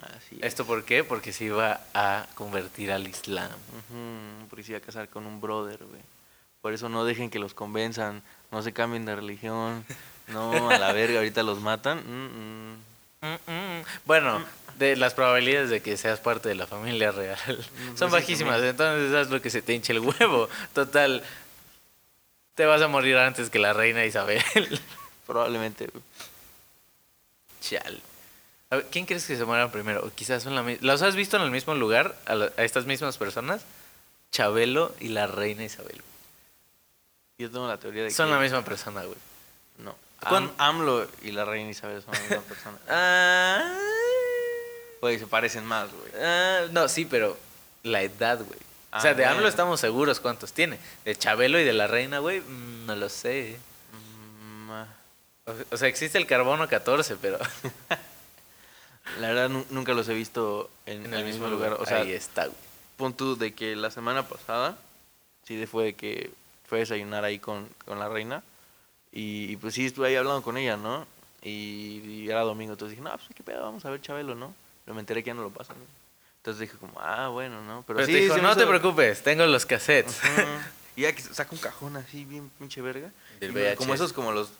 Así 0.00 0.36
es. 0.36 0.44
¿Esto 0.44 0.64
por 0.66 0.84
qué? 0.84 1.04
Porque 1.04 1.32
se 1.32 1.44
iba 1.44 1.80
a 1.92 2.26
convertir 2.34 2.90
al 2.90 3.06
Islam. 3.06 3.52
Porque 4.48 4.64
se 4.64 4.72
iba 4.72 4.78
a 4.78 4.82
casar 4.82 5.08
con 5.08 5.26
un 5.26 5.40
brother, 5.40 5.78
güey. 5.84 6.00
Por 6.62 6.72
eso 6.72 6.88
no 6.88 7.04
dejen 7.04 7.30
que 7.30 7.38
los 7.38 7.54
convenzan, 7.54 8.22
no 8.50 8.62
se 8.62 8.72
cambien 8.72 9.04
de 9.04 9.16
religión. 9.16 9.84
No, 10.28 10.70
a 10.70 10.78
la 10.78 10.92
verga, 10.92 11.18
ahorita 11.18 11.42
los 11.42 11.60
matan. 11.60 11.98
Mm, 11.98 12.72
mm. 12.72 12.89
Mm, 13.22 13.50
mm. 13.50 13.84
Bueno, 14.06 14.44
de 14.78 14.96
las 14.96 15.14
probabilidades 15.14 15.68
de 15.70 15.82
que 15.82 15.96
seas 15.96 16.20
parte 16.20 16.48
de 16.48 16.54
la 16.54 16.66
familia 16.66 17.10
real 17.12 17.38
son 17.96 18.10
bajísimas, 18.10 18.62
entonces 18.62 19.14
haz 19.14 19.28
lo 19.30 19.42
que 19.42 19.50
se 19.50 19.60
te 19.62 19.74
hinche 19.74 19.92
el 19.92 20.00
huevo. 20.00 20.48
Total, 20.72 21.22
te 22.54 22.64
vas 22.64 22.80
a 22.82 22.88
morir 22.88 23.16
antes 23.18 23.50
que 23.50 23.58
la 23.58 23.72
reina 23.72 24.04
Isabel. 24.04 24.42
Probablemente. 25.26 25.90
Chal. 27.60 28.00
A 28.70 28.76
ver, 28.76 28.86
¿quién 28.90 29.04
crees 29.04 29.26
que 29.26 29.36
se 29.36 29.44
mueran 29.44 29.70
primero? 29.70 30.00
O 30.04 30.10
quizás 30.14 30.42
son 30.42 30.54
la 30.54 30.64
¿Los 30.80 31.02
has 31.02 31.14
visto 31.16 31.36
en 31.36 31.42
el 31.42 31.50
mismo 31.50 31.74
lugar 31.74 32.16
a, 32.26 32.34
la- 32.34 32.52
a 32.56 32.62
estas 32.64 32.86
mismas 32.86 33.18
personas? 33.18 33.62
Chabelo 34.32 34.94
y 35.00 35.08
la 35.08 35.26
reina 35.26 35.64
Isabel. 35.64 36.00
Yo 37.38 37.50
tengo 37.50 37.66
la 37.66 37.78
teoría 37.78 38.04
de 38.04 38.10
Son 38.10 38.28
que... 38.28 38.34
la 38.34 38.40
misma 38.40 38.64
persona, 38.64 39.02
güey. 39.02 39.16
No. 40.22 40.28
¿Cuán- 40.28 40.52
Am- 40.58 40.76
AMLO 40.80 41.08
y 41.22 41.32
la 41.32 41.44
reina 41.44 41.70
Isabel 41.70 42.02
son 42.02 42.12
la 42.12 42.20
misma 42.20 42.40
persona. 42.42 42.78
Ah, 42.88 43.74
Güey, 45.00 45.18
se 45.18 45.26
parecen 45.26 45.64
más, 45.64 45.88
güey. 45.92 46.12
ah, 46.22 46.66
no, 46.72 46.86
sí, 46.88 47.06
pero 47.06 47.38
la 47.84 48.02
edad, 48.02 48.38
güey. 48.38 48.58
o 48.92 49.00
sea, 49.00 49.12
Ah, 49.12 49.14
de 49.14 49.24
AMLO 49.24 49.36
bueno. 49.36 49.48
estamos 49.48 49.80
seguros 49.80 50.20
cuántos 50.20 50.52
tiene. 50.52 50.78
De 51.06 51.16
Chabelo 51.16 51.58
y 51.58 51.64
de 51.64 51.72
la 51.72 51.86
reina, 51.86 52.18
güey, 52.18 52.40
mm, 52.40 52.84
no 52.86 52.96
lo 52.96 53.08
sé. 53.08 53.56
Mm, 53.92 54.70
ah. 54.72 54.86
O, 55.46 55.54
o 55.74 55.76
sea, 55.78 55.88
existe 55.88 56.18
el 56.18 56.26
carbono 56.26 56.68
14, 56.68 57.16
pero 57.16 57.38
La 59.20 59.28
verdad, 59.28 59.48
nu- 59.48 59.66
nunca 59.70 59.92
los 59.94 60.08
he 60.08 60.14
visto 60.14 60.70
en, 60.86 61.06
en 61.06 61.14
el 61.14 61.24
mismo 61.24 61.48
lugar. 61.48 61.72
O 61.80 61.86
sea, 61.86 61.98
ahí 62.02 62.12
está, 62.12 62.44
güey. 62.46 62.56
pon 62.96 63.14
tú 63.14 63.36
de 63.36 63.54
que 63.54 63.74
la 63.76 63.90
semana 63.90 64.28
pasada, 64.28 64.76
sí 65.46 65.66
fue 65.66 65.84
de 65.86 65.94
que 65.94 66.30
fue 66.68 66.78
a 66.78 66.80
desayunar 66.80 67.24
ahí 67.24 67.38
con, 67.38 67.68
con 67.86 67.98
la 67.98 68.08
reina. 68.08 68.42
Y, 69.12 69.52
y 69.52 69.56
pues 69.56 69.74
sí, 69.74 69.86
estuve 69.86 70.08
ahí 70.08 70.16
hablando 70.16 70.42
con 70.42 70.56
ella, 70.56 70.76
¿no? 70.76 71.06
Y, 71.42 72.00
y 72.04 72.28
era 72.30 72.40
domingo, 72.42 72.72
entonces 72.74 72.96
dije, 72.98 73.02
no, 73.08 73.16
pues 73.16 73.28
qué 73.34 73.42
pedo, 73.42 73.62
vamos 73.62 73.84
a 73.84 73.90
ver 73.90 74.00
Chabelo, 74.00 74.34
¿no? 74.34 74.54
Pero 74.84 74.94
me 74.94 75.00
enteré 75.00 75.22
que 75.22 75.28
ya 75.28 75.34
no 75.34 75.42
lo 75.42 75.50
pasan. 75.50 75.76
¿no? 75.78 75.84
Entonces 76.38 76.60
dije 76.60 76.76
como, 76.78 76.98
ah, 77.00 77.28
bueno, 77.28 77.62
¿no? 77.62 77.82
Pero, 77.86 77.96
Pero 77.98 78.06
sí, 78.06 78.12
te 78.12 78.18
dijo, 78.20 78.36
me 78.36 78.42
no 78.42 78.54
te 78.54 78.60
hizo- 78.62 78.68
preocupes, 78.68 79.22
tengo 79.22 79.44
los 79.46 79.66
cassettes. 79.66 80.18
Ujú. 80.22 80.42
Y 80.96 81.02
ya 81.02 81.12
que 81.14 81.22
saca 81.22 81.50
un 81.52 81.58
cajón 81.60 81.96
así, 81.96 82.24
bien 82.24 82.50
pinche 82.58 82.80
verga. 82.82 83.10
Del 83.40 83.52
me- 83.52 83.74
Como 83.76 83.90
VHS. 83.92 83.94
esos, 83.96 84.12
como 84.12 84.32
los, 84.32 84.50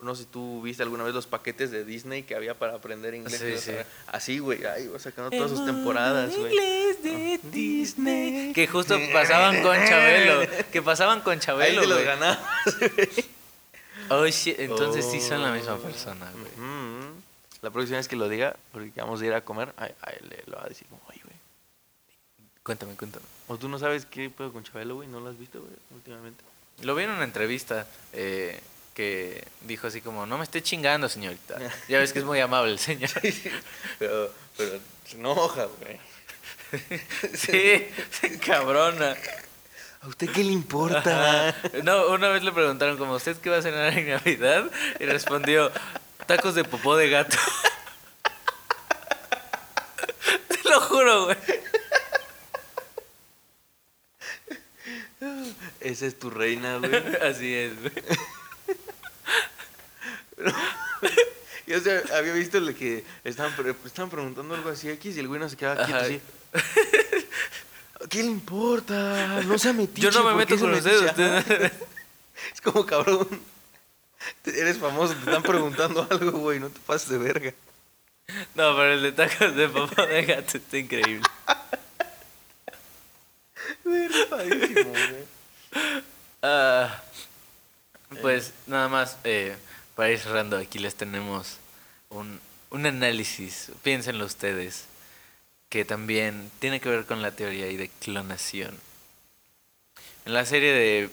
no 0.00 0.14
sé 0.14 0.22
si 0.24 0.28
tú 0.30 0.62
viste 0.62 0.82
alguna 0.82 1.04
vez 1.04 1.14
los 1.14 1.26
paquetes 1.26 1.70
de 1.70 1.84
Disney 1.84 2.22
que 2.22 2.34
había 2.34 2.58
para 2.58 2.74
aprender 2.74 3.14
inglés. 3.14 3.38
Sí, 3.38 3.58
sí. 3.58 3.72
Así, 4.06 4.38
güey, 4.38 4.64
ahí 4.64 4.84
iba 4.84 4.98
sacando 4.98 5.30
todas 5.30 5.50
sus 5.50 5.64
temporadas, 5.66 6.34
güey. 6.36 6.52
Inglés 6.54 7.02
de 7.02 7.40
Disney. 7.50 8.52
Que 8.54 8.66
justo 8.66 8.98
pasaban 9.12 9.62
con 9.62 9.76
Chabelo. 9.88 10.46
Que 10.72 10.80
pasaban 10.82 11.20
con 11.20 11.34
Ahí 11.34 11.40
Chabelo, 11.40 11.80
te 11.82 11.86
los 11.86 11.98
güey. 12.04 12.06
Oh, 14.10 14.26
shit, 14.26 14.58
Entonces 14.58 15.04
sí 15.10 15.20
son 15.20 15.42
la 15.42 15.52
misma 15.52 15.74
Oh. 15.74 15.78
persona, 15.78 16.30
güey. 16.32 16.50
La 17.62 17.70
próxima 17.70 17.98
vez 17.98 18.08
que 18.08 18.16
lo 18.16 18.28
diga, 18.28 18.56
porque 18.72 18.90
vamos 18.96 19.20
a 19.20 19.26
ir 19.26 19.34
a 19.34 19.42
comer, 19.44 19.72
ahí, 19.76 19.92
ahí 20.02 20.16
le 20.28 20.42
lo 20.46 20.56
va 20.56 20.64
a 20.64 20.68
decir 20.68 20.86
como, 20.88 21.02
oye, 21.08 21.20
güey. 21.22 21.36
Cuéntame, 22.62 22.94
cuéntame. 22.94 23.24
O 23.48 23.56
tú 23.58 23.68
no 23.68 23.78
sabes 23.78 24.06
qué 24.06 24.30
pedo 24.30 24.52
con 24.52 24.64
Chabelo, 24.64 24.94
güey, 24.96 25.08
no 25.08 25.20
lo 25.20 25.28
has 25.30 25.38
visto, 25.38 25.60
güey, 25.60 25.72
últimamente. 25.94 26.42
Lo 26.82 26.94
vi 26.94 27.04
en 27.04 27.10
una 27.10 27.24
entrevista 27.24 27.86
eh, 28.14 28.58
que 28.94 29.46
dijo 29.62 29.86
así 29.88 30.00
como, 30.00 30.24
no 30.26 30.38
me 30.38 30.44
esté 30.44 30.62
chingando, 30.62 31.08
señorita. 31.08 31.58
Ya 31.88 31.98
ves 31.98 32.12
que 32.14 32.20
es 32.20 32.24
muy 32.24 32.40
amable 32.40 32.72
el 32.72 32.78
señor. 32.78 33.10
pero, 33.98 34.32
pero 34.56 34.78
se 35.06 35.16
enoja, 35.16 35.66
güey. 35.66 35.98
Sí, 37.34 37.86
se 38.12 38.38
cabrona. 38.46 39.16
¿A 40.02 40.08
usted 40.08 40.30
qué 40.30 40.42
le 40.42 40.52
importa? 40.52 41.54
No, 41.84 42.08
una 42.08 42.30
vez 42.30 42.42
le 42.42 42.52
preguntaron 42.52 42.96
como, 42.96 43.14
¿usted 43.14 43.36
qué 43.36 43.50
va 43.50 43.58
a 43.58 43.62
cenar 43.62 43.96
en 43.98 44.08
Navidad? 44.08 44.70
Y 44.98 45.04
respondió, 45.04 45.70
tacos 46.26 46.54
de 46.54 46.64
popó 46.64 46.96
de 46.96 47.10
gato. 47.10 47.36
Te 50.48 50.68
lo 50.68 50.80
juro, 50.80 51.24
güey. 51.26 51.36
Esa 55.80 56.06
es 56.06 56.18
tu 56.18 56.30
reina, 56.30 56.78
güey. 56.78 56.94
Así 57.22 57.54
es, 57.54 57.78
güey. 57.80 57.92
Yo 61.66 61.76
o 61.76 61.80
sea, 61.80 62.02
había 62.16 62.32
visto 62.32 62.58
lo 62.58 62.74
que 62.74 63.04
estaban 63.22 63.54
preguntando 64.10 64.54
algo 64.54 64.70
así 64.70 64.88
X 64.88 65.16
y 65.16 65.20
el 65.20 65.28
güey 65.28 65.38
no 65.38 65.48
se 65.48 65.56
quedaba 65.56 65.84
quieto 65.84 65.98
Ajá. 65.98 66.06
así. 66.06 66.20
¿Qué 68.08 68.22
le 68.22 68.30
importa? 68.30 69.42
No 69.44 69.58
se 69.58 69.72
metiche. 69.72 70.00
Yo 70.02 70.10
no 70.10 70.24
me 70.24 70.32
¿por 70.32 70.46
qué 70.46 70.54
meto 70.54 70.64
con 70.64 70.70
metiche? 70.72 71.06
ustedes. 71.06 71.10
Ajá. 71.10 71.38
ustedes- 71.40 71.72
Es 72.54 72.60
como 72.62 72.86
cabrón. 72.86 73.28
Eres 74.44 74.78
famoso, 74.78 75.14
te 75.14 75.20
están 75.20 75.42
preguntando 75.42 76.06
algo, 76.10 76.38
güey, 76.38 76.58
no 76.60 76.68
te 76.70 76.80
pases 76.80 77.08
de 77.10 77.18
verga. 77.18 77.52
No, 78.54 78.76
pero 78.76 78.92
el 78.94 79.02
de 79.02 79.12
tacos 79.12 79.54
de 79.56 79.68
popó 79.68 80.06
de 80.06 80.24
gato 80.24 80.56
está 80.58 80.78
increíble. 80.78 81.26
Ah, 86.42 87.02
pues 88.22 88.52
nada 88.66 88.88
más, 88.88 89.16
eh, 89.24 89.56
para 89.94 90.10
ir 90.10 90.18
cerrando, 90.18 90.56
aquí 90.56 90.78
les 90.78 90.94
tenemos 90.94 91.58
un, 92.08 92.40
un 92.70 92.86
análisis, 92.86 93.70
piénsenlo 93.82 94.24
ustedes, 94.24 94.84
que 95.70 95.84
también 95.86 96.50
tiene 96.58 96.80
que 96.80 96.88
ver 96.90 97.06
con 97.06 97.22
la 97.22 97.30
teoría 97.30 97.68
y 97.68 97.76
de 97.78 97.88
clonación. 97.88 98.76
En 100.26 100.34
la 100.34 100.44
serie 100.44 100.72
de 100.72 101.10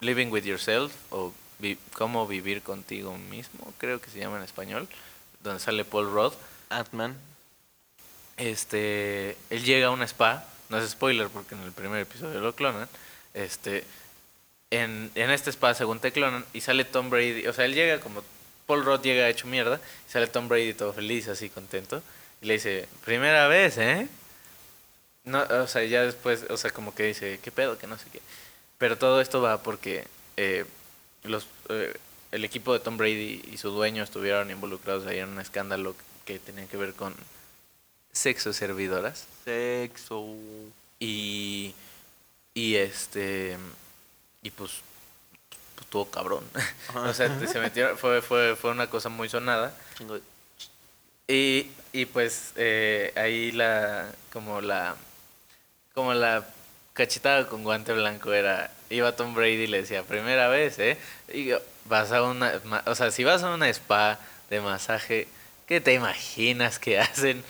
Living 0.00 0.28
with 0.28 0.42
Yourself, 0.44 0.92
o 1.10 1.32
vi- 1.60 1.78
Cómo 1.92 2.26
vivir 2.26 2.62
contigo 2.62 3.16
mismo, 3.16 3.72
creo 3.78 4.00
que 4.00 4.10
se 4.10 4.18
llama 4.18 4.38
en 4.38 4.42
español, 4.44 4.88
donde 5.44 5.60
sale 5.60 5.84
Paul 5.84 6.10
Rudd, 6.10 6.32
Ant-Man. 6.70 7.16
este, 8.36 9.36
él 9.50 9.64
llega 9.64 9.88
a 9.88 9.90
una 9.90 10.04
spa, 10.06 10.44
no 10.70 10.78
es 10.78 10.90
spoiler 10.90 11.28
porque 11.28 11.54
en 11.54 11.62
el 11.62 11.72
primer 11.72 12.00
episodio 12.00 12.40
lo 12.40 12.54
clonan, 12.54 12.88
este, 13.34 13.84
en, 14.70 15.10
en 15.14 15.30
este 15.30 15.50
spa 15.50 15.74
según 15.74 16.00
te 16.00 16.10
clonan 16.12 16.44
y 16.54 16.62
sale 16.62 16.84
Tom 16.84 17.10
Brady, 17.10 17.46
o 17.46 17.52
sea, 17.52 17.66
él 17.66 17.74
llega 17.74 18.00
como, 18.00 18.22
Paul 18.66 18.84
Rudd 18.84 19.02
llega 19.02 19.28
hecho 19.28 19.46
mierda, 19.46 19.80
y 20.08 20.10
sale 20.10 20.26
Tom 20.26 20.48
Brady 20.48 20.72
todo 20.72 20.92
feliz, 20.94 21.28
así 21.28 21.50
contento, 21.50 22.02
y 22.40 22.46
le 22.46 22.54
dice, 22.54 22.88
primera 23.04 23.48
vez, 23.48 23.78
¿eh? 23.78 24.08
No, 25.24 25.42
o 25.42 25.66
sea, 25.66 25.84
ya 25.84 26.02
después, 26.02 26.46
o 26.48 26.56
sea, 26.56 26.70
como 26.70 26.94
que 26.94 27.04
dice, 27.04 27.38
¿qué 27.42 27.50
pedo? 27.50 27.78
Que 27.78 27.86
no 27.86 27.98
sé 27.98 28.06
qué. 28.12 28.20
Pero 28.78 28.96
todo 28.96 29.20
esto 29.20 29.42
va 29.42 29.62
porque 29.62 30.06
eh, 30.36 30.64
los, 31.24 31.46
eh, 31.68 31.94
el 32.32 32.44
equipo 32.44 32.72
de 32.72 32.80
Tom 32.80 32.96
Brady 32.96 33.42
y 33.52 33.58
su 33.58 33.70
dueño 33.70 34.02
estuvieron 34.02 34.50
involucrados 34.50 35.06
ahí 35.06 35.18
en 35.18 35.28
un 35.28 35.40
escándalo 35.40 35.94
que 36.24 36.38
tenía 36.38 36.66
que 36.66 36.76
ver 36.76 36.94
con 36.94 37.14
sexo 38.12 38.52
servidoras 38.52 39.26
Sexo. 39.44 40.34
y 40.98 41.74
y 42.54 42.76
este 42.76 43.56
y 44.42 44.50
pues, 44.50 44.80
pues 45.74 45.84
estuvo 45.84 46.10
cabrón 46.10 46.44
o 46.94 47.14
sea 47.14 47.46
se 47.46 47.60
metió 47.60 47.96
fue 47.96 48.20
fue 48.20 48.56
fue 48.56 48.72
una 48.72 48.90
cosa 48.90 49.08
muy 49.08 49.28
sonada 49.28 49.76
Chingo 49.96 50.18
y, 51.30 51.70
y 51.92 52.06
pues 52.06 52.52
eh, 52.56 53.12
ahí 53.16 53.52
la 53.52 54.10
como 54.32 54.60
la 54.60 54.96
como 55.94 56.14
la 56.14 56.44
cachetada 56.92 57.46
con 57.46 57.62
guante 57.64 57.92
blanco 57.92 58.32
era 58.32 58.70
iba 58.90 59.14
Tom 59.16 59.34
Brady 59.34 59.62
y 59.62 59.66
le 59.66 59.80
decía 59.82 60.02
primera 60.02 60.48
vez 60.48 60.78
eh 60.78 60.96
y 61.32 61.50
vas 61.86 62.12
a 62.12 62.22
una 62.22 62.60
ma- 62.64 62.82
o 62.86 62.94
sea 62.94 63.10
si 63.10 63.24
vas 63.24 63.42
a 63.42 63.54
una 63.54 63.68
spa 63.68 64.18
de 64.50 64.60
masaje 64.60 65.28
qué 65.66 65.80
te 65.80 65.94
imaginas 65.94 66.78
que 66.78 66.98
hacen 67.00 67.42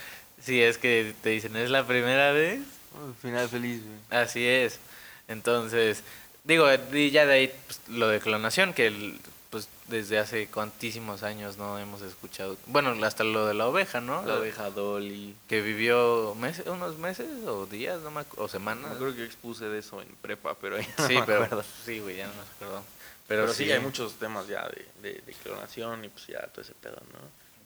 si 0.42 0.62
es 0.62 0.78
que 0.78 1.14
te 1.22 1.30
dicen 1.30 1.56
es 1.56 1.70
la 1.70 1.86
primera 1.86 2.32
vez 2.32 2.60
Oh, 2.92 3.14
final 3.22 3.48
feliz, 3.48 3.80
güey. 3.84 4.20
Así 4.20 4.44
es. 4.44 4.80
Entonces, 5.28 6.02
digo, 6.42 6.66
y 6.92 7.12
ya 7.12 7.24
de 7.24 7.32
ahí 7.34 7.54
pues, 7.68 7.80
lo 7.86 8.08
de 8.08 8.18
clonación, 8.18 8.72
que 8.74 8.88
el- 8.88 9.16
pues 9.50 9.68
desde 9.88 10.18
hace 10.18 10.46
cuantísimos 10.46 11.22
años 11.24 11.56
no 11.58 11.78
hemos 11.78 12.02
escuchado. 12.02 12.56
Bueno, 12.66 12.94
hasta 13.04 13.24
lo 13.24 13.46
de 13.46 13.54
la 13.54 13.66
oveja, 13.66 14.00
¿no? 14.00 14.24
La 14.24 14.34
oveja 14.36 14.70
Dolly. 14.70 15.34
Que 15.48 15.60
vivió 15.60 16.34
meses, 16.36 16.66
unos 16.68 16.96
meses 16.98 17.26
o 17.46 17.66
días, 17.66 18.00
no 18.00 18.10
me 18.12 18.20
o 18.36 18.42
No 18.42 18.48
semanas. 18.48 18.96
creo 18.96 19.12
que 19.12 19.18
yo 19.18 19.24
expuse 19.24 19.64
de 19.64 19.80
eso 19.80 20.00
en 20.00 20.08
prepa, 20.22 20.54
pero 20.54 20.76
ahí 20.76 20.86
no 20.98 21.06
Sí, 21.08 21.14
me 21.14 21.22
pero 21.24 21.44
acuerdo. 21.44 21.64
sí, 21.84 21.98
güey, 21.98 22.16
ya 22.16 22.28
no 22.28 22.34
me 22.34 22.40
acuerdo. 22.42 22.82
Pero, 23.26 23.42
Pero, 23.42 23.52
sí, 23.54 23.70
hay 23.70 23.80
muchos 23.80 24.14
temas 24.14 24.46
ya 24.48 24.68
de, 24.68 24.86
de, 25.02 25.20
de 25.20 25.32
clonación 25.34 26.04
y 26.04 26.08
pues 26.08 26.26
ya 26.28 26.40
todo 26.48 26.62
ese 26.62 26.74
pedo, 26.74 26.96
¿no? 27.12 27.18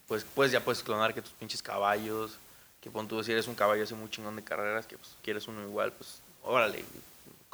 Pues, 0.09 0.25
pues 0.35 0.53
ya 0.53 0.61
puedes 0.65 0.83
clonar 0.83 1.15
que 1.15 1.23
tus 1.23 1.33
pinches 1.33 1.63
caballos, 1.63 2.37
que 2.83 2.91
pon 2.91 3.09
tú, 3.09 3.23
si 3.25 3.33
eres 3.33 3.47
un 3.49 3.55
caballo 3.55 3.83
así 3.85 3.95
muy 3.95 4.11
chingón 4.11 4.37
de 4.37 4.45
carreras, 4.45 4.87
que 4.87 4.99
pues 4.99 5.11
quieres 5.23 5.49
uno 5.49 5.63
igual, 5.63 5.93
pues 5.93 6.21
órale. 6.43 6.85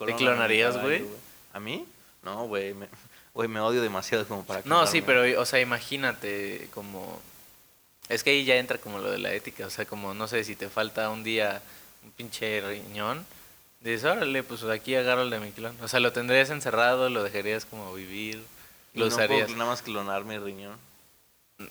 mi 0.01 0.13
clonarías, 0.15 0.81
güey? 0.81 1.05
¿A 1.53 1.61
mí? 1.61 1.87
No, 2.25 2.47
güey, 2.49 2.75
me, 2.75 2.89
güey, 3.35 3.49
me 3.49 3.61
odio 3.61 3.83
demasiado 3.83 4.27
como 4.27 4.45
para 4.45 4.63
No, 4.65 4.87
sí, 4.87 5.03
pero, 5.03 5.41
o 5.41 5.45
sea, 5.47 5.61
imagínate 5.61 6.69
como... 6.75 7.21
Es 8.09 8.25
que 8.25 8.31
ahí 8.31 8.45
ya 8.45 8.57
entra 8.57 8.79
como 8.79 8.99
lo 8.99 9.11
de 9.11 9.19
la 9.19 9.33
ética, 9.33 9.67
o 9.67 9.71
sea, 9.71 9.85
como, 9.85 10.15
no 10.15 10.27
sé, 10.27 10.43
si 10.43 10.57
te 10.57 10.69
falta 10.69 11.11
un 11.11 11.23
día 11.23 11.63
un 12.03 12.11
pinche 12.13 12.61
riñón, 12.61 13.25
dices, 13.81 14.05
órale, 14.05 14.43
pues 14.43 14.65
aquí 14.65 14.95
agarro 14.95 15.23
el 15.23 15.31
de 15.31 15.41
mi 15.41 15.53
clon. 15.53 15.77
O 15.81 15.89
sea, 15.89 16.01
lo 16.01 16.13
tendrías 16.13 16.51
encerrado, 16.51 17.09
lo 17.09 17.23
dejarías 17.23 17.65
como 17.65 17.95
vivir, 17.95 18.37
lo 18.95 19.05
no 19.05 19.11
puedo 19.11 19.25
usarías. 19.25 19.51
nada 19.51 19.71
más 19.71 19.83
clonar 19.83 20.25
mi 20.25 20.39
riñón. 20.39 20.77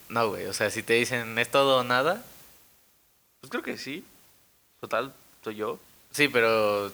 No, 0.07 0.29
güey, 0.29 0.45
o 0.45 0.53
sea, 0.53 0.69
si 0.69 0.83
te 0.83 0.93
dicen, 0.93 1.37
¿es 1.37 1.49
todo 1.49 1.79
o 1.79 1.83
nada? 1.83 2.23
Pues 3.41 3.49
creo 3.49 3.63
que 3.63 3.77
sí. 3.77 4.03
Total, 4.79 5.13
soy 5.43 5.55
yo. 5.55 5.79
Sí, 6.11 6.27
pero 6.27 6.91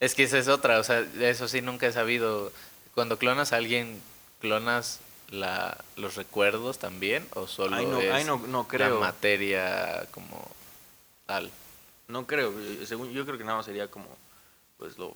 es 0.00 0.14
que 0.14 0.24
esa 0.24 0.38
es 0.38 0.48
otra, 0.48 0.78
o 0.78 0.84
sea, 0.84 1.04
eso 1.20 1.48
sí 1.48 1.60
nunca 1.60 1.86
he 1.86 1.92
sabido. 1.92 2.52
Cuando 2.94 3.18
clonas 3.18 3.52
a 3.52 3.56
alguien, 3.56 4.00
¿clonas 4.40 5.00
la, 5.30 5.76
los 5.96 6.14
recuerdos 6.16 6.78
también 6.78 7.26
o 7.34 7.46
solo 7.48 7.76
Ay, 7.76 7.86
no, 7.86 8.00
es 8.00 8.12
ay, 8.12 8.24
no, 8.24 8.38
no 8.38 8.66
la 8.72 8.88
materia 8.90 10.06
como 10.12 10.48
tal? 11.26 11.50
No 12.08 12.26
creo, 12.26 12.52
eh, 12.60 12.84
según 12.86 13.12
yo 13.12 13.24
creo 13.24 13.38
que 13.38 13.44
nada 13.44 13.56
más 13.56 13.66
sería 13.66 13.88
como, 13.90 14.06
pues 14.78 14.98
lo, 14.98 15.14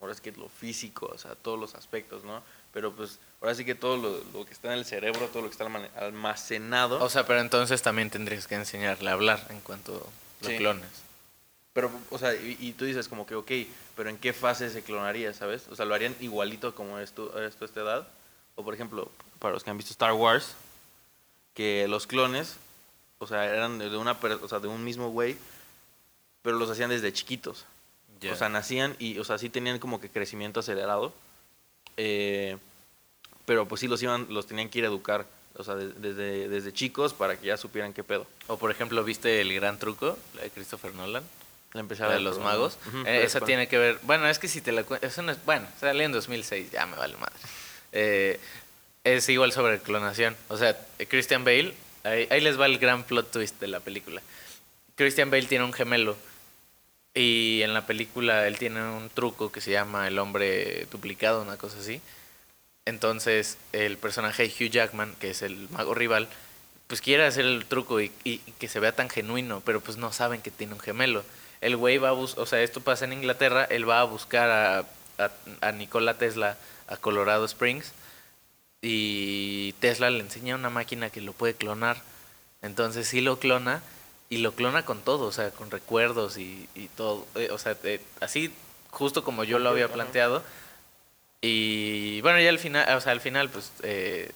ahora 0.00 0.12
es 0.14 0.20
que 0.20 0.32
lo 0.32 0.48
físico, 0.48 1.10
o 1.12 1.18
sea, 1.18 1.34
todos 1.34 1.58
los 1.58 1.74
aspectos, 1.74 2.24
¿no? 2.24 2.42
Pero 2.72 2.92
pues 2.92 3.18
ahora 3.40 3.54
sí 3.54 3.64
que 3.64 3.74
todo 3.74 3.96
lo, 3.98 4.22
lo 4.38 4.46
que 4.46 4.52
está 4.52 4.68
en 4.72 4.78
el 4.78 4.84
cerebro, 4.86 5.26
todo 5.28 5.42
lo 5.42 5.48
que 5.48 5.52
está 5.52 5.64
alma- 5.64 5.88
almacenado, 5.96 7.02
O 7.04 7.10
sea, 7.10 7.26
pero 7.26 7.40
entonces 7.40 7.82
también 7.82 8.08
tendrías 8.08 8.46
que 8.46 8.54
enseñarle 8.54 9.10
a 9.10 9.14
hablar 9.14 9.44
en 9.50 9.60
cuanto 9.60 10.08
lo 10.40 10.48
Sí. 10.48 10.56
clones. 10.56 10.88
Pero, 11.72 11.90
o 12.10 12.18
sea, 12.18 12.34
y, 12.34 12.56
y 12.60 12.72
tú 12.72 12.84
dices 12.84 13.08
como 13.08 13.26
que, 13.26 13.34
ok, 13.34 13.50
pero 13.96 14.10
¿en 14.10 14.18
qué 14.18 14.32
fase 14.32 14.68
se 14.70 14.82
clonaría, 14.82 15.32
sabes? 15.32 15.68
O 15.68 15.76
sea, 15.76 15.84
¿lo 15.84 15.94
harían 15.94 16.14
igualito 16.20 16.74
como 16.74 16.98
esto, 16.98 17.42
esto 17.42 17.64
a 17.64 17.66
esta 17.66 17.80
edad? 17.80 18.08
O 18.56 18.64
por 18.64 18.74
ejemplo, 18.74 19.10
para 19.38 19.54
los 19.54 19.64
que 19.64 19.70
han 19.70 19.78
visto 19.78 19.92
Star 19.92 20.12
Wars, 20.12 20.54
que 21.54 21.86
los 21.88 22.06
clones, 22.06 22.56
o 23.18 23.26
sea, 23.26 23.46
eran 23.46 23.78
de 23.78 23.96
una, 23.96 24.12
o 24.42 24.48
sea, 24.48 24.58
de 24.60 24.68
un 24.68 24.84
mismo 24.84 25.10
güey, 25.10 25.36
pero 26.42 26.56
los 26.58 26.68
hacían 26.70 26.90
desde 26.90 27.12
chiquitos. 27.12 27.64
O 28.32 28.36
sea, 28.36 28.48
nacían 28.48 28.94
y, 28.98 29.18
o 29.18 29.24
sea, 29.24 29.36
sí 29.38 29.48
tenían 29.48 29.78
como 29.78 30.00
que 30.00 30.08
crecimiento 30.08 30.60
acelerado. 30.60 31.12
eh, 31.96 32.56
pero 33.44 33.66
pues 33.66 33.80
sí 33.80 33.88
los 33.88 34.00
iban, 34.02 34.26
los 34.30 34.46
tenían 34.46 34.68
que 34.68 34.78
ir 34.78 34.84
a 34.84 34.88
educar, 34.88 35.26
o 35.56 35.64
sea, 35.64 35.74
de- 35.74 35.92
desde, 35.94 36.48
desde 36.48 36.72
chicos 36.72 37.12
para 37.12 37.36
que 37.38 37.46
ya 37.48 37.56
supieran 37.56 37.92
qué 37.92 38.04
pedo. 38.04 38.24
O 38.46 38.56
por 38.56 38.70
ejemplo, 38.70 39.02
¿viste 39.02 39.40
el 39.40 39.52
gran 39.52 39.78
truco? 39.80 40.16
La 40.36 40.42
de 40.42 40.50
Christopher 40.50 40.94
Nolan. 40.94 41.24
La 41.72 41.78
La 41.78 41.80
empezaba 41.80 42.12
de 42.14 42.20
los 42.20 42.38
magos. 42.38 42.78
Eh, 43.06 43.22
esa 43.24 43.40
tiene 43.46 43.66
que 43.68 43.78
ver. 43.78 43.98
Bueno, 44.02 44.28
es 44.28 44.38
que 44.38 44.48
si 44.48 44.60
te 44.60 44.72
la 44.72 44.84
cuento. 44.84 45.06
No 45.22 45.32
es. 45.32 45.44
Bueno, 45.44 45.66
salió 45.80 46.02
en 46.02 46.12
2006, 46.12 46.70
ya 46.70 46.86
me 46.86 46.96
vale 46.96 47.16
madre. 47.16 47.34
Eh, 47.92 48.38
es 49.04 49.28
igual 49.28 49.52
sobre 49.52 49.78
clonación. 49.80 50.36
O 50.48 50.56
sea, 50.56 50.76
Christian 51.08 51.44
Bale. 51.44 51.74
Ahí, 52.04 52.26
ahí 52.30 52.40
les 52.40 52.58
va 52.60 52.66
el 52.66 52.78
gran 52.78 53.04
plot 53.04 53.30
twist 53.30 53.60
de 53.60 53.68
la 53.68 53.80
película. 53.80 54.20
Christian 54.96 55.30
Bale 55.30 55.46
tiene 55.46 55.64
un 55.64 55.72
gemelo. 55.72 56.16
Y 57.14 57.60
en 57.62 57.74
la 57.74 57.86
película 57.86 58.46
él 58.46 58.58
tiene 58.58 58.82
un 58.82 59.10
truco 59.10 59.52
que 59.52 59.60
se 59.60 59.70
llama 59.70 60.08
el 60.08 60.18
hombre 60.18 60.86
duplicado, 60.90 61.42
una 61.42 61.56
cosa 61.58 61.78
así. 61.78 62.00
Entonces, 62.84 63.58
el 63.72 63.96
personaje 63.98 64.44
Hugh 64.46 64.70
Jackman, 64.70 65.14
que 65.20 65.30
es 65.30 65.42
el 65.42 65.68
mago 65.70 65.94
rival, 65.94 66.28
pues 66.86 67.00
quiere 67.00 67.24
hacer 67.24 67.44
el 67.44 67.64
truco 67.66 68.00
y, 68.00 68.10
y- 68.24 68.40
y 68.46 68.52
que 68.58 68.68
se 68.68 68.80
vea 68.80 68.92
tan 68.92 69.08
genuino, 69.08 69.60
pero 69.64 69.80
pues 69.80 69.96
no 69.98 70.12
saben 70.12 70.40
que 70.42 70.50
tiene 70.50 70.74
un 70.74 70.80
gemelo. 70.80 71.24
El 71.62 71.76
güey 71.76 71.96
va 71.96 72.10
a 72.10 72.12
buscar, 72.12 72.42
o 72.42 72.46
sea, 72.46 72.60
esto 72.60 72.82
pasa 72.82 73.06
en 73.06 73.14
Inglaterra, 73.14 73.64
él 73.64 73.88
va 73.88 74.00
a 74.00 74.04
buscar 74.04 74.50
a, 74.50 74.78
a, 75.18 75.30
a 75.62 75.72
Nikola 75.72 76.18
Tesla 76.18 76.58
a 76.88 76.96
Colorado 76.98 77.46
Springs 77.46 77.92
y 78.82 79.72
Tesla 79.80 80.10
le 80.10 80.20
enseña 80.20 80.56
una 80.56 80.68
máquina 80.68 81.08
que 81.08 81.20
lo 81.20 81.32
puede 81.32 81.54
clonar. 81.54 82.02
Entonces 82.60 83.08
sí 83.08 83.20
lo 83.20 83.38
clona 83.38 83.82
y 84.28 84.38
lo 84.38 84.52
clona 84.52 84.84
con 84.84 85.00
todo, 85.02 85.26
o 85.26 85.32
sea, 85.32 85.50
con 85.50 85.70
recuerdos 85.70 86.36
y, 86.36 86.68
y 86.74 86.88
todo. 86.88 87.26
eh, 87.36 87.48
o 87.50 87.58
sea, 87.58 87.76
eh, 87.84 88.00
así 88.20 88.52
justo 88.90 89.24
como 89.24 89.44
yo 89.44 89.58
lo 89.58 89.70
había 89.70 89.88
planteado. 89.88 90.42
Y 91.40 92.20
bueno, 92.20 92.40
ya 92.40 92.50
al 92.50 92.58
final, 92.58 92.96
o 92.96 93.00
sea, 93.00 93.12
al 93.12 93.20
final 93.20 93.50
pues 93.50 93.72
eh, 93.82 94.30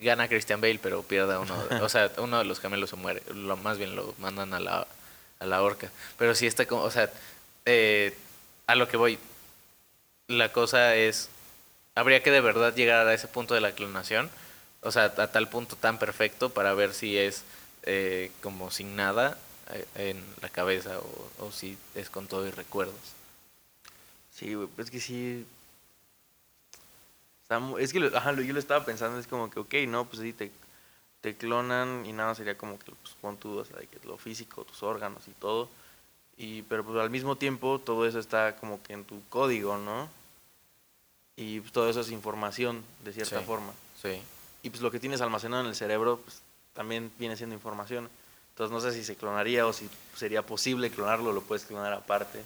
gana 0.00 0.28
Christian 0.28 0.60
Bale, 0.60 0.80
pero 0.82 1.02
pierde 1.02 1.34
a 1.34 1.40
uno, 1.40 1.54
o 1.82 1.88
sea, 1.88 2.10
uno 2.18 2.38
de 2.38 2.44
los 2.44 2.60
gemelos 2.60 2.90
se 2.90 2.96
muere, 2.96 3.22
lo 3.32 3.56
más 3.56 3.78
bien 3.78 3.94
lo 3.94 4.14
mandan 4.18 4.54
a 4.54 4.60
la, 4.60 4.86
a 5.40 5.46
la 5.46 5.62
horca. 5.62 5.90
Pero 6.16 6.34
sí 6.34 6.46
está 6.46 6.66
como, 6.66 6.82
o 6.82 6.90
sea, 6.90 7.10
eh, 7.64 8.16
a 8.66 8.74
lo 8.74 8.88
que 8.88 8.96
voy, 8.96 9.18
la 10.28 10.52
cosa 10.52 10.94
es, 10.96 11.28
habría 11.94 12.22
que 12.22 12.30
de 12.30 12.40
verdad 12.40 12.74
llegar 12.74 13.06
a 13.06 13.14
ese 13.14 13.28
punto 13.28 13.54
de 13.54 13.60
la 13.60 13.72
clonación, 13.72 14.30
o 14.82 14.92
sea, 14.92 15.04
a 15.04 15.32
tal 15.32 15.48
punto 15.48 15.76
tan 15.76 15.98
perfecto 15.98 16.50
para 16.50 16.74
ver 16.74 16.94
si 16.94 17.16
es 17.18 17.44
eh, 17.84 18.30
como 18.42 18.70
sin 18.70 18.96
nada 18.96 19.38
eh, 19.72 19.84
en 19.96 20.24
la 20.42 20.48
cabeza 20.48 20.98
o, 20.98 21.30
o 21.46 21.52
si 21.52 21.78
es 21.94 22.10
con 22.10 22.26
todo 22.26 22.46
y 22.46 22.50
recuerdos. 22.50 22.94
Sí, 24.34 24.54
güey, 24.54 24.68
es 24.78 24.90
que 24.90 25.00
sí. 25.00 25.46
es 27.80 27.92
que 27.92 28.00
lo- 28.00 28.16
ajá, 28.16 28.32
yo 28.34 28.52
lo 28.52 28.58
estaba 28.60 28.84
pensando, 28.84 29.18
es 29.18 29.26
como 29.26 29.50
que, 29.50 29.58
ok, 29.60 29.74
no, 29.88 30.04
pues 30.04 30.20
sí, 30.22 30.32
te, 30.32 30.50
te 31.20 31.36
clonan 31.36 32.04
y 32.06 32.12
nada, 32.12 32.34
sería 32.34 32.56
como 32.56 32.78
que 32.78 32.92
pues, 32.92 33.14
pon 33.20 33.38
o 33.42 33.64
sea, 33.64 33.76
que 33.78 34.06
lo 34.06 34.16
físico, 34.18 34.64
tus 34.64 34.82
órganos 34.82 35.26
y 35.28 35.32
todo. 35.32 35.68
Y, 36.36 36.62
pero 36.62 36.84
pues 36.84 36.96
al 36.98 37.10
mismo 37.10 37.36
tiempo 37.36 37.80
todo 37.80 38.06
eso 38.06 38.18
está 38.20 38.56
como 38.56 38.82
que 38.82 38.92
en 38.92 39.04
tu 39.04 39.20
código, 39.28 39.76
¿no? 39.76 40.08
Y 41.36 41.60
pues, 41.60 41.72
todo 41.72 41.88
eso 41.90 42.00
es 42.00 42.10
información, 42.10 42.84
de 43.04 43.12
cierta 43.12 43.40
Sí. 43.40 43.44
forma. 43.46 43.72
Sí. 44.00 44.20
Y 44.62 44.70
pues 44.70 44.82
lo 44.82 44.90
que 44.90 45.00
tienes 45.00 45.20
almacenado 45.20 45.62
en 45.62 45.68
el 45.68 45.74
cerebro, 45.74 46.18
pues 46.18 46.40
también 46.74 47.10
viene 47.18 47.36
siendo 47.36 47.54
información. 47.54 48.08
Entonces 48.50 48.72
no 48.72 48.80
sé 48.80 48.92
si 48.92 49.04
se 49.04 49.16
clonaría 49.16 49.66
o 49.66 49.72
si 49.72 49.88
sería 50.16 50.42
posible 50.42 50.90
clonarlo, 50.90 51.32
lo 51.32 51.42
puedes 51.42 51.64
clonar 51.64 51.92
aparte. 51.92 52.42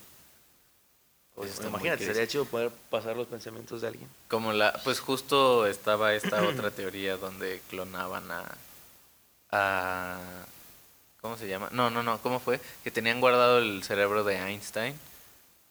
Muy 1.36 1.48
imagínate, 1.66 2.04
sería 2.04 2.26
chido 2.26 2.44
poder 2.44 2.70
pasar 2.90 3.16
los 3.16 3.26
pensamientos 3.26 3.80
de 3.80 3.88
alguien. 3.88 4.08
Como 4.28 4.52
la, 4.52 4.72
pues 4.84 5.00
justo 5.00 5.66
estaba 5.66 6.14
esta 6.14 6.42
otra 6.46 6.70
teoría 6.70 7.16
donde 7.16 7.60
clonaban 7.70 8.30
a, 8.30 8.44
a, 9.50 10.18
¿cómo 11.20 11.36
se 11.38 11.48
llama? 11.48 11.68
No, 11.72 11.90
no, 11.90 12.02
no, 12.02 12.18
¿cómo 12.20 12.40
fue? 12.40 12.60
Que 12.84 12.90
tenían 12.90 13.20
guardado 13.20 13.58
el 13.58 13.82
cerebro 13.82 14.24
de 14.24 14.36
Einstein 14.36 14.94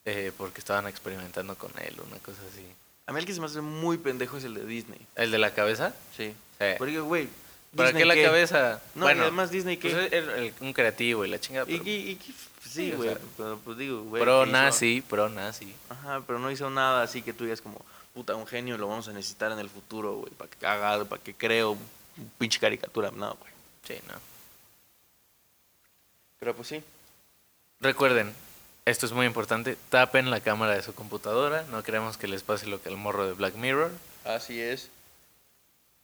eh, 0.05 0.31
porque 0.37 0.59
estaban 0.59 0.87
experimentando 0.87 1.55
con 1.55 1.71
él, 1.79 1.95
una 2.07 2.17
cosa 2.19 2.39
así. 2.51 2.65
A 3.07 3.13
mí 3.13 3.19
el 3.19 3.25
que 3.25 3.33
se 3.33 3.39
me 3.39 3.45
hace 3.47 3.61
muy 3.61 3.97
pendejo 3.97 4.37
es 4.37 4.43
el 4.43 4.53
de 4.53 4.65
Disney. 4.65 4.99
¿El 5.15 5.31
de 5.31 5.37
la 5.37 5.53
cabeza? 5.53 5.93
Sí. 6.17 6.33
Sí. 6.59 6.65
Porque, 6.77 6.99
güey. 6.99 7.27
¿Para 7.75 7.89
Disney 7.91 8.03
qué 8.15 8.21
la 8.23 8.29
cabeza? 8.29 8.81
No, 8.95 9.07
y 9.09 9.13
además 9.13 9.49
Disney 9.51 9.77
pues 9.77 9.93
qué. 9.93 10.05
es 10.07 10.13
el- 10.13 10.29
el- 10.29 10.53
un 10.59 10.73
creativo 10.73 11.23
y 11.25 11.29
la 11.29 11.39
chingada. 11.39 11.65
Y, 11.69 11.77
pero 11.77 11.89
y- 11.89 11.93
y- 12.11 12.35
sí, 12.71 12.91
o 12.93 12.97
güey. 12.97 13.09
sea, 13.09 13.19
pero 13.37 13.59
pues 13.59 13.77
digo, 13.77 14.03
güey. 14.03 14.23
pro 14.23 14.43
¿qué 14.43 14.49
hizo? 14.49 14.57
nazi, 14.57 15.01
pro 15.01 15.29
nazi. 15.29 15.75
Ajá, 15.89 16.21
pero 16.25 16.39
no 16.39 16.51
hizo 16.51 16.69
nada 16.69 17.03
así 17.03 17.21
que 17.21 17.33
tú 17.33 17.43
digas 17.43 17.61
como, 17.61 17.83
puta, 18.13 18.35
un 18.35 18.47
genio 18.47 18.77
lo 18.77 18.87
vamos 18.87 19.07
a 19.07 19.13
necesitar 19.13 19.51
en 19.51 19.59
el 19.59 19.69
futuro, 19.69 20.13
güey, 20.15 20.31
para 20.33 20.49
que 20.49 20.65
haga, 20.65 21.05
para 21.05 21.21
que 21.21 21.63
un 21.63 21.77
un 22.17 22.31
pinche 22.37 22.59
caricatura. 22.59 23.11
No, 23.11 23.35
güey. 23.35 23.51
Sí, 23.87 23.95
no. 24.07 24.15
Pero 26.39 26.55
pues 26.55 26.67
sí. 26.67 26.83
Recuerden, 27.79 28.33
esto 28.85 29.05
es 29.05 29.11
muy 29.11 29.25
importante, 29.25 29.77
tapen 29.89 30.29
la 30.29 30.41
cámara 30.41 30.73
de 30.73 30.83
su 30.83 30.93
computadora, 30.93 31.63
no 31.71 31.83
queremos 31.83 32.17
que 32.17 32.27
les 32.27 32.43
pase 32.43 32.67
lo 32.67 32.81
que 32.81 32.89
al 32.89 32.97
morro 32.97 33.25
de 33.25 33.33
Black 33.33 33.55
Mirror. 33.55 33.91
Así 34.25 34.59
es. 34.59 34.89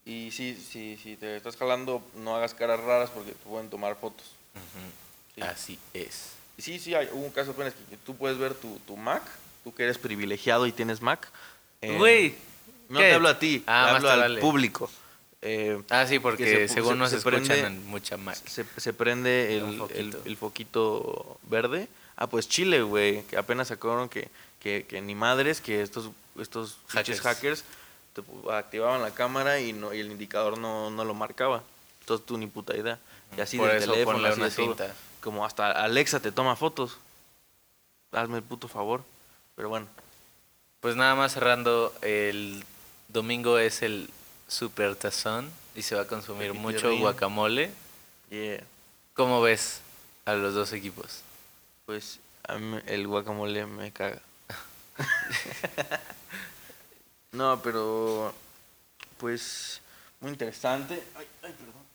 Y 0.05 0.31
sí, 0.31 0.55
sí, 0.55 0.97
si 1.01 1.17
te 1.17 1.35
estás 1.35 1.57
jalando, 1.57 2.01
no 2.15 2.35
hagas 2.35 2.53
caras 2.53 2.79
raras 2.79 3.09
porque 3.09 3.31
te 3.31 3.43
pueden 3.43 3.69
tomar 3.69 3.95
fotos. 3.95 4.25
Sí. 5.35 5.41
Así 5.41 5.79
es. 5.93 6.36
Sí, 6.57 6.79
sí, 6.79 6.95
hay, 6.95 7.07
hubo 7.11 7.23
un 7.25 7.31
caso 7.31 7.51
apenas 7.51 7.73
que 7.89 7.97
tú 7.97 8.15
puedes 8.15 8.37
ver 8.37 8.53
tu, 8.55 8.79
tu 8.87 8.97
Mac, 8.97 9.21
tú 9.63 9.73
que 9.73 9.83
eres 9.83 9.97
privilegiado 9.97 10.65
y 10.65 10.71
tienes 10.71 11.01
Mac. 11.01 11.29
eh, 11.81 11.97
Güey. 11.97 12.35
No 12.89 12.99
te 12.99 13.13
hablo 13.13 13.27
a 13.29 13.37
ti, 13.37 13.63
Ah, 13.67 13.95
hablo 13.95 14.09
al 14.09 14.19
vale. 14.21 14.39
público. 14.39 14.89
Eh, 15.41 15.81
Ah, 15.89 16.07
sí, 16.07 16.19
porque 16.19 16.45
que 16.45 16.67
se- 16.67 16.73
según 16.75 16.93
se- 16.93 16.99
nos 16.99 17.09
se 17.11 17.17
escuchan 17.17 17.43
prende- 17.43 17.65
en 17.67 17.85
mucha 17.85 18.17
Mac. 18.17 18.37
se, 18.47 18.93
prende 18.93 19.57
el, 19.57 19.77
foquito. 19.77 19.99
el- 19.99 20.17
el 20.25 20.37
foquito 20.37 21.39
verde. 21.43 21.87
Ah, 22.15 22.27
pues 22.27 22.47
Chile, 22.49 22.81
güey, 22.81 23.23
que 23.23 23.37
apenas 23.37 23.67
sacaron 23.67 24.09
que, 24.09 24.29
que, 24.59 24.85
que 24.89 25.01
ni 25.01 25.13
madres, 25.15 25.61
que 25.61 25.81
estos, 25.83 26.09
estos 26.39 26.77
Hackers. 26.87 27.21
hackers 27.21 27.63
te 28.13 28.23
activaban 28.51 29.01
la 29.03 29.11
cámara 29.13 29.59
y, 29.59 29.73
no, 29.73 29.93
y 29.93 29.99
el 29.99 30.09
indicador 30.11 30.57
no, 30.57 30.89
no 30.89 31.05
lo 31.05 31.13
marcaba. 31.13 31.61
Entonces 31.99 32.25
tú 32.25 32.37
ni 32.37 32.47
puta 32.47 32.75
idea. 32.75 32.97
Y 33.37 33.41
así 33.41 33.57
Por 33.57 33.67
del 33.69 33.83
eso 33.83 33.91
teléfono, 33.91 34.25
así 34.25 34.39
una 34.39 34.49
de 34.49 34.55
todo. 34.55 34.75
Como 35.27 35.43
hasta 35.43 35.71
Alexa 35.71 36.21
te 36.21 36.31
toma 36.31 36.55
fotos. 36.55 36.99
Hazme 38.13 38.37
el 38.37 38.43
puto 38.43 38.69
favor. 38.69 39.03
Pero 39.57 39.67
bueno, 39.67 39.85
Pues 40.79 40.95
nada 40.95 41.15
más 41.15 41.33
cerrando, 41.33 41.93
el 42.01 42.63
domingo 43.09 43.59
es 43.59 43.81
el 43.81 44.09
Super 44.47 44.95
Tazón 44.95 45.51
y 45.75 45.81
se 45.81 45.95
va 45.95 46.03
a 46.03 46.07
consumir 46.07 46.53
mucho 46.53 46.95
guacamole. 46.95 47.71
yeah. 48.29 48.63
¿Cómo 49.15 49.41
ves 49.41 49.81
a 50.23 50.33
los 50.35 50.53
dos 50.53 50.71
equipos? 50.71 51.23
Pues 51.85 52.21
a 52.47 52.57
mí 52.57 52.79
el 52.85 53.05
guacamole 53.05 53.65
me 53.65 53.91
caga. 53.91 54.21
no, 57.33 57.61
pero 57.61 58.33
pues 59.17 59.81
muy 60.21 60.31
interesante. 60.31 61.03
Ay, 61.17 61.27
ay, 61.43 61.51
perdón. 61.51 61.86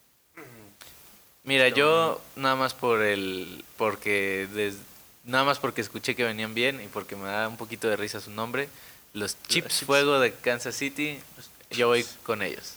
Mira, 1.45 1.65
Pero- 1.65 1.77
yo 1.77 2.21
nada 2.37 2.55
más 2.57 2.75
por 2.75 3.03
el 3.03 3.65
porque 3.77 4.49
des- 4.53 4.77
nada 5.25 5.45
más 5.45 5.59
porque 5.59 5.81
escuché 5.81 6.15
que 6.15 6.25
venían 6.25 6.55
bien 6.55 6.81
y 6.83 6.87
porque 6.89 7.17
me 7.17 7.27
da 7.29 7.49
un 7.49 7.57
poquito 7.57 7.89
de 7.89 7.97
risa 7.97 8.21
su 8.21 8.31
nombre, 8.31 8.69
los 9.13 9.33
Chips 9.49 9.49
Chips. 9.79 9.85
Fuego 9.87 10.21
de 10.21 10.33
Kansas 10.35 10.77
City, 10.77 11.19
yo 11.71 11.89
voy 11.89 12.05
con 12.23 12.43
ellos. 12.43 12.75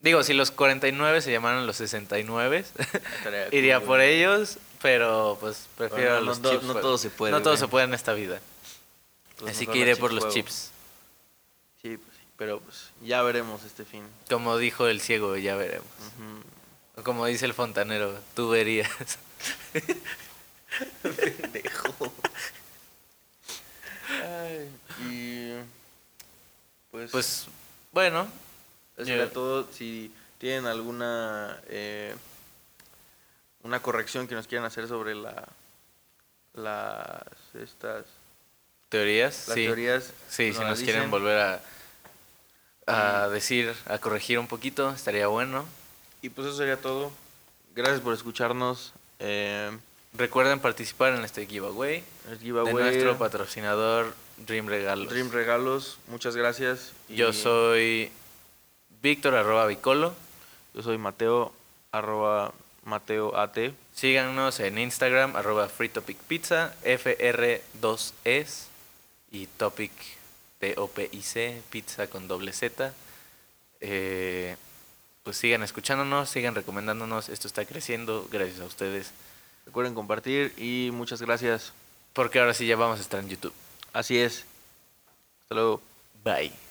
Digo, 0.00 0.22
si 0.22 0.34
los 0.34 0.50
49 0.50 1.22
se 1.22 1.32
llamaran 1.32 1.66
los 1.66 1.76
69, 1.76 2.64
Estaría 3.18 3.48
iría 3.52 3.80
por 3.80 4.00
ellos, 4.00 4.58
pero 4.82 5.36
pues 5.40 5.66
prefiero 5.76 6.02
Bueno, 6.04 6.16
a 6.16 6.20
no 6.20 6.26
los 6.26 6.42
Chips 6.42 6.62
no 6.62 6.72
Fuego. 6.74 6.80
todo 6.80 6.98
se 6.98 7.10
puede, 7.10 7.32
No 7.32 7.42
todo 7.42 7.56
se 7.56 7.66
puede 7.68 7.86
en 7.86 7.94
esta 7.94 8.12
vida. 8.12 8.40
Así 9.48 9.66
que 9.66 9.78
iré 9.78 9.96
por 9.96 10.12
los. 10.12 10.32
Chips. 10.32 10.70
Sí, 11.82 11.96
pues, 11.96 12.16
sí, 12.16 12.22
pero 12.36 12.60
pues 12.60 12.90
ya 13.02 13.22
veremos 13.22 13.64
este 13.64 13.84
fin. 13.84 14.04
Como 14.30 14.56
dijo 14.58 14.86
el 14.86 15.00
ciego, 15.00 15.36
ya 15.36 15.56
veremos. 15.56 15.88
Ujú. 15.98 16.44
O 16.96 17.02
Como 17.02 17.26
dice 17.26 17.46
el 17.46 17.54
fontanero, 17.54 18.18
tú 18.34 18.50
verías. 18.50 18.88
Pendejo. 21.02 22.12
Ay, 24.22 24.70
y 25.08 25.52
pues, 26.90 27.10
Pues 27.10 27.46
bueno, 27.92 28.28
eso 28.96 29.12
era 29.12 29.30
todo. 29.30 29.68
Si 29.72 30.12
tienen 30.38 30.66
alguna 30.66 31.60
eh, 31.68 32.14
una 33.62 33.80
corrección 33.80 34.28
que 34.28 34.34
nos 34.34 34.46
quieran 34.46 34.66
hacer 34.66 34.86
sobre 34.88 35.14
la 35.14 35.48
las 36.54 37.22
estas 37.60 38.04
teorías, 38.88 39.48
las 39.48 39.54
sí. 39.56 39.64
teorías, 39.64 40.12
Sí, 40.28 40.48
nos 40.48 40.56
si 40.58 40.64
nos 40.64 40.80
quieren 40.80 41.10
volver 41.10 41.60
a, 42.86 43.24
a 43.24 43.28
decir, 43.28 43.74
a 43.86 43.98
corregir 43.98 44.38
un 44.38 44.46
poquito, 44.46 44.90
estaría 44.92 45.26
bueno. 45.26 45.66
Y 46.24 46.30
pues 46.30 46.48
eso 46.48 46.56
sería 46.56 46.78
todo. 46.78 47.12
Gracias 47.74 48.00
por 48.00 48.14
escucharnos. 48.14 48.94
Eh, 49.18 49.70
Recuerden 50.14 50.58
participar 50.58 51.12
en 51.14 51.22
este 51.22 51.44
giveaway 51.44 52.02
el 52.30 52.38
de 52.38 52.44
giveaway, 52.44 52.72
nuestro 52.72 53.18
patrocinador 53.18 54.14
Dream 54.38 54.66
Regalos. 54.66 55.10
Dream 55.10 55.30
Regalos. 55.30 55.98
Muchas 56.08 56.34
gracias. 56.34 56.92
Yo 57.10 57.34
soy 57.34 58.10
Víctor 59.02 59.34
arroba 59.34 59.66
Vicolo. 59.66 60.14
yo 60.72 60.80
soy 60.82 60.96
Mateo 60.96 61.52
arroba 61.92 62.54
Mateo 62.84 63.36
AT. 63.36 63.58
Síganos 63.92 64.60
en 64.60 64.78
Instagram 64.78 65.36
arroba 65.36 65.68
Free 65.68 65.90
Topic 65.90 66.16
Pizza, 66.16 66.74
FR2S 66.84 68.68
y 69.30 69.46
Topic 69.46 69.92
T-O-P-I-C, 70.58 71.60
pizza 71.68 72.06
con 72.06 72.28
doble 72.28 72.54
Z. 72.54 72.94
Eh, 73.82 74.56
pues 75.24 75.36
sigan 75.36 75.62
escuchándonos, 75.64 76.30
sigan 76.30 76.54
recomendándonos, 76.54 77.28
esto 77.28 77.48
está 77.48 77.64
creciendo 77.64 78.28
gracias 78.30 78.60
a 78.60 78.64
ustedes, 78.66 79.12
Recuerden 79.66 79.94
compartir 79.94 80.52
y 80.58 80.90
muchas 80.92 81.22
gracias. 81.22 81.72
porque 82.12 82.38
ahora 82.38 82.54
sí 82.54 82.66
ya 82.66 82.76
vamos 82.76 82.98
a 82.98 83.02
estar 83.02 83.18
en 83.18 83.28
YouTube. 83.28 83.52
Así 83.92 84.18
es. 84.18 84.44
Hasta 85.42 85.54
luego. 85.56 85.80
Bye. 86.22 86.63